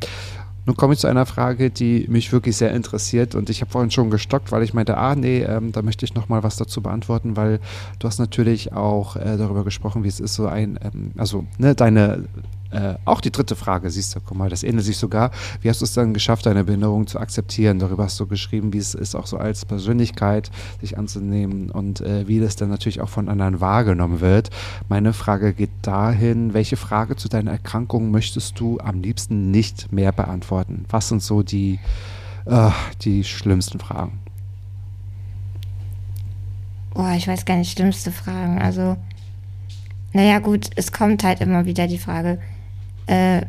Nun 0.66 0.76
komme 0.76 0.94
ich 0.94 1.00
zu 1.00 1.06
einer 1.06 1.28
Frage, 1.28 1.70
die 1.70 2.08
mich 2.10 2.32
wirklich 2.32 2.58
sehr 2.58 2.74
interessiert 2.74 3.36
und 3.36 3.52
ich 3.52 3.62
habe 3.62 3.70
vorhin 3.70 3.92
schon 3.92 4.10
gestockt, 4.10 4.52
weil 4.52 4.64
ich 4.64 4.74
meinte, 4.74 4.98
ah 4.98 5.16
nee, 5.16 5.44
ähm, 5.44 5.72
da 5.72 5.84
möchte 5.84 6.06
ich 6.06 6.16
noch 6.16 6.28
mal 6.28 6.42
was 6.42 6.58
dazu 6.58 6.82
beantworten, 6.82 7.38
weil 7.38 7.60
du 8.00 8.08
hast 8.08 8.18
natürlich 8.18 8.74
auch 8.74 9.16
äh, 9.16 9.38
darüber 9.38 9.64
gesprochen, 9.64 10.04
wie 10.04 10.08
es 10.08 10.20
ist, 10.20 10.34
so 10.34 10.48
ein, 10.48 10.80
ähm, 10.82 11.12
also 11.18 11.46
ne, 11.60 11.76
deine, 11.76 12.24
äh, 12.76 12.96
auch 13.06 13.22
die 13.22 13.32
dritte 13.32 13.56
Frage, 13.56 13.90
siehst 13.90 14.14
du, 14.16 14.20
guck 14.20 14.38
mal, 14.38 14.50
das 14.50 14.64
ähnelt 14.64 14.84
sich 14.84 14.98
sogar. 14.98 15.32
Wie 15.62 15.70
hast 15.70 15.80
du 15.80 15.86
es 15.86 15.94
dann 15.94 16.14
geschafft, 16.14 16.46
deine 16.46 16.66
Behinderung 16.66 17.08
zu 17.08 17.20
akzeptieren? 17.20 17.80
Darüber 17.80 18.04
hast 18.04 18.20
du 18.20 18.28
geschrieben, 18.28 18.74
wie 18.74 18.80
es 18.80 18.94
ist, 18.94 19.16
auch 19.16 19.28
so 19.28 19.38
als 19.38 19.64
Persönlichkeit 19.64 20.52
sich 20.82 20.98
anzunehmen 20.98 21.72
und 21.72 22.02
äh, 22.02 22.28
wie 22.28 22.42
das 22.42 22.58
dann 22.58 22.70
natürlich 22.70 23.00
auch 23.00 23.08
von 23.08 23.30
anderen 23.30 23.62
wahrgenommen 23.62 24.20
wird. 24.20 24.50
Meine 24.90 25.14
Frage 25.14 25.54
geht 25.54 25.70
dahin, 25.84 26.54
welche 26.54 26.76
Frage 26.76 27.16
zu 27.16 27.30
deiner 27.30 27.52
Erkrankung 27.52 28.12
möchtest 28.12 28.60
du 28.60 28.80
am 28.80 29.02
liebsten 29.02 29.52
nicht 29.52 29.94
mehr 29.94 30.12
beantworten? 30.12 30.86
Was 30.90 31.08
sind 31.08 31.24
so 31.24 31.44
die, 31.44 31.80
äh, 32.46 32.72
die 33.04 33.24
schlimmsten 33.24 33.80
Fragen? 33.80 34.20
Boah, 36.94 37.14
ich 37.16 37.28
weiß 37.28 37.46
gar 37.46 37.56
nicht, 37.56 37.72
schlimmste 37.72 38.12
Fragen. 38.12 38.62
Also, 38.62 38.98
naja, 40.12 40.40
gut, 40.40 40.72
es 40.76 40.92
kommt 40.92 41.24
halt 41.24 41.40
immer 41.40 41.66
wieder 41.66 41.88
die 41.88 41.98
Frage, 41.98 42.40
äh, 43.08 43.42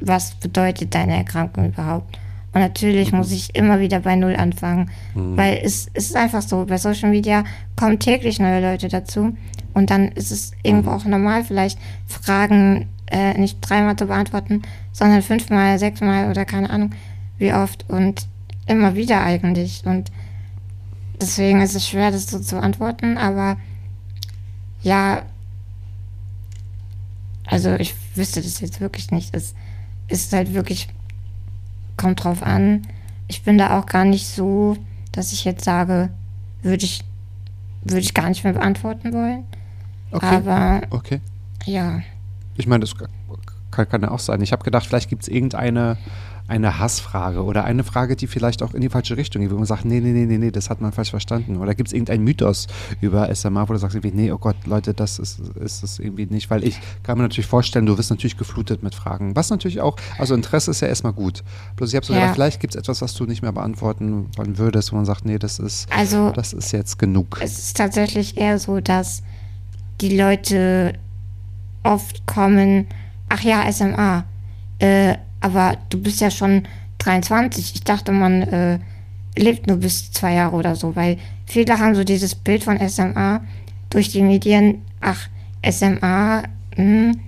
was 0.00 0.34
bedeutet 0.34 0.94
deine 0.94 1.16
Erkrankung 1.16 1.68
überhaupt? 1.68 2.18
Und 2.52 2.60
natürlich 2.60 3.12
muss 3.12 3.30
ich 3.30 3.54
immer 3.54 3.78
wieder 3.78 4.00
bei 4.00 4.16
Null 4.16 4.34
anfangen, 4.34 4.90
weil 5.14 5.60
es, 5.62 5.88
es 5.92 6.06
ist 6.06 6.16
einfach 6.16 6.40
so, 6.40 6.64
bei 6.64 6.78
Social 6.78 7.10
Media 7.10 7.44
kommen 7.76 7.98
täglich 7.98 8.40
neue 8.40 8.62
Leute 8.62 8.88
dazu 8.88 9.36
und 9.74 9.90
dann 9.90 10.08
ist 10.12 10.32
es 10.32 10.52
irgendwo 10.62 10.90
auch 10.90 11.04
normal, 11.04 11.44
vielleicht 11.44 11.78
Fragen 12.06 12.88
äh, 13.10 13.36
nicht 13.38 13.58
dreimal 13.60 13.96
zu 13.96 14.06
beantworten, 14.06 14.62
sondern 14.92 15.22
fünfmal, 15.22 15.78
sechsmal 15.78 16.30
oder 16.30 16.46
keine 16.46 16.70
Ahnung 16.70 16.92
wie 17.36 17.52
oft 17.52 17.84
und 17.88 18.26
immer 18.66 18.96
wieder 18.96 19.22
eigentlich. 19.22 19.82
Und 19.84 20.10
Deswegen 21.20 21.60
ist 21.62 21.74
es 21.74 21.88
schwer, 21.88 22.10
das 22.10 22.26
so 22.26 22.38
zu 22.38 22.60
antworten, 22.60 23.18
aber 23.18 23.56
ja, 24.82 25.22
also 27.50 27.74
ich 27.74 27.94
wüsste 28.14 28.42
das 28.42 28.60
jetzt 28.60 28.80
wirklich 28.80 29.10
nicht. 29.10 29.34
Es 29.34 29.54
ist 30.08 30.32
halt 30.32 30.54
wirklich, 30.54 30.88
kommt 31.96 32.22
drauf 32.22 32.42
an. 32.42 32.86
Ich 33.26 33.42
bin 33.42 33.58
da 33.58 33.78
auch 33.78 33.86
gar 33.86 34.04
nicht 34.04 34.26
so, 34.26 34.76
dass 35.12 35.32
ich 35.32 35.44
jetzt 35.44 35.64
sage, 35.64 36.10
würde 36.62 36.84
ich, 36.84 37.04
würde 37.82 38.00
ich 38.00 38.14
gar 38.14 38.28
nicht 38.28 38.44
mehr 38.44 38.52
beantworten 38.52 39.12
wollen. 39.12 39.44
Okay. 40.10 40.26
Aber 40.26 40.80
okay. 40.90 41.20
ja, 41.64 42.00
Ich 42.56 42.66
meine, 42.66 42.80
das 42.80 42.94
kann, 43.70 43.88
kann 43.88 44.02
ja 44.02 44.10
auch 44.10 44.18
sein. 44.18 44.40
Ich 44.40 44.52
habe 44.52 44.64
gedacht, 44.64 44.86
vielleicht 44.86 45.08
gibt 45.08 45.22
es 45.22 45.28
irgendeine 45.28 45.96
eine 46.48 46.78
Hassfrage 46.78 47.44
oder 47.44 47.64
eine 47.64 47.84
Frage, 47.84 48.16
die 48.16 48.26
vielleicht 48.26 48.62
auch 48.62 48.72
in 48.74 48.80
die 48.80 48.88
falsche 48.88 49.16
Richtung 49.18 49.42
geht, 49.42 49.50
wo 49.50 49.56
man 49.56 49.66
sagt, 49.66 49.84
nee, 49.84 50.00
nee, 50.00 50.12
nee, 50.12 50.38
nee, 50.38 50.50
das 50.50 50.70
hat 50.70 50.80
man 50.80 50.92
falsch 50.92 51.10
verstanden. 51.10 51.58
Oder 51.58 51.74
gibt 51.74 51.88
es 51.88 51.92
irgendeinen 51.92 52.24
Mythos 52.24 52.66
über 53.02 53.32
SMA, 53.34 53.68
wo 53.68 53.74
du 53.74 53.78
sagst 53.78 53.94
irgendwie, 53.94 54.16
nee, 54.16 54.32
oh 54.32 54.38
Gott, 54.38 54.56
Leute, 54.66 54.94
das 54.94 55.18
ist, 55.18 55.38
ist 55.60 55.82
es 55.84 55.98
irgendwie 55.98 56.26
nicht. 56.26 56.50
Weil 56.50 56.64
ich 56.64 56.80
kann 57.02 57.18
mir 57.18 57.22
natürlich 57.24 57.46
vorstellen, 57.46 57.84
du 57.86 57.98
wirst 57.98 58.10
natürlich 58.10 58.36
geflutet 58.38 58.82
mit 58.82 58.94
Fragen. 58.94 59.36
Was 59.36 59.50
natürlich 59.50 59.80
auch, 59.82 59.96
also 60.18 60.34
Interesse 60.34 60.70
ist 60.70 60.80
ja 60.80 60.88
erstmal 60.88 61.12
gut. 61.12 61.44
Bloß 61.76 61.90
ich 61.90 61.96
habe 61.96 62.06
so 62.06 62.14
Ja. 62.14 62.20
gedacht, 62.20 62.34
vielleicht 62.34 62.60
gibt 62.60 62.74
es 62.74 62.78
etwas, 62.80 63.02
was 63.02 63.12
du 63.14 63.24
nicht 63.26 63.42
mehr 63.42 63.52
beantworten 63.52 64.28
wollen 64.36 64.56
würdest, 64.56 64.90
wo 64.92 64.96
man 64.96 65.04
sagt, 65.04 65.26
nee, 65.26 65.38
das 65.38 65.58
ist, 65.58 65.86
also 65.92 66.30
das 66.30 66.54
ist 66.54 66.72
jetzt 66.72 66.98
genug. 66.98 67.38
es 67.42 67.58
ist 67.58 67.76
tatsächlich 67.76 68.38
eher 68.38 68.58
so, 68.58 68.80
dass 68.80 69.22
die 70.00 70.16
Leute 70.16 70.94
oft 71.82 72.26
kommen, 72.26 72.86
ach 73.28 73.42
ja, 73.42 73.70
SMA, 73.70 74.24
äh, 74.78 75.16
aber 75.48 75.78
du 75.88 76.00
bist 76.00 76.20
ja 76.20 76.30
schon 76.30 76.64
23. 76.98 77.74
Ich 77.74 77.84
dachte, 77.84 78.12
man 78.12 78.42
äh, 78.42 78.78
lebt 79.36 79.66
nur 79.66 79.78
bis 79.78 80.12
zwei 80.12 80.34
Jahre 80.34 80.54
oder 80.54 80.76
so, 80.76 80.94
weil 80.94 81.16
viele 81.46 81.78
haben 81.78 81.94
so 81.94 82.04
dieses 82.04 82.34
Bild 82.34 82.64
von 82.64 82.78
SMA 82.88 83.40
durch 83.90 84.10
die 84.10 84.22
Medien, 84.22 84.82
ach, 85.00 85.28
SMA, 85.68 86.42
hm, 86.76 87.18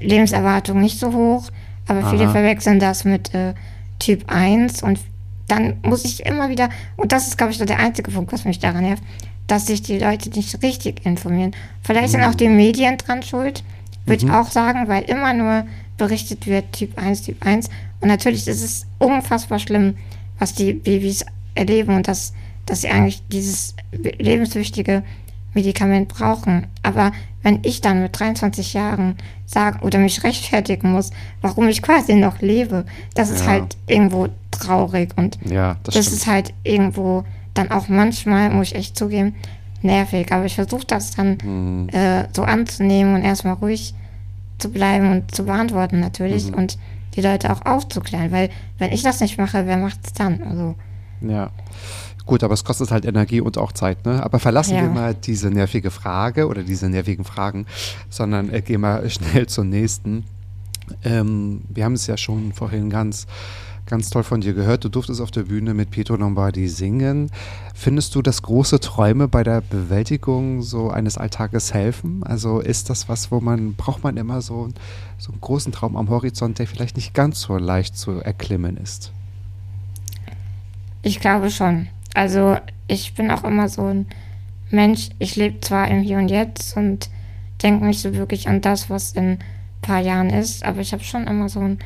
Lebenserwartung 0.00 0.80
nicht 0.80 0.98
so 0.98 1.12
hoch, 1.12 1.50
aber 1.86 2.08
viele 2.10 2.24
Aha. 2.24 2.32
verwechseln 2.32 2.78
das 2.78 3.04
mit 3.04 3.34
äh, 3.34 3.54
Typ 3.98 4.24
1 4.28 4.82
und 4.82 5.00
dann 5.48 5.78
muss 5.82 6.04
ich 6.04 6.24
immer 6.24 6.50
wieder, 6.50 6.68
und 6.96 7.10
das 7.10 7.26
ist, 7.26 7.38
glaube 7.38 7.52
ich, 7.52 7.58
so 7.58 7.64
der 7.64 7.80
einzige 7.80 8.10
Punkt, 8.10 8.32
was 8.32 8.44
mich 8.44 8.58
daran 8.58 8.84
nervt, 8.84 9.02
dass 9.46 9.66
sich 9.66 9.82
die 9.82 9.98
Leute 9.98 10.28
nicht 10.30 10.62
richtig 10.62 11.04
informieren. 11.06 11.56
Vielleicht 11.82 12.10
sind 12.10 12.22
auch 12.22 12.34
die 12.34 12.48
Medien 12.48 12.98
dran 12.98 13.22
schuld, 13.22 13.64
würde 14.04 14.26
ich 14.26 14.30
auch 14.30 14.50
sagen, 14.50 14.88
weil 14.88 15.04
immer 15.04 15.32
nur 15.32 15.64
berichtet 15.98 16.46
wird, 16.46 16.72
Typ 16.72 16.96
1, 16.96 17.22
Typ 17.22 17.44
1. 17.44 17.68
Und 18.00 18.08
natürlich 18.08 18.46
ist 18.46 18.62
es 18.62 18.86
unfassbar 18.98 19.58
schlimm, 19.58 19.96
was 20.38 20.54
die 20.54 20.72
Babys 20.72 21.24
erleben 21.54 21.94
und 21.96 22.08
dass, 22.08 22.32
dass 22.66 22.82
sie 22.82 22.88
eigentlich 22.88 23.22
dieses 23.30 23.74
lebenswichtige 24.18 25.02
Medikament 25.54 26.08
brauchen. 26.08 26.66
Aber 26.82 27.12
wenn 27.42 27.60
ich 27.62 27.80
dann 27.80 28.02
mit 28.02 28.18
23 28.18 28.74
Jahren 28.74 29.16
sagen 29.46 29.80
oder 29.80 29.98
mich 29.98 30.22
rechtfertigen 30.24 30.92
muss, 30.92 31.10
warum 31.40 31.68
ich 31.68 31.82
quasi 31.82 32.14
noch 32.14 32.40
lebe, 32.40 32.84
das 33.14 33.30
ist 33.30 33.40
Ja. 33.44 33.46
halt 33.52 33.76
irgendwo 33.86 34.28
traurig 34.50 35.10
und 35.16 35.38
Ja, 35.48 35.76
das, 35.84 35.94
das, 35.94 36.12
ist 36.12 36.26
halt 36.26 36.52
irgendwo 36.64 37.24
dann 37.54 37.70
auch 37.70 37.88
manchmal, 37.88 38.50
muss 38.50 38.68
ich 38.68 38.74
echt 38.76 38.98
zugeben, 38.98 39.34
nervig. 39.82 40.30
Aber 40.32 40.44
ich 40.44 40.54
versuche 40.56 40.86
das 40.86 41.12
dann 41.12 41.38
Mhm. 41.42 41.88
äh, 41.90 42.24
so 42.34 42.42
anzunehmen 42.42 43.14
und 43.14 43.22
erstmal 43.24 43.54
ruhig 43.54 43.94
zu 44.58 44.70
bleiben 44.70 45.10
und 45.12 45.34
zu 45.34 45.44
beantworten 45.44 46.00
natürlich 46.00 46.48
Mhm. 46.50 46.54
und 46.54 46.78
die 47.14 47.20
Leute 47.20 47.52
auch 47.52 47.64
aufzuklären. 47.64 48.30
Weil 48.32 48.50
wenn 48.78 48.92
ich 48.92 49.02
das 49.02 49.20
nicht 49.20 49.38
mache, 49.38 49.66
wer 49.66 49.76
macht 49.76 49.98
es 50.04 50.12
dann? 50.12 50.42
Also 50.42 50.74
Ja. 51.20 51.50
Gut, 52.26 52.44
aber 52.44 52.52
es 52.52 52.62
kostet 52.62 52.90
halt 52.90 53.06
Energie 53.06 53.40
und 53.40 53.56
auch 53.56 53.72
Zeit, 53.72 54.04
ne? 54.04 54.22
Aber 54.22 54.38
verlassen 54.38 54.74
Ja. 54.74 54.82
wir 54.82 54.90
mal 54.90 55.14
diese 55.14 55.48
nervige 55.50 55.90
Frage 55.90 56.46
oder 56.46 56.62
diese 56.62 56.90
nervigen 56.90 57.24
Fragen, 57.24 57.64
sondern 58.10 58.50
äh, 58.52 58.60
gehen 58.60 58.82
mal 58.82 59.08
schnell 59.10 59.46
zur 59.46 59.64
nächsten. 59.64 60.24
Ähm, 61.04 61.62
wir 61.70 61.84
haben 61.84 61.94
es 61.94 62.06
ja 62.06 62.16
schon 62.18 62.52
vorhin 62.52 62.90
ganz, 62.90 63.26
ganz 63.88 64.10
toll 64.10 64.22
von 64.22 64.40
dir 64.40 64.54
gehört. 64.54 64.84
Du 64.84 64.88
durftest 64.88 65.20
auf 65.20 65.30
der 65.30 65.44
Bühne 65.44 65.74
mit 65.74 65.90
Pietro 65.90 66.16
Lombardi 66.16 66.68
singen. 66.68 67.30
Findest 67.74 68.14
du, 68.14 68.22
dass 68.22 68.42
große 68.42 68.80
Träume 68.80 69.28
bei 69.28 69.42
der 69.42 69.60
Bewältigung 69.60 70.62
so 70.62 70.90
eines 70.90 71.18
Alltages 71.18 71.74
helfen? 71.74 72.22
Also 72.22 72.60
ist 72.60 72.90
das 72.90 73.08
was, 73.08 73.30
wo 73.30 73.40
man, 73.40 73.74
braucht 73.74 74.04
man 74.04 74.16
immer 74.16 74.42
so, 74.42 74.68
so 75.18 75.32
einen 75.32 75.40
großen 75.40 75.72
Traum 75.72 75.96
am 75.96 76.08
Horizont, 76.08 76.58
der 76.58 76.66
vielleicht 76.66 76.96
nicht 76.96 77.14
ganz 77.14 77.40
so 77.40 77.56
leicht 77.56 77.96
zu 77.96 78.12
erklimmen 78.20 78.76
ist? 78.76 79.12
ich 81.02 81.20
glaube 81.20 81.50
schon. 81.50 81.88
Also 82.14 82.56
ich 82.86 83.14
bin 83.14 83.30
auch 83.30 83.44
immer 83.44 83.68
so 83.68 83.86
ein 83.86 84.06
Mensch, 84.70 85.08
ich 85.18 85.36
lebe 85.36 85.60
zwar 85.60 85.88
im 85.88 86.00
Hier 86.02 86.18
und 86.18 86.28
Jetzt 86.28 86.76
und 86.76 87.08
denke 87.62 87.86
nicht 87.86 88.00
so 88.00 88.14
wirklich 88.14 88.48
an 88.48 88.60
das, 88.60 88.90
was 88.90 89.12
in 89.12 89.32
ein 89.32 89.38
paar 89.82 90.00
Jahren 90.00 90.30
ist, 90.30 90.64
aber 90.64 90.80
ich 90.80 90.92
habe 90.92 91.02
schon 91.02 91.26
immer 91.26 91.48
so 91.48 91.60
einen 91.60 91.78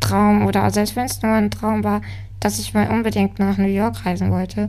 Traum 0.00 0.46
oder 0.46 0.70
selbst 0.70 0.96
wenn 0.96 1.06
es 1.06 1.22
nur 1.22 1.32
ein 1.32 1.50
Traum 1.50 1.84
war, 1.84 2.00
dass 2.40 2.58
ich 2.58 2.72
mal 2.74 2.88
unbedingt 2.88 3.38
nach 3.38 3.58
New 3.58 3.66
York 3.68 4.04
reisen 4.06 4.30
wollte. 4.30 4.66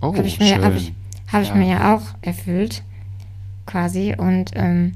Oh, 0.00 0.14
habe 0.16 0.26
ich, 0.26 0.38
mir- 0.38 0.62
hab 0.62 0.74
ich, 0.74 0.92
habe 1.30 1.42
ich 1.42 1.50
Ja. 1.50 1.54
mir 1.54 1.68
ja 1.68 1.94
auch 1.94 2.02
erfüllt, 2.22 2.82
quasi. 3.66 4.14
Und 4.16 4.50
ähm, 4.54 4.94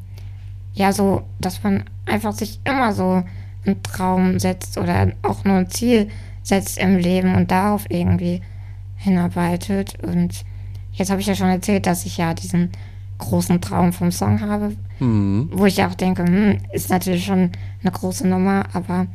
ja, 0.74 0.92
so, 0.92 1.22
dass 1.40 1.62
man 1.62 1.84
einfach 2.06 2.32
sich 2.32 2.60
immer 2.64 2.92
so 2.92 3.22
einen 3.64 3.82
Traum 3.82 4.38
setzt 4.38 4.78
oder 4.78 5.12
auch 5.22 5.44
nur 5.44 5.56
ein 5.56 5.70
Ziel 5.70 6.08
setzt 6.42 6.78
im 6.78 6.96
Leben 6.96 7.34
und 7.34 7.50
darauf 7.50 7.84
irgendwie 7.90 8.40
hinarbeitet. 8.96 9.94
Und 10.02 10.44
jetzt 10.92 11.10
habe 11.10 11.20
ich 11.20 11.26
ja 11.26 11.34
schon 11.34 11.48
erzählt, 11.48 11.86
dass 11.86 12.06
ich 12.06 12.16
ja 12.16 12.34
diesen 12.34 12.70
großen 13.18 13.60
Traum 13.60 13.92
vom 13.92 14.10
Song 14.12 14.40
habe, 14.40 14.76
Mhm. 15.00 15.50
wo 15.52 15.66
ich 15.66 15.82
auch 15.84 15.94
denke, 15.94 16.24
hm, 16.24 16.58
ist 16.72 16.90
natürlich 16.90 17.24
schon 17.24 17.50
eine 17.82 17.90
große 17.92 18.26
Nummer, 18.26 18.64
aber 18.72 19.06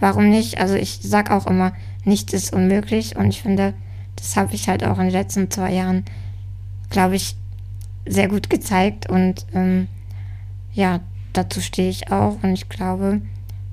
warum 0.00 0.30
nicht? 0.30 0.58
Also 0.58 0.74
ich 0.74 1.00
sag 1.02 1.30
auch 1.30 1.46
immer, 1.46 1.72
nichts 2.04 2.32
ist 2.32 2.52
unmöglich 2.52 3.16
und 3.16 3.28
ich 3.28 3.42
finde, 3.42 3.74
das 4.16 4.36
habe 4.36 4.54
ich 4.54 4.68
halt 4.68 4.84
auch 4.84 4.98
in 4.98 5.04
den 5.04 5.12
letzten 5.12 5.50
zwei 5.50 5.72
Jahren, 5.72 6.04
glaube 6.90 7.16
ich, 7.16 7.36
sehr 8.06 8.28
gut 8.28 8.50
gezeigt 8.50 9.08
und 9.08 9.46
ähm, 9.54 9.88
ja, 10.72 11.00
dazu 11.32 11.60
stehe 11.60 11.90
ich 11.90 12.10
auch 12.10 12.42
und 12.42 12.52
ich 12.52 12.68
glaube, 12.68 13.20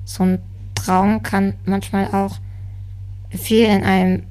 so 0.04 0.24
ein 0.24 0.38
Traum 0.74 1.22
kann 1.22 1.54
manchmal 1.64 2.12
auch 2.12 2.38
viel 3.30 3.66
in 3.66 3.82
einem 3.82 4.22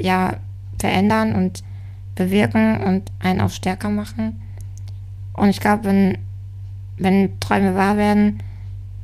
ja 0.00 0.36
verändern 0.78 1.34
und 1.34 1.62
bewirken 2.14 2.82
und 2.82 3.10
einen 3.20 3.40
auch 3.40 3.50
stärker 3.50 3.88
machen. 3.88 4.40
Und 5.32 5.48
ich 5.48 5.60
glaube, 5.60 5.84
wenn, 5.84 6.18
wenn 6.98 7.40
Träume 7.40 7.74
wahr 7.74 7.96
werden, 7.96 8.42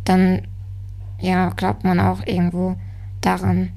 dann 0.05 0.43
ja, 1.21 1.51
glaubt 1.51 1.85
man 1.85 2.01
auch 2.01 2.27
irgendwo 2.27 2.77
daran, 3.21 3.71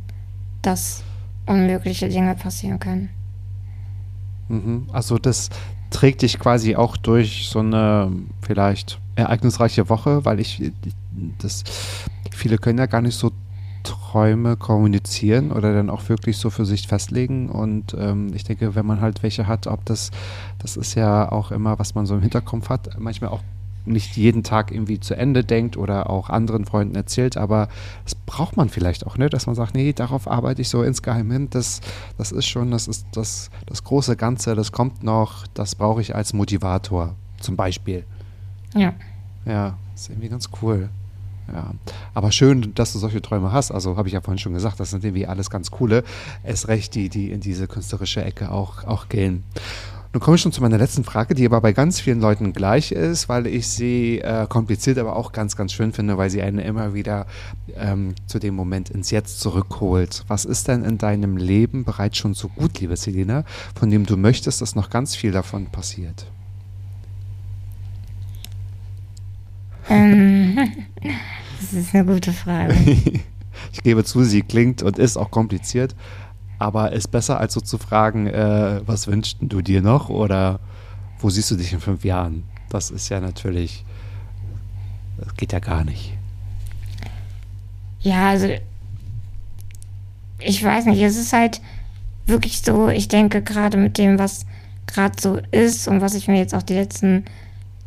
dass 0.62 1.04
unmögliche 1.46 2.10
Dinge 2.10 2.36
passieren 2.36 2.80
können. 2.80 3.10
Mhm. 4.48 4.88
Also 4.92 5.18
das 5.18 5.50
trägt 5.90 6.22
dich 6.22 6.40
quasi 6.40 6.76
auch 6.76 6.98
durch 6.98 7.48
so 7.50 7.60
eine 7.60 8.12
vielleicht 8.42 9.00
ereignisreiche 9.16 9.90
Woche, 9.90 10.26
weil 10.26 10.40
ich 10.40 10.72
das 11.40 11.64
viele 12.32 12.58
können 12.58 12.80
ja 12.80 12.86
gar 12.86 13.02
nicht 13.02 13.18
so 13.18 13.32
Träume 13.84 14.58
kommunizieren 14.58 15.52
oder 15.52 15.74
dann 15.74 15.90
auch 15.90 16.08
wirklich 16.08 16.38
so 16.38 16.50
für 16.50 16.66
sich 16.66 16.88
festlegen 16.88 17.50
und 17.50 17.96
ähm, 17.98 18.32
ich 18.34 18.44
denke, 18.44 18.76
wenn 18.76 18.86
man 18.86 19.02
halt 19.02 19.24
welche 19.24 19.48
hat, 19.48 19.68
ob 19.68 19.86
das 19.86 20.12
das 20.60 20.78
ist 20.78 20.96
ja 20.96 21.32
auch 21.32 21.52
immer, 21.52 21.80
was 21.80 21.96
man 21.96 22.06
so 22.06 22.16
im 22.16 22.22
Hinterkopf 22.22 22.70
hat, 22.70 23.00
manchmal 23.00 23.32
auch 23.32 23.42
nicht 23.86 24.16
jeden 24.18 24.44
Tag 24.44 24.72
irgendwie 24.72 25.00
zu 25.00 25.16
Ende 25.16 25.44
denkt 25.44 25.78
oder 25.78 26.10
auch 26.10 26.30
anderen 26.30 26.66
Freunden 26.66 26.96
erzählt, 26.96 27.38
aber 27.38 27.68
das 28.04 28.16
braucht 28.16 28.58
man 28.58 28.70
vielleicht 28.70 29.06
auch, 29.06 29.18
ne? 29.18 29.30
dass 29.30 29.48
man 29.48 29.56
sagt, 29.56 29.76
nee, 29.76 29.94
darauf 29.94 30.28
arbeite 30.28 30.62
ich 30.62 30.70
so 30.70 30.84
insgeheim 30.84 31.32
hin, 31.32 31.50
das, 31.50 31.82
das 32.18 32.32
ist 32.32 32.46
schon, 32.46 32.72
das 32.72 32.88
ist 32.88 33.06
das, 33.14 33.50
das 33.66 33.84
große 33.84 34.16
Ganze, 34.16 34.56
das 34.56 34.72
kommt 34.72 35.04
noch, 35.04 35.48
das 35.54 35.76
brauche 35.76 36.02
ich 36.02 36.16
als 36.16 36.34
Motivator 36.34 37.16
zum 37.40 37.56
Beispiel. 37.56 38.06
Ja. 38.76 38.94
Ja, 39.46 39.78
ist 39.96 40.10
irgendwie 40.10 40.30
ganz 40.30 40.50
cool. 40.62 40.90
Ja, 41.52 41.74
aber 42.14 42.32
schön, 42.32 42.74
dass 42.76 42.94
du 42.94 43.00
solche 43.00 43.22
Träume 43.22 43.52
hast. 43.52 43.72
Also 43.72 43.98
habe 43.98 44.08
ich 44.08 44.14
ja 44.14 44.22
vorhin 44.22 44.38
schon 44.38 44.54
gesagt, 44.54 44.80
das 44.80 44.92
sind 44.92 45.04
irgendwie 45.04 45.28
alles 45.28 45.50
ganz 45.50 45.72
coole. 45.72 46.04
Erst 46.44 46.68
recht, 46.68 46.96
die, 46.96 47.10
die 47.10 47.32
in 47.32 47.42
diese 47.42 47.68
künstlerische 47.68 48.24
Ecke 48.24 48.52
auch, 48.52 48.86
auch 48.86 49.10
gehen. 49.10 49.44
Nun 50.14 50.20
komme 50.20 50.36
ich 50.36 50.42
schon 50.42 50.52
zu 50.52 50.62
meiner 50.62 50.78
letzten 50.78 51.06
Frage, 51.06 51.36
die 51.36 51.46
aber 51.46 51.62
bei 51.62 51.72
ganz 51.72 52.02
vielen 52.02 52.20
Leuten 52.20 52.52
gleich 52.52 52.92
ist, 52.92 53.30
weil 53.30 53.48
ich 53.48 53.70
sie 53.70 54.20
äh, 54.20 54.46
kompliziert, 54.46 54.98
aber 54.98 55.16
auch 55.16 55.32
ganz, 55.32 55.56
ganz 55.56 55.72
schön 55.72 55.94
finde, 55.94 56.18
weil 56.18 56.30
sie 56.30 56.42
einen 56.42 56.60
immer 56.60 56.94
wieder 56.94 57.28
ähm, 57.78 58.16
zu 58.28 58.38
dem 58.38 58.54
Moment 58.54 58.90
ins 58.90 59.10
Jetzt 59.10 59.40
zurückholt. 59.40 60.26
Was 60.28 60.44
ist 60.44 60.68
denn 60.68 60.84
in 60.84 60.98
deinem 60.98 61.38
Leben 61.38 61.86
bereits 61.86 62.18
schon 62.18 62.34
so 62.34 62.50
gut, 62.50 62.82
liebe 62.82 62.98
Selina, 62.98 63.46
von 63.74 63.90
dem 63.90 64.06
du 64.06 64.18
möchtest, 64.18 64.62
dass 64.62 64.76
noch 64.76 64.90
ganz 64.90 65.16
viel 65.16 65.32
davon 65.32 65.68
passiert? 65.68 66.26
Ähm, 69.88 70.58
das 71.62 71.72
ist 71.72 71.96
eine 71.96 72.06
gute 72.06 72.34
Frage. 72.34 72.76
Ich 73.74 73.84
gebe 73.84 74.04
zu, 74.04 74.24
sie 74.24 74.42
klingt 74.42 74.82
und 74.82 74.98
ist 74.98 75.18
auch 75.18 75.32
kompliziert, 75.32 75.96
aber 76.62 76.92
ist 76.92 77.08
besser 77.10 77.40
als 77.40 77.54
so 77.54 77.62
zu 77.62 77.80
fragen, 77.80 78.28
äh, 78.28 78.82
was 78.86 79.08
wünschst 79.08 79.38
du 79.42 79.62
dir 79.62 79.82
noch 79.82 80.10
oder 80.10 80.60
wo 81.20 81.30
siehst 81.30 81.50
du 81.50 81.56
dich 81.56 81.74
in 81.74 81.80
fünf 81.80 82.06
Jahren? 82.06 82.44
Das 82.70 82.92
ist 82.92 83.10
ja 83.10 83.20
natürlich, 83.20 83.84
das 85.18 85.36
geht 85.36 85.54
ja 85.54 85.60
gar 85.60 85.84
nicht. 85.84 86.14
Ja, 88.00 88.30
also 88.30 88.48
ich 90.40 90.64
weiß 90.64 90.86
nicht, 90.86 91.02
es 91.02 91.18
ist 91.18 91.34
halt 91.34 91.62
wirklich 92.28 92.62
so, 92.62 92.90
ich 92.90 93.08
denke 93.08 93.42
gerade 93.42 93.78
mit 93.78 93.98
dem, 93.98 94.20
was 94.20 94.46
gerade 94.86 95.20
so 95.20 95.40
ist 95.52 95.88
und 95.88 96.02
was 96.02 96.14
ich 96.14 96.28
mir 96.28 96.38
jetzt 96.38 96.54
auch 96.54 96.64
die 96.64 96.74
letzten 96.76 97.26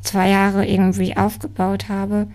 zwei 0.01 0.29
Jahre 0.31 0.67
irgendwie 0.67 1.17
aufgebaut 1.17 1.89
habe, 1.89 2.27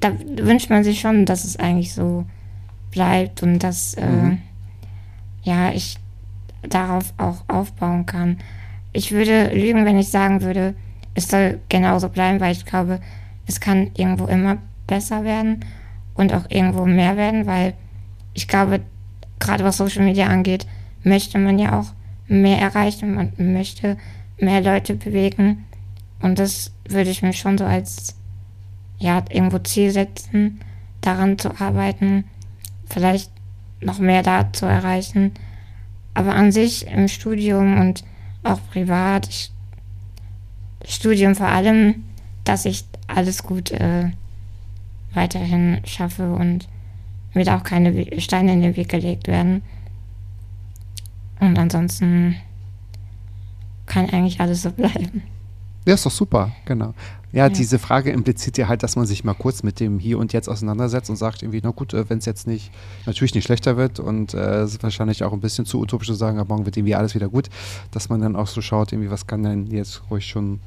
da 0.00 0.12
wünscht 0.36 0.70
man 0.70 0.84
sich 0.84 1.00
schon, 1.00 1.26
dass 1.26 1.44
es 1.44 1.56
eigentlich 1.56 1.94
so 1.94 2.24
bleibt 2.90 3.42
und 3.42 3.60
dass 3.60 3.96
Mhm. 3.96 4.42
Ja 5.48 5.72
ich 5.72 5.98
darauf 6.62 7.12
auch 7.18 7.44
aufbauen 7.48 8.06
kann. 8.06 8.38
Ich 8.92 9.12
würde 9.12 9.50
lügen, 9.54 9.84
wenn 9.84 9.98
ich 9.98 10.08
sagen 10.08 10.42
würde, 10.42 10.74
es 11.14 11.28
soll 11.28 11.60
genauso 11.68 12.08
bleiben, 12.08 12.40
weil 12.40 12.52
ich 12.52 12.64
glaube, 12.64 13.00
es 13.46 13.60
kann 13.60 13.90
irgendwo 13.96 14.26
immer 14.26 14.58
besser 14.86 15.24
werden 15.24 15.64
und 16.14 16.32
auch 16.32 16.44
irgendwo 16.48 16.84
mehr 16.86 17.16
werden, 17.16 17.46
weil 17.46 17.74
ich 18.34 18.48
glaube, 18.48 18.80
gerade 19.38 19.64
was 19.64 19.76
Social 19.76 20.04
Media 20.04 20.26
angeht, 20.26 20.66
möchte 21.02 21.38
man 21.38 21.58
ja 21.58 21.78
auch 21.78 21.92
mehr 22.26 22.58
erreichen, 22.58 23.14
man 23.14 23.32
möchte 23.38 23.96
mehr 24.38 24.60
Leute 24.60 24.94
bewegen 24.94 25.64
und 26.20 26.38
das 26.38 26.72
würde 26.88 27.10
ich 27.10 27.22
mir 27.22 27.32
schon 27.32 27.58
so 27.58 27.64
als 27.64 28.16
ja 28.98 29.24
irgendwo 29.30 29.58
Ziel 29.58 29.90
setzen, 29.90 30.60
daran 31.00 31.38
zu 31.38 31.60
arbeiten, 31.60 32.24
vielleicht 32.88 33.30
noch 33.80 33.98
mehr 33.98 34.22
da 34.22 34.52
zu 34.52 34.66
erreichen. 34.66 35.32
Aber 36.14 36.34
an 36.34 36.52
sich 36.52 36.86
im 36.86 37.08
Studium 37.08 37.80
und 37.80 38.04
auch 38.42 38.60
privat, 38.70 39.28
ich, 39.28 39.52
Studium 40.84 41.34
vor 41.34 41.48
allem, 41.48 42.04
dass 42.44 42.64
ich 42.64 42.84
alles 43.06 43.42
gut 43.42 43.70
äh, 43.70 44.10
weiterhin 45.12 45.80
schaffe 45.84 46.32
und 46.32 46.68
mir 47.34 47.44
da 47.44 47.58
auch 47.58 47.64
keine 47.64 48.20
Steine 48.20 48.52
in 48.52 48.62
den 48.62 48.76
Weg 48.76 48.88
gelegt 48.88 49.28
werden. 49.28 49.62
Und 51.40 51.58
ansonsten 51.58 52.36
kann 53.86 54.10
eigentlich 54.10 54.40
alles 54.40 54.62
so 54.62 54.70
bleiben. 54.72 55.22
Ja, 55.86 55.94
ist 55.94 56.06
doch 56.06 56.10
super, 56.10 56.52
genau. 56.64 56.94
Ja, 57.32 57.44
Ja. 57.44 57.48
diese 57.50 57.78
Frage 57.78 58.10
impliziert 58.10 58.56
ja 58.58 58.68
halt, 58.68 58.82
dass 58.82 58.96
man 58.96 59.06
sich 59.06 59.22
mal 59.22 59.34
kurz 59.34 59.62
mit 59.62 59.80
dem 59.80 59.98
Hier 59.98 60.18
und 60.18 60.32
Jetzt 60.32 60.48
auseinandersetzt 60.48 61.10
und 61.10 61.16
sagt 61.16 61.42
irgendwie, 61.42 61.60
na 61.62 61.70
gut, 61.70 61.92
wenn 61.92 62.18
es 62.18 62.24
jetzt 62.24 62.46
nicht, 62.46 62.70
natürlich 63.06 63.34
nicht 63.34 63.44
schlechter 63.44 63.76
wird 63.76 64.00
und 64.00 64.32
äh, 64.34 64.60
es 64.62 64.72
ist 64.72 64.82
wahrscheinlich 64.82 65.22
auch 65.24 65.32
ein 65.32 65.40
bisschen 65.40 65.66
zu 65.66 65.78
utopisch 65.80 66.08
zu 66.08 66.14
sagen, 66.14 66.38
aber 66.38 66.48
morgen 66.54 66.64
wird 66.64 66.76
irgendwie 66.76 66.94
alles 66.94 67.14
wieder 67.14 67.28
gut, 67.28 67.48
dass 67.90 68.08
man 68.08 68.20
dann 68.20 68.34
auch 68.36 68.46
so 68.46 68.60
schaut, 68.62 68.92
irgendwie, 68.92 69.10
was 69.10 69.26
kann 69.26 69.42
denn 69.42 69.66
jetzt 69.66 70.02
ruhig 70.10 70.26
schon 70.26 70.60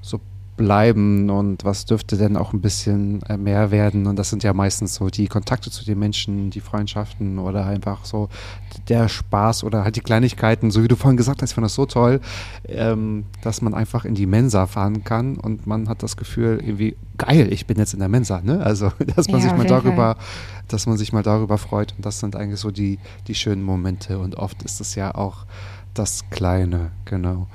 so 0.00 0.20
bleiben 0.56 1.30
und 1.30 1.64
was 1.64 1.84
dürfte 1.84 2.16
denn 2.16 2.36
auch 2.36 2.52
ein 2.52 2.60
bisschen 2.60 3.22
äh, 3.22 3.36
mehr 3.36 3.70
werden? 3.70 4.06
Und 4.06 4.16
das 4.16 4.30
sind 4.30 4.42
ja 4.42 4.52
meistens 4.52 4.94
so 4.94 5.08
die 5.08 5.28
Kontakte 5.28 5.70
zu 5.70 5.84
den 5.84 5.98
Menschen, 5.98 6.50
die 6.50 6.60
Freundschaften 6.60 7.38
oder 7.38 7.66
einfach 7.66 8.04
so 8.04 8.28
der 8.88 9.08
Spaß 9.08 9.64
oder 9.64 9.84
halt 9.84 9.96
die 9.96 10.00
Kleinigkeiten, 10.00 10.70
so 10.70 10.82
wie 10.82 10.88
du 10.88 10.96
vorhin 10.96 11.16
gesagt 11.16 11.42
hast, 11.42 11.50
ich 11.50 11.54
fand 11.54 11.64
das 11.64 11.74
so 11.74 11.86
toll, 11.86 12.20
ähm, 12.68 13.24
dass 13.42 13.62
man 13.62 13.74
einfach 13.74 14.04
in 14.04 14.14
die 14.14 14.26
Mensa 14.26 14.66
fahren 14.66 15.04
kann 15.04 15.36
und 15.36 15.66
man 15.66 15.88
hat 15.88 16.02
das 16.02 16.16
Gefühl 16.16 16.60
irgendwie 16.62 16.96
geil, 17.18 17.52
ich 17.52 17.66
bin 17.66 17.78
jetzt 17.78 17.94
in 17.94 18.00
der 18.00 18.08
Mensa, 18.08 18.40
ne? 18.42 18.60
Also, 18.60 18.92
dass 19.16 19.28
man 19.28 19.40
Ja, 19.40 19.48
sich 19.48 19.56
mal 19.56 19.66
darüber, 19.66 20.16
dass 20.68 20.86
man 20.86 20.96
sich 20.96 21.12
mal 21.12 21.22
darüber 21.22 21.58
freut. 21.58 21.94
Und 21.96 22.04
das 22.06 22.20
sind 22.20 22.36
eigentlich 22.36 22.60
so 22.60 22.70
die 22.70 22.98
die 23.26 23.34
schönen 23.34 23.62
Momente. 23.62 24.18
Und 24.18 24.36
oft 24.36 24.62
ist 24.62 24.80
es 24.80 24.94
ja 24.94 25.14
auch 25.14 25.46
das 25.94 26.28
Kleine, 26.30 26.92
genau. 27.04 27.46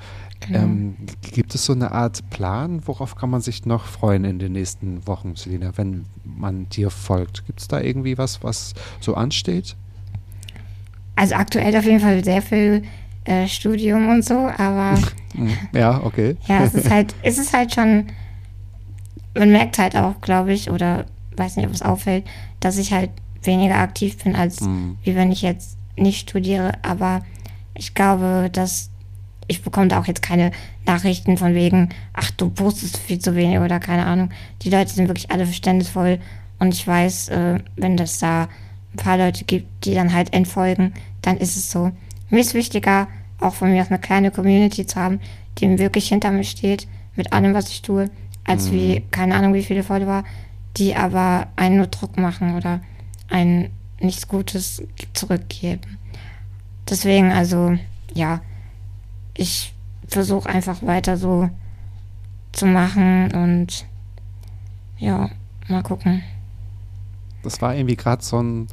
Genau. 0.46 0.58
Ähm, 0.60 0.96
gibt 1.22 1.54
es 1.54 1.64
so 1.64 1.72
eine 1.72 1.92
Art 1.92 2.28
Plan, 2.30 2.82
worauf 2.86 3.14
kann 3.16 3.30
man 3.30 3.40
sich 3.40 3.64
noch 3.66 3.84
freuen 3.86 4.24
in 4.24 4.38
den 4.38 4.52
nächsten 4.52 5.06
Wochen, 5.06 5.36
Selina, 5.36 5.72
wenn 5.76 6.06
man 6.24 6.68
dir 6.68 6.90
folgt? 6.90 7.46
Gibt 7.46 7.60
es 7.60 7.68
da 7.68 7.80
irgendwie 7.80 8.18
was, 8.18 8.42
was 8.42 8.74
so 9.00 9.14
ansteht? 9.14 9.76
Also 11.16 11.34
aktuell 11.34 11.76
auf 11.76 11.84
jeden 11.84 12.00
Fall 12.00 12.24
sehr 12.24 12.42
viel 12.42 12.82
äh, 13.24 13.46
Studium 13.46 14.08
und 14.08 14.24
so, 14.24 14.34
aber 14.56 14.98
Mhm. 15.34 15.56
Ja, 15.72 16.02
okay. 16.04 16.36
ja, 16.46 16.62
es 16.62 16.74
ist 16.74 16.90
halt, 16.90 17.14
es 17.22 17.38
ist 17.38 17.54
halt 17.54 17.74
schon, 17.74 18.08
man 19.34 19.50
merkt 19.50 19.78
halt 19.78 19.96
auch, 19.96 20.20
glaube 20.20 20.52
ich, 20.52 20.70
oder 20.70 21.06
weiß 21.36 21.56
nicht, 21.56 21.66
ob 21.66 21.72
es 21.72 21.80
auffällt, 21.80 22.26
dass 22.60 22.76
ich 22.76 22.92
halt 22.92 23.08
weniger 23.42 23.76
aktiv 23.76 24.22
bin, 24.22 24.36
als 24.36 24.60
Mhm. 24.60 24.98
wie 25.02 25.14
wenn 25.16 25.32
ich 25.32 25.40
jetzt 25.42 25.78
nicht 25.96 26.28
studiere. 26.28 26.72
Aber 26.82 27.22
ich 27.74 27.94
glaube, 27.94 28.50
dass 28.52 28.90
ich 29.52 29.62
bekomme 29.62 29.88
da 29.88 30.00
auch 30.00 30.06
jetzt 30.06 30.22
keine 30.22 30.50
Nachrichten 30.86 31.36
von 31.36 31.54
wegen, 31.54 31.90
ach, 32.12 32.30
du 32.32 32.50
postest 32.50 32.96
viel 32.96 33.18
zu 33.18 33.34
wenig 33.36 33.58
oder 33.58 33.78
keine 33.80 34.06
Ahnung. 34.06 34.30
Die 34.62 34.70
Leute 34.70 34.92
sind 34.92 35.08
wirklich 35.08 35.30
alle 35.30 35.44
verständnisvoll 35.46 36.18
und 36.58 36.74
ich 36.74 36.86
weiß, 36.86 37.28
äh, 37.28 37.58
wenn 37.76 37.96
das 37.96 38.18
da 38.18 38.48
ein 38.92 38.96
paar 38.96 39.16
Leute 39.18 39.44
gibt, 39.44 39.84
die 39.84 39.94
dann 39.94 40.12
halt 40.12 40.32
entfolgen, 40.34 40.92
dann 41.22 41.36
ist 41.38 41.56
es 41.56 41.70
so. 41.70 41.92
Mir 42.30 42.40
ist 42.40 42.54
wichtiger, 42.54 43.08
auch 43.40 43.54
von 43.54 43.72
mir 43.72 43.82
aus 43.82 43.88
eine 43.90 43.98
kleine 43.98 44.30
Community 44.30 44.86
zu 44.86 45.00
haben, 45.00 45.20
die 45.58 45.78
wirklich 45.78 46.08
hinter 46.08 46.30
mir 46.30 46.44
steht, 46.44 46.86
mit 47.16 47.32
allem, 47.32 47.54
was 47.54 47.68
ich 47.68 47.82
tue, 47.82 48.10
als 48.44 48.68
Mhm. 48.68 48.72
wie, 48.72 49.02
keine 49.10 49.34
Ahnung, 49.34 49.54
wie 49.54 49.62
viele 49.62 49.82
Follower, 49.82 50.24
die 50.76 50.94
aber 50.94 51.48
einen 51.56 51.76
nur 51.76 51.88
Druck 51.88 52.16
machen 52.16 52.56
oder 52.56 52.80
einen 53.28 53.70
nichts 54.00 54.28
Gutes 54.28 54.82
zurückgeben. 55.12 55.98
Deswegen, 56.88 57.32
also, 57.32 57.76
ja, 58.14 58.40
ich 59.34 59.74
versuche 60.06 60.48
einfach 60.48 60.82
weiter 60.82 61.16
so 61.16 61.48
zu 62.52 62.66
machen 62.66 63.32
und 63.32 63.86
ja, 64.98 65.30
mal 65.68 65.82
gucken. 65.82 66.22
Das 67.42 67.60
war 67.60 67.74
irgendwie 67.74 67.96
gerade 67.96 68.22
so 68.22 68.40
ein 68.40 68.68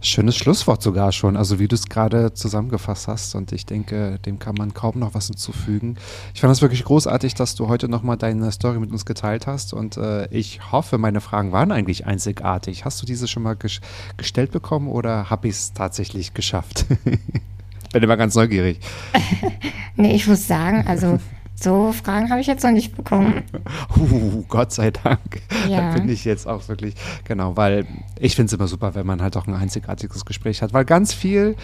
schönes 0.00 0.36
Schlusswort 0.36 0.80
sogar 0.80 1.10
schon, 1.10 1.36
also 1.36 1.58
wie 1.58 1.66
du 1.66 1.74
es 1.74 1.86
gerade 1.86 2.32
zusammengefasst 2.32 3.08
hast. 3.08 3.34
Und 3.34 3.52
ich 3.52 3.66
denke, 3.66 4.18
dem 4.24 4.38
kann 4.38 4.54
man 4.56 4.72
kaum 4.72 4.98
noch 4.98 5.14
was 5.14 5.26
hinzufügen. 5.26 5.96
Ich 6.34 6.40
fand 6.40 6.52
es 6.52 6.62
wirklich 6.62 6.84
großartig, 6.84 7.34
dass 7.34 7.54
du 7.56 7.68
heute 7.68 7.88
nochmal 7.88 8.16
deine 8.16 8.50
Story 8.52 8.78
mit 8.78 8.92
uns 8.92 9.04
geteilt 9.04 9.46
hast. 9.46 9.74
Und 9.74 9.96
äh, 9.96 10.28
ich 10.28 10.72
hoffe, 10.72 10.98
meine 10.98 11.20
Fragen 11.20 11.52
waren 11.52 11.72
eigentlich 11.72 12.06
einzigartig. 12.06 12.84
Hast 12.84 13.02
du 13.02 13.06
diese 13.06 13.26
schon 13.26 13.42
mal 13.42 13.56
ges 13.56 13.80
gestellt 14.16 14.52
bekommen 14.52 14.88
oder 14.88 15.30
habe 15.30 15.48
ich 15.48 15.54
es 15.54 15.72
tatsächlich 15.72 16.32
geschafft? 16.34 16.86
Bin 17.98 18.04
immer 18.04 18.16
ganz 18.16 18.36
neugierig. 18.36 18.78
Nee, 20.00 20.14
ich 20.14 20.28
muss 20.28 20.46
sagen, 20.46 20.86
also 20.86 21.18
so 21.56 21.90
Fragen 21.90 22.30
habe 22.30 22.40
ich 22.40 22.46
jetzt 22.46 22.62
noch 22.62 22.70
nicht 22.70 22.96
bekommen. 22.96 23.42
Uh, 23.96 24.44
Gott 24.46 24.70
sei 24.70 24.92
Dank. 24.92 25.42
Ja. 25.68 25.90
Da 25.90 25.98
bin 25.98 26.08
ich 26.08 26.24
jetzt 26.24 26.46
auch 26.46 26.68
wirklich, 26.68 26.94
genau, 27.24 27.56
weil 27.56 27.84
ich 28.20 28.36
finde 28.36 28.46
es 28.46 28.52
immer 28.52 28.68
super, 28.68 28.94
wenn 28.94 29.04
man 29.04 29.20
halt 29.20 29.36
auch 29.36 29.48
ein 29.48 29.54
einzigartiges 29.54 30.24
Gespräch 30.24 30.62
hat, 30.62 30.72
weil 30.72 30.84
ganz 30.84 31.12
viel 31.12 31.56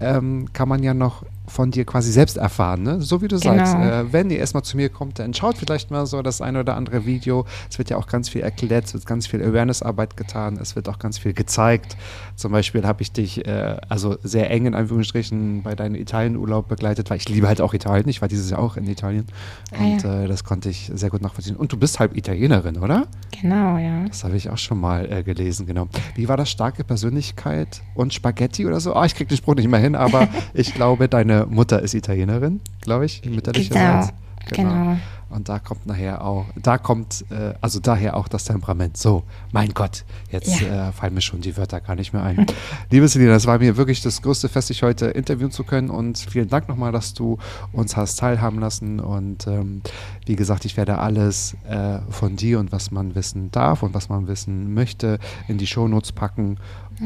ähm, 0.00 0.50
kann 0.54 0.66
man 0.66 0.82
ja 0.82 0.94
noch 0.94 1.24
von 1.46 1.70
dir 1.70 1.84
quasi 1.84 2.10
selbst 2.10 2.36
erfahren, 2.38 2.82
ne? 2.82 3.00
So 3.02 3.20
wie 3.20 3.28
du 3.28 3.38
Genau. 3.38 3.56
sagst, 3.56 3.74
äh, 3.74 4.12
wenn 4.12 4.30
ihr 4.30 4.38
erstmal 4.38 4.62
zu 4.62 4.76
mir 4.76 4.88
kommt, 4.88 5.18
dann 5.18 5.34
schaut 5.34 5.58
vielleicht 5.58 5.90
mal 5.90 6.06
so 6.06 6.22
das 6.22 6.40
eine 6.40 6.60
oder 6.60 6.76
andere 6.76 7.04
Video. 7.06 7.44
Es 7.70 7.78
wird 7.78 7.90
ja 7.90 7.96
auch 7.98 8.06
ganz 8.06 8.28
viel 8.30 8.40
erklärt, 8.40 8.86
es 8.86 8.94
wird 8.94 9.04
ganz 9.06 9.26
viel 9.26 9.42
Awareness-Arbeit 9.42 10.16
getan, 10.16 10.58
es 10.60 10.74
wird 10.76 10.88
auch 10.88 10.98
ganz 10.98 11.18
viel 11.18 11.34
gezeigt. 11.34 11.96
Zum 12.36 12.52
Beispiel 12.52 12.86
habe 12.86 13.02
ich 13.02 13.12
dich 13.12 13.46
äh, 13.46 13.76
also 13.88 14.16
sehr 14.22 14.50
eng 14.50 14.66
in 14.66 14.74
Anführungsstrichen 14.74 15.62
bei 15.62 15.74
deinem 15.74 15.96
Italien-Urlaub 15.96 16.68
begleitet, 16.68 17.10
weil 17.10 17.18
ich 17.18 17.28
liebe 17.28 17.46
halt 17.46 17.60
auch 17.60 17.74
Italien. 17.74 18.08
Ich 18.08 18.22
war 18.22 18.28
dieses 18.28 18.50
Jahr 18.50 18.60
auch 18.60 18.76
in 18.76 18.86
Italien 18.88 19.26
Ah, 19.72 19.82
und 19.84 20.02
ja. 20.02 20.22
äh, 20.24 20.28
das 20.28 20.44
konnte 20.44 20.70
ich 20.70 20.90
sehr 20.94 21.10
gut 21.10 21.20
nachvollziehen. 21.20 21.56
Und 21.56 21.72
du 21.72 21.76
bist 21.76 22.00
halb 22.00 22.16
Italienerin, 22.16 22.78
oder? 22.78 23.06
Genau, 23.40 23.76
ja. 23.76 24.04
Das 24.08 24.24
habe 24.24 24.36
ich 24.36 24.48
auch 24.48 24.58
schon 24.58 24.80
mal 24.80 25.10
äh, 25.12 25.22
gelesen, 25.22 25.66
genau. 25.66 25.88
Wie 26.14 26.28
war 26.28 26.36
das 26.36 26.48
starke 26.50 26.84
Persönlichkeit 26.84 27.82
und 27.94 28.14
Spaghetti 28.14 28.66
oder 28.66 28.80
so? 28.80 28.94
Ah, 28.94 29.04
ich 29.04 29.14
krieg 29.14 29.28
den 29.28 29.36
Spruch 29.36 29.54
nicht 29.56 29.68
mehr 29.68 29.80
hin, 29.80 29.94
aber 29.94 30.28
ich 30.54 30.72
glaube, 30.74 31.08
deine 31.08 31.33
Mutter 31.42 31.80
ist 31.82 31.94
Italienerin, 31.94 32.60
glaube 32.80 33.04
ich, 33.06 33.22
mütterlicherseits. 33.24 34.12
Genau. 34.50 34.96
Und 35.30 35.48
da 35.48 35.58
kommt 35.58 35.86
nachher 35.86 36.22
auch, 36.24 36.44
da 36.54 36.78
kommt, 36.78 37.24
äh, 37.30 37.54
also 37.60 37.80
daher 37.80 38.16
auch 38.16 38.28
das 38.28 38.44
Temperament. 38.44 38.96
So, 38.96 39.24
mein 39.50 39.70
Gott, 39.74 40.04
jetzt 40.30 40.60
Ja. 40.60 40.90
äh, 40.90 40.92
fallen 40.92 41.14
mir 41.14 41.22
schon 41.22 41.40
die 41.40 41.56
Wörter 41.56 41.80
gar 41.80 41.96
nicht 41.96 42.12
mehr 42.12 42.22
ein. 42.22 42.46
Liebe 42.90 43.08
Selina, 43.08 43.32
das 43.32 43.46
war 43.46 43.58
mir 43.58 43.76
wirklich 43.76 44.00
das 44.02 44.22
größte 44.22 44.48
Fest, 44.48 44.68
dich 44.68 44.82
heute 44.84 45.06
interviewen 45.06 45.50
zu 45.50 45.64
können. 45.64 45.90
Und 45.90 46.18
vielen 46.18 46.48
Dank 46.48 46.68
nochmal, 46.68 46.92
dass 46.92 47.14
du 47.14 47.38
uns 47.72 47.96
hast 47.96 48.16
teilhaben 48.20 48.60
lassen. 48.60 49.00
Und 49.00 49.46
ähm, 49.48 49.80
wie 50.26 50.36
gesagt, 50.36 50.66
ich 50.66 50.76
werde 50.76 50.98
alles 50.98 51.56
äh, 51.68 51.98
von 52.10 52.36
dir 52.36 52.60
und 52.60 52.70
was 52.70 52.92
man 52.92 53.14
wissen 53.16 53.50
darf 53.50 53.82
und 53.82 53.92
was 53.94 54.08
man 54.08 54.28
wissen 54.28 54.72
möchte, 54.74 55.18
in 55.48 55.58
die 55.58 55.66
Shownotes 55.66 56.12
packen. 56.12 56.58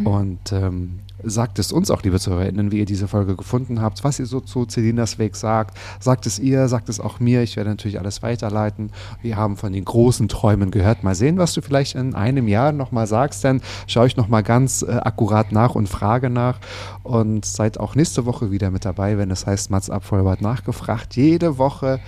Und 0.04 0.52
ähm, 0.52 0.98
sagt 1.22 1.58
es 1.58 1.72
uns 1.72 1.90
auch, 1.90 2.02
liebe 2.02 2.20
ZuhörerInnen, 2.20 2.70
wie 2.70 2.78
ihr 2.78 2.84
diese 2.84 3.08
Folge 3.08 3.36
gefunden 3.36 3.80
habt, 3.80 4.04
was 4.04 4.18
ihr 4.18 4.26
so 4.26 4.40
zu 4.40 4.66
Celinas 4.66 5.18
Weg 5.18 5.36
sagt. 5.36 5.76
Sagt 6.00 6.26
es 6.26 6.38
ihr, 6.38 6.68
sagt 6.68 6.88
es 6.88 7.00
auch 7.00 7.20
mir. 7.20 7.42
Ich 7.42 7.56
werde 7.56 7.70
natürlich 7.70 7.98
alles 7.98 8.22
weiterleiten. 8.22 8.90
Wir 9.22 9.36
haben 9.36 9.56
von 9.56 9.72
den 9.72 9.84
großen 9.84 10.28
Träumen 10.28 10.70
gehört. 10.70 11.02
Mal 11.02 11.14
sehen, 11.14 11.38
was 11.38 11.54
du 11.54 11.62
vielleicht 11.62 11.94
in 11.94 12.14
einem 12.14 12.48
Jahr 12.48 12.72
nochmal 12.72 13.06
sagst. 13.06 13.44
Dann 13.44 13.60
schaue 13.86 14.06
ich 14.06 14.16
nochmal 14.16 14.42
ganz 14.42 14.82
äh, 14.82 14.92
akkurat 14.92 15.52
nach 15.52 15.74
und 15.74 15.88
frage 15.88 16.30
nach. 16.30 16.58
Und 17.02 17.44
seid 17.44 17.80
auch 17.80 17.94
nächste 17.94 18.26
Woche 18.26 18.50
wieder 18.50 18.70
mit 18.70 18.84
dabei, 18.84 19.18
wenn 19.18 19.30
es 19.30 19.46
heißt 19.46 19.70
Mats 19.70 19.90
Abvollbart 19.90 20.40
nachgefragt. 20.40 21.16
Jede 21.16 21.58
Woche, 21.58 22.00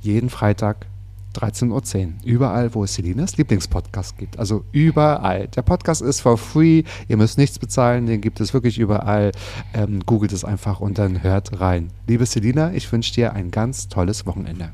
jeden 0.00 0.28
Freitag 0.28 0.86
13.10 1.34 1.70
Uhr. 1.70 2.12
Überall, 2.24 2.74
wo 2.74 2.84
es 2.84 2.94
Selinas 2.94 3.36
Lieblingspodcast 3.36 4.18
gibt. 4.18 4.38
Also 4.38 4.64
überall. 4.72 5.48
Der 5.48 5.62
Podcast 5.62 6.02
ist 6.02 6.20
for 6.20 6.38
free. 6.38 6.84
Ihr 7.08 7.16
müsst 7.16 7.38
nichts 7.38 7.58
bezahlen. 7.58 8.06
Den 8.06 8.20
gibt 8.20 8.40
es 8.40 8.54
wirklich 8.54 8.78
überall. 8.78 9.32
Ähm, 9.74 10.00
googelt 10.06 10.32
es 10.32 10.44
einfach 10.44 10.80
und 10.80 10.98
dann 10.98 11.22
hört 11.22 11.60
rein. 11.60 11.88
Liebe 12.06 12.26
Selina, 12.26 12.72
ich 12.72 12.90
wünsche 12.92 13.14
dir 13.14 13.32
ein 13.32 13.50
ganz 13.50 13.88
tolles 13.88 14.26
Wochenende. 14.26 14.72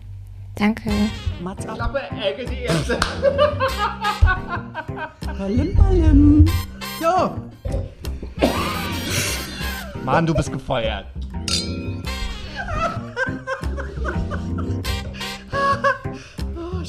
Danke. 0.55 0.91
Mats 1.43 1.67
ab. 1.67 1.95
Palim, 5.21 5.75
palim. 5.77 6.45
Jo. 7.01 7.31
Mann, 10.05 10.27
du 10.27 10.35
bist 10.35 10.53
gefeuert. 10.53 11.07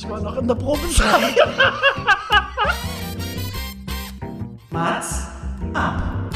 Ich 0.02 0.10
war 0.10 0.22
noch 0.22 0.38
in 0.38 0.47
der 0.47 0.56
Probezeit. 0.56 1.36
Mats 4.70 5.28
ab. 5.74 6.29